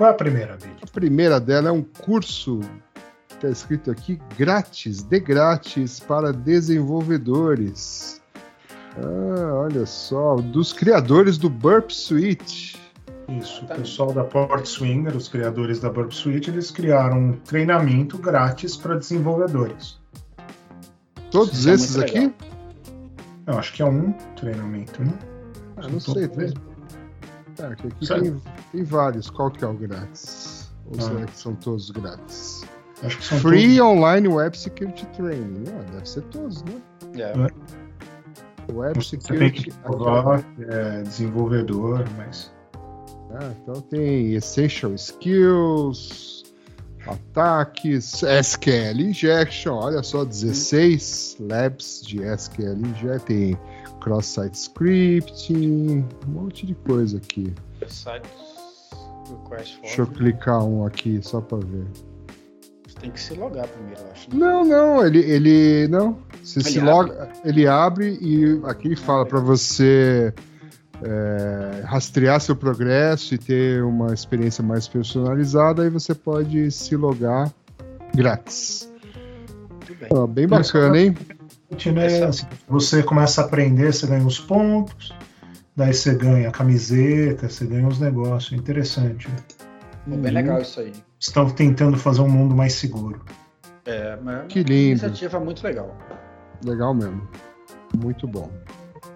Qual 0.00 0.08
é 0.08 0.12
a 0.14 0.16
primeira, 0.16 0.56
Billy? 0.56 0.76
A 0.80 0.86
primeira 0.86 1.38
dela 1.38 1.68
é 1.68 1.72
um 1.72 1.82
curso, 1.82 2.60
está 3.28 3.50
escrito 3.50 3.90
aqui, 3.90 4.18
grátis, 4.34 5.02
de 5.02 5.20
grátis 5.20 6.00
para 6.00 6.32
desenvolvedores. 6.32 8.22
Ah, 8.96 9.52
olha 9.56 9.84
só, 9.84 10.36
dos 10.36 10.72
criadores 10.72 11.36
do 11.36 11.50
Burp 11.50 11.90
Suite. 11.90 12.80
Isso, 13.28 13.62
o 13.62 13.68
pessoal 13.68 14.10
da 14.10 14.24
Port 14.24 14.64
Swinger, 14.64 15.14
os 15.14 15.28
criadores 15.28 15.80
da 15.80 15.90
Burp 15.90 16.12
Suite, 16.12 16.48
eles 16.48 16.70
criaram 16.70 17.18
um 17.18 17.32
treinamento 17.34 18.16
grátis 18.16 18.78
para 18.78 18.94
desenvolvedores. 18.94 20.00
Todos 21.30 21.58
Isso 21.58 21.68
é 21.68 21.72
esses 21.74 21.96
muito 21.96 22.08
aqui? 22.08 22.20
legal. 22.20 22.34
Eu 23.48 23.58
acho 23.58 23.74
que 23.74 23.82
é 23.82 23.84
um 23.84 24.12
treinamento, 24.34 25.04
né? 25.04 25.12
Ah, 25.76 25.88
não 25.88 26.00
São 26.00 26.14
sei. 26.14 26.26
Tem, 26.26 26.54
tá, 27.60 27.74
que 27.76 27.86
aqui 27.88 28.06
tem, 28.08 28.42
tem 28.72 28.84
vários. 28.84 29.28
Qual 29.30 29.50
que 29.50 29.64
é 29.64 29.68
o 29.68 29.74
grátis? 29.74 30.70
Ou 30.86 30.96
Ah. 30.98 31.02
será 31.02 31.26
que 31.26 31.38
são 31.38 31.54
todos 31.54 31.90
grátis? 31.90 32.64
Acho 33.02 33.16
que 33.18 33.24
são 33.24 33.38
Free 33.38 33.80
Online 33.80 34.28
Web 34.28 34.58
Security 34.58 35.06
Training. 35.16 35.64
Ah, 35.68 35.82
deve 35.92 36.08
ser 36.08 36.22
todos, 36.24 36.62
né? 36.64 36.74
É. 37.16 38.72
Web 38.72 38.94
todos. 38.94 39.10
Tem 39.10 39.18
que 39.18 39.24
Security. 39.24 39.70
provar 39.82 40.42
que 40.42 40.64
é 40.64 41.02
desenvolvedor, 41.02 42.04
mas 42.16 42.52
Ah, 43.32 43.52
então 43.62 43.80
tem 43.82 44.34
Essential 44.34 44.92
Skills, 44.94 46.42
ataques, 47.06 48.22
SQL 48.22 49.00
Injection, 49.00 49.74
olha 49.74 50.02
só, 50.02 50.24
16 50.24 51.36
labs 51.40 52.02
de 52.04 52.22
SQL 52.24 52.72
Injection, 52.86 53.18
tem 53.24 53.58
Cross-Site 54.00 54.54
Scripting, 54.54 56.04
um 56.26 56.30
monte 56.30 56.66
de 56.66 56.74
coisa 56.74 57.18
aqui. 57.18 57.52
Deixa 59.82 60.02
eu 60.02 60.06
clicar 60.06 60.64
um 60.64 60.84
aqui 60.86 61.20
só 61.22 61.40
para 61.40 61.58
ver. 61.58 61.86
Você 62.86 62.98
tem 63.00 63.10
que 63.10 63.20
se 63.20 63.34
logar 63.34 63.66
primeiro, 63.68 64.00
eu 64.00 64.10
acho. 64.12 64.30
né? 64.30 64.36
Não, 64.36 64.64
não, 64.64 65.06
ele, 65.06 65.20
ele 65.20 65.88
não. 65.88 66.18
Você 66.42 66.58
Ele 66.60 66.68
se 66.70 66.78
abre? 66.78 66.90
loga, 66.90 67.28
ele 67.44 67.66
abre 67.68 68.18
e 68.20 68.60
aqui 68.64 68.88
ele 68.88 68.96
fala 68.96 69.24
para 69.26 69.38
você 69.40 70.32
é, 71.02 71.82
rastrear 71.84 72.40
seu 72.40 72.56
progresso 72.56 73.34
e 73.34 73.38
ter 73.38 73.82
uma 73.84 74.12
experiência 74.12 74.62
mais 74.64 74.88
personalizada, 74.88 75.82
aí 75.82 75.90
você 75.90 76.14
pode 76.14 76.70
se 76.70 76.96
logar 76.96 77.52
grátis. 78.14 78.90
Ó, 80.10 80.26
bem 80.26 80.46
bacana, 80.48 80.98
hein? 80.98 81.14
Né, 81.92 82.06
Essa- 82.06 82.26
assim, 82.28 82.46
você 82.68 83.02
começa 83.02 83.42
a 83.42 83.44
aprender, 83.44 83.92
você 83.92 84.06
ganha 84.06 84.26
os 84.26 84.40
pontos, 84.40 85.12
daí 85.76 85.92
você 85.94 86.14
ganha 86.14 86.48
a 86.48 86.52
camiseta, 86.52 87.48
você 87.48 87.64
ganha 87.66 87.86
os 87.86 88.00
negócios. 88.00 88.58
Interessante. 88.58 89.28
Pô, 90.08 90.16
Bem 90.16 90.32
legal 90.32 90.60
isso 90.60 90.80
aí. 90.80 90.92
Estão 91.18 91.48
tentando 91.50 91.96
fazer 91.96 92.20
um 92.22 92.28
mundo 92.28 92.54
mais 92.56 92.72
seguro. 92.74 93.20
É, 93.84 94.16
mas 94.22 94.46
Que 94.48 94.58
é 94.60 94.62
uma 94.62 94.68
lindo. 94.68 94.88
iniciativa 94.90 95.38
muito 95.40 95.62
legal. 95.62 95.96
Legal 96.64 96.94
mesmo. 96.94 97.26
Muito 97.96 98.26
bom. 98.26 98.50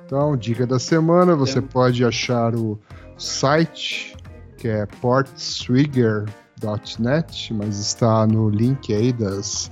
Então, 0.06 0.36
dica 0.36 0.66
da 0.66 0.78
semana, 0.78 1.34
você 1.34 1.60
Tem- 1.60 1.68
pode 1.70 2.04
achar 2.04 2.54
o 2.54 2.78
site, 3.16 4.14
que 4.58 4.68
é 4.68 4.86
portswigger.net, 5.00 7.54
mas 7.54 7.78
está 7.78 8.26
no 8.26 8.48
link 8.48 8.92
aí 8.94 9.12
das 9.12 9.70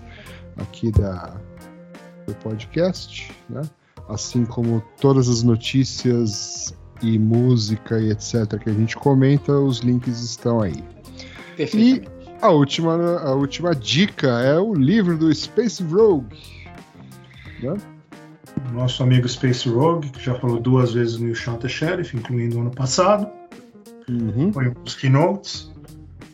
aqui 0.56 0.90
da 0.90 1.34
do 2.26 2.34
podcast, 2.36 3.32
né? 3.48 3.62
Assim 4.08 4.44
como 4.44 4.82
todas 5.00 5.28
as 5.28 5.42
notícias 5.42 6.74
e 7.02 7.18
música 7.18 8.00
e 8.00 8.10
etc 8.10 8.58
que 8.62 8.70
a 8.70 8.72
gente 8.72 8.96
comenta, 8.96 9.52
os 9.52 9.78
links 9.78 10.20
estão 10.20 10.60
aí. 10.60 10.82
Perfeitamente. 11.56 12.10
A 12.40 12.50
última, 12.50 13.20
a 13.20 13.34
última 13.34 13.72
dica 13.74 14.26
é 14.40 14.58
o 14.58 14.74
livro 14.74 15.16
do 15.16 15.32
Space 15.32 15.80
Rogue. 15.82 16.36
Né? 17.62 17.76
Nosso 18.72 19.02
amigo 19.02 19.28
Space 19.28 19.68
Rogue, 19.68 20.10
que 20.10 20.24
já 20.24 20.34
falou 20.40 20.58
duas 20.58 20.92
vezes 20.92 21.18
no 21.18 21.32
the 21.58 21.68
Sheriff, 21.68 22.16
incluindo 22.16 22.60
ano 22.60 22.70
passado, 22.70 23.28
Uhum. 24.08 24.52
foi 24.52 24.68
um 24.68 24.72
dos 24.72 24.96
keynotes. 24.96 25.70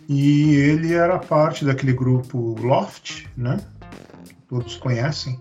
E 0.09 0.55
ele 0.55 0.95
era 0.95 1.19
parte 1.19 1.65
daquele 1.67 1.93
grupo 1.93 2.57
Loft, 2.61 3.27
né? 3.37 3.61
Todos 4.49 4.77
conhecem. 4.77 5.39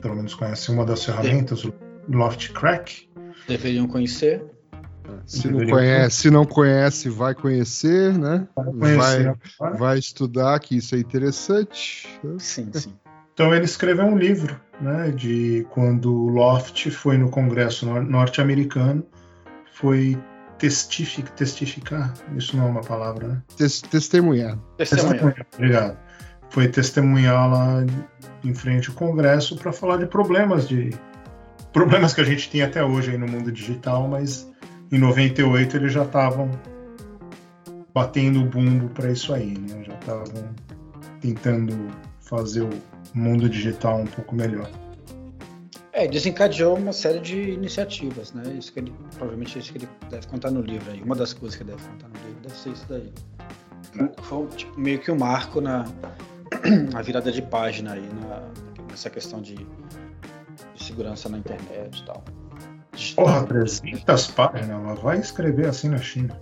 Pelo 0.00 0.16
menos 0.16 0.34
conhecem 0.34 0.74
uma 0.74 0.84
das 0.84 1.04
ferramentas, 1.04 1.64
o 1.64 1.72
Loft 2.08 2.52
Crack. 2.52 3.08
Deveriam 3.46 3.86
conhecer. 3.86 4.44
Se 5.24 5.48
não, 5.50 5.66
conhece, 5.66 6.16
se 6.16 6.30
não 6.30 6.44
conhece, 6.44 7.08
vai 7.08 7.34
conhecer, 7.34 8.18
né? 8.18 8.46
Conhecer 8.54 9.34
Vai, 9.58 9.76
vai 9.78 9.98
estudar, 9.98 10.58
que 10.60 10.76
isso 10.76 10.94
é 10.94 10.98
interessante. 10.98 12.06
Sim, 12.38 12.68
sim. 12.74 12.94
Então 13.32 13.54
ele 13.54 13.64
escreveu 13.64 14.04
um 14.04 14.18
livro, 14.18 14.60
né, 14.80 15.10
de 15.10 15.66
quando 15.70 16.12
o 16.12 16.28
Loft 16.28 16.90
foi 16.90 17.16
no 17.16 17.30
Congresso 17.30 17.86
nor- 17.86 18.02
norte-americano, 18.04 19.06
foi 19.72 20.18
testific, 20.58 21.30
testificar, 21.32 22.12
isso 22.36 22.56
não 22.56 22.66
é 22.66 22.70
uma 22.70 22.80
palavra, 22.82 23.28
né? 23.28 23.42
Tes- 23.56 23.80
testemunhar. 23.80 24.58
Testemunha. 24.76 25.34
Obrigado. 25.54 25.96
Foi 26.50 26.68
testemunhar 26.68 27.50
lá 27.50 27.84
em 28.44 28.54
frente 28.54 28.88
ao 28.88 28.94
Congresso 28.94 29.56
para 29.56 29.72
falar 29.72 29.98
de 29.98 30.06
problemas 30.06 30.66
de 30.68 30.90
problemas 31.72 32.14
que 32.14 32.20
a 32.20 32.24
gente 32.24 32.50
tem 32.50 32.62
até 32.62 32.82
hoje 32.82 33.10
aí 33.10 33.18
no 33.18 33.26
mundo 33.26 33.52
digital, 33.52 34.08
mas 34.08 34.50
em 34.90 34.98
98 34.98 35.76
eles 35.76 35.92
já 35.92 36.04
estavam 36.04 36.50
batendo 37.92 38.40
o 38.40 38.44
bumbo 38.44 38.88
para 38.88 39.10
isso 39.10 39.34
aí, 39.34 39.58
né? 39.58 39.84
Já 39.84 39.94
estavam 39.94 40.54
tentando 41.20 41.88
fazer 42.20 42.62
o 42.62 42.70
mundo 43.14 43.48
digital 43.48 44.00
um 44.00 44.06
pouco 44.06 44.34
melhor. 44.34 44.70
É, 45.92 46.06
desencadeou 46.06 46.76
uma 46.76 46.92
série 46.92 47.18
de 47.18 47.50
iniciativas, 47.50 48.32
né? 48.32 48.44
Isso 48.56 48.72
que 48.72 48.78
ele, 48.78 48.92
provavelmente 49.16 49.58
isso 49.58 49.72
que 49.72 49.78
ele 49.78 49.88
deve 50.08 50.26
contar 50.28 50.50
no 50.50 50.60
livro 50.60 50.90
aí. 50.92 51.02
Uma 51.02 51.16
das 51.16 51.32
coisas 51.32 51.56
que 51.56 51.64
ele 51.64 51.72
deve 51.72 51.82
contar 51.88 52.08
no 52.08 52.26
livro 52.26 52.40
deve 52.42 52.54
ser 52.56 52.70
isso 52.70 52.86
daí. 52.88 53.12
Foi 54.22 54.46
tipo, 54.48 54.78
meio 54.78 55.00
que 55.00 55.10
um 55.10 55.18
marco 55.18 55.60
na 55.60 55.86
a 56.94 57.02
virada 57.02 57.30
de 57.32 57.42
página 57.42 57.92
aí 57.92 58.08
na, 58.20 58.42
nessa 58.90 59.10
questão 59.10 59.40
de, 59.40 59.54
de 59.54 60.84
segurança 60.84 61.28
na 61.28 61.38
internet 61.38 62.00
e 62.00 62.04
tal. 62.06 62.22
Porra, 63.14 63.44
300 63.44 64.26
páginas, 64.28 64.70
ela 64.70 64.94
vai 64.94 65.18
escrever 65.20 65.66
assim 65.68 65.88
na 65.88 65.98
China. 65.98 66.36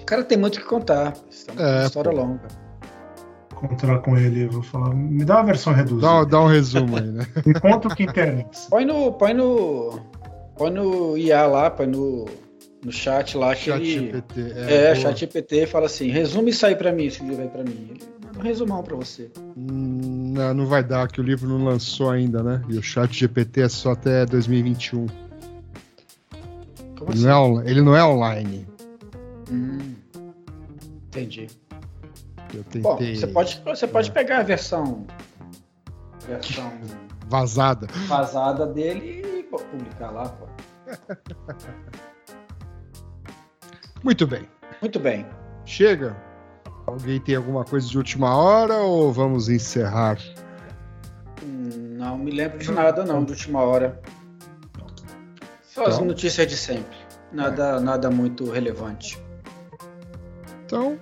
O 0.00 0.04
cara 0.04 0.24
tem 0.24 0.36
muito 0.38 0.56
o 0.56 0.60
que 0.60 0.66
contar. 0.66 1.14
É 1.48 1.52
uma 1.52 1.82
É, 1.82 1.86
história 1.86 2.10
pô. 2.10 2.16
longa. 2.18 2.40
Encontrar 3.62 3.98
com 4.00 4.16
ele, 4.16 4.44
eu 4.44 4.50
vou 4.50 4.62
falar, 4.62 4.94
me 4.94 5.24
dá 5.24 5.36
uma 5.36 5.44
versão 5.44 5.72
reduzida. 5.72 6.06
Dá, 6.06 6.24
dá 6.24 6.40
um 6.40 6.46
resumo 6.48 6.96
aí, 6.98 7.06
né? 7.10 7.26
Me 7.46 7.54
conta 7.54 7.88
o 7.88 7.94
que 7.94 8.02
interessa. 8.02 8.68
Põe 8.68 8.84
no. 8.84 9.12
Põe 9.12 9.32
no. 9.32 10.00
Põe 10.56 10.70
no 10.70 11.16
IA 11.16 11.46
lá, 11.46 11.70
põe 11.70 11.86
no, 11.86 12.26
no 12.84 12.92
chat 12.92 13.36
lá 13.36 13.54
que 13.54 13.62
Chat 13.64 13.82
ele. 13.82 14.06
GPT. 14.12 14.52
É, 14.56 14.92
boa. 14.92 14.96
chat 14.96 15.20
GPT 15.20 15.66
fala 15.66 15.86
assim, 15.86 16.10
resume 16.10 16.50
isso 16.50 16.66
aí 16.66 16.76
pra 16.76 16.92
mim, 16.92 17.06
esse 17.06 17.22
livro 17.24 17.42
aí 17.42 17.48
pra 17.48 17.62
mim. 17.64 17.88
Ele 17.90 18.04
manda 18.24 18.38
um 18.38 18.42
resumão 18.42 18.82
pra 18.82 18.94
você. 18.96 19.30
Hum, 19.56 20.32
Não, 20.34 20.52
não 20.54 20.66
vai 20.66 20.82
dar, 20.84 21.08
que 21.08 21.20
o 21.20 21.24
livro 21.24 21.48
não 21.48 21.64
lançou 21.64 22.10
ainda, 22.10 22.42
né? 22.42 22.62
E 22.68 22.76
o 22.76 22.82
chat 22.82 23.12
GPT 23.12 23.62
é 23.62 23.68
só 23.68 23.92
até 23.92 24.26
2021. 24.26 25.06
Como 26.98 27.10
Ele 27.10 27.18
assim? 27.18 27.24
não 27.26 27.60
é, 27.60 27.70
ele 27.70 27.82
não 27.82 27.96
é 27.96 28.04
online. 28.04 28.66
Hum, 29.50 29.94
entendi. 31.08 31.46
Eu 32.52 32.64
Bom, 32.82 32.96
tentei. 32.96 33.16
você 33.16 33.26
pode, 33.26 33.60
você 33.64 33.86
pode 33.86 34.10
É. 34.10 34.12
pegar 34.12 34.38
a 34.38 34.42
versão, 34.42 35.06
versão 36.26 36.72
Vazada. 37.28 37.86
vazada 38.06 38.66
dele 38.66 39.22
e 39.40 39.42
publicar 39.42 40.10
lá, 40.10 40.28
pô. 40.28 40.46
Muito 44.04 44.26
bem. 44.26 44.42
Muito 44.80 45.00
bem. 45.00 45.26
Chega? 45.64 46.14
Alguém 46.86 47.18
tem 47.18 47.34
alguma 47.36 47.64
coisa 47.64 47.88
de 47.88 47.96
última 47.96 48.36
hora 48.36 48.74
ou 48.76 49.10
vamos 49.12 49.48
encerrar? 49.48 50.18
Não 51.42 52.18
me 52.18 52.30
lembro 52.30 52.58
de 52.58 52.70
nada 52.70 53.04
não, 53.04 53.24
de 53.24 53.32
última 53.32 53.62
hora. 53.62 53.98
Só 55.62 55.86
as 55.86 55.94
Então. 55.94 56.06
notícias 56.06 56.46
de 56.46 56.56
sempre. 56.56 56.96
Nada, 57.32 57.80
nada 57.80 58.10
muito 58.10 58.50
relevante. 58.50 59.18
Então, 60.66 60.98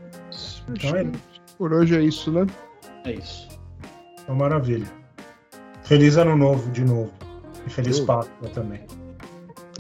Então 0.69 0.97
é, 0.97 1.07
por 1.59 1.73
hoje 1.73 1.97
é 1.97 2.01
isso, 2.01 2.31
né? 2.31 2.47
É 3.05 3.13
isso. 3.13 3.49
então 4.23 4.35
maravilha. 4.37 4.87
Feliz 5.83 6.17
ano 6.17 6.37
novo 6.37 6.71
de 6.71 6.85
novo. 6.85 7.13
E 7.67 7.71
feliz 7.71 7.99
Páscoa 8.01 8.49
também. 8.51 8.81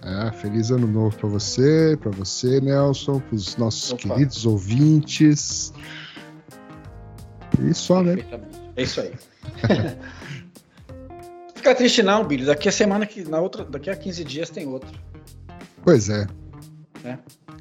É, 0.05 0.32
feliz 0.32 0.70
ano 0.70 0.86
novo 0.86 1.16
para 1.16 1.28
você, 1.28 1.96
para 2.00 2.11
você, 2.11 2.61
Nelson, 2.61 3.20
para 3.20 3.36
os 3.36 3.57
nossos 3.57 3.92
Opa. 3.92 4.14
queridos 4.14 4.44
ouvintes. 4.44 5.72
E 7.61 7.72
só, 7.72 8.03
né? 8.03 8.16
Perfeitamente. 8.16 8.59
É 8.76 8.82
isso 8.82 9.00
aí. 9.00 9.12
Fica 11.55 11.74
triste 11.76 12.03
não, 12.03 12.24
Billy. 12.24 12.44
Daqui 12.44 12.68
a 12.68 12.72
semana 12.72 13.07
que 13.07 13.22
na 13.22 13.38
outra, 13.38 13.64
daqui 13.64 13.90
a 13.90 13.94
15 13.94 14.24
dias 14.24 14.50
tem 14.50 14.66
outro. 14.66 14.90
Pois 15.84 16.09
é. 16.09 16.26
É. 17.05 17.16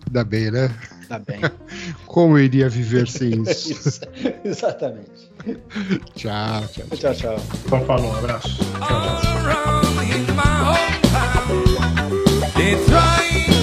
Ainda 0.07 0.23
bem, 0.23 0.49
né? 0.49 0.73
Tá 1.07 1.19
bem. 1.19 1.41
Como 2.07 2.39
eu 2.39 2.43
iria 2.43 2.67
viver 2.67 3.07
sem 3.07 3.41
isso? 3.43 3.71
Isso. 3.71 4.01
Exatamente. 4.43 5.29
tchau, 6.15 6.67
tchau. 6.67 6.97
Tchau, 6.97 7.13
tchau. 7.13 7.35
Então 7.65 7.85
falou, 7.85 8.11
um 8.11 8.17
abraço. 8.17 8.57
Tchau, 8.57 9.21
tchau. 10.33 11.30
trying. 12.87 13.60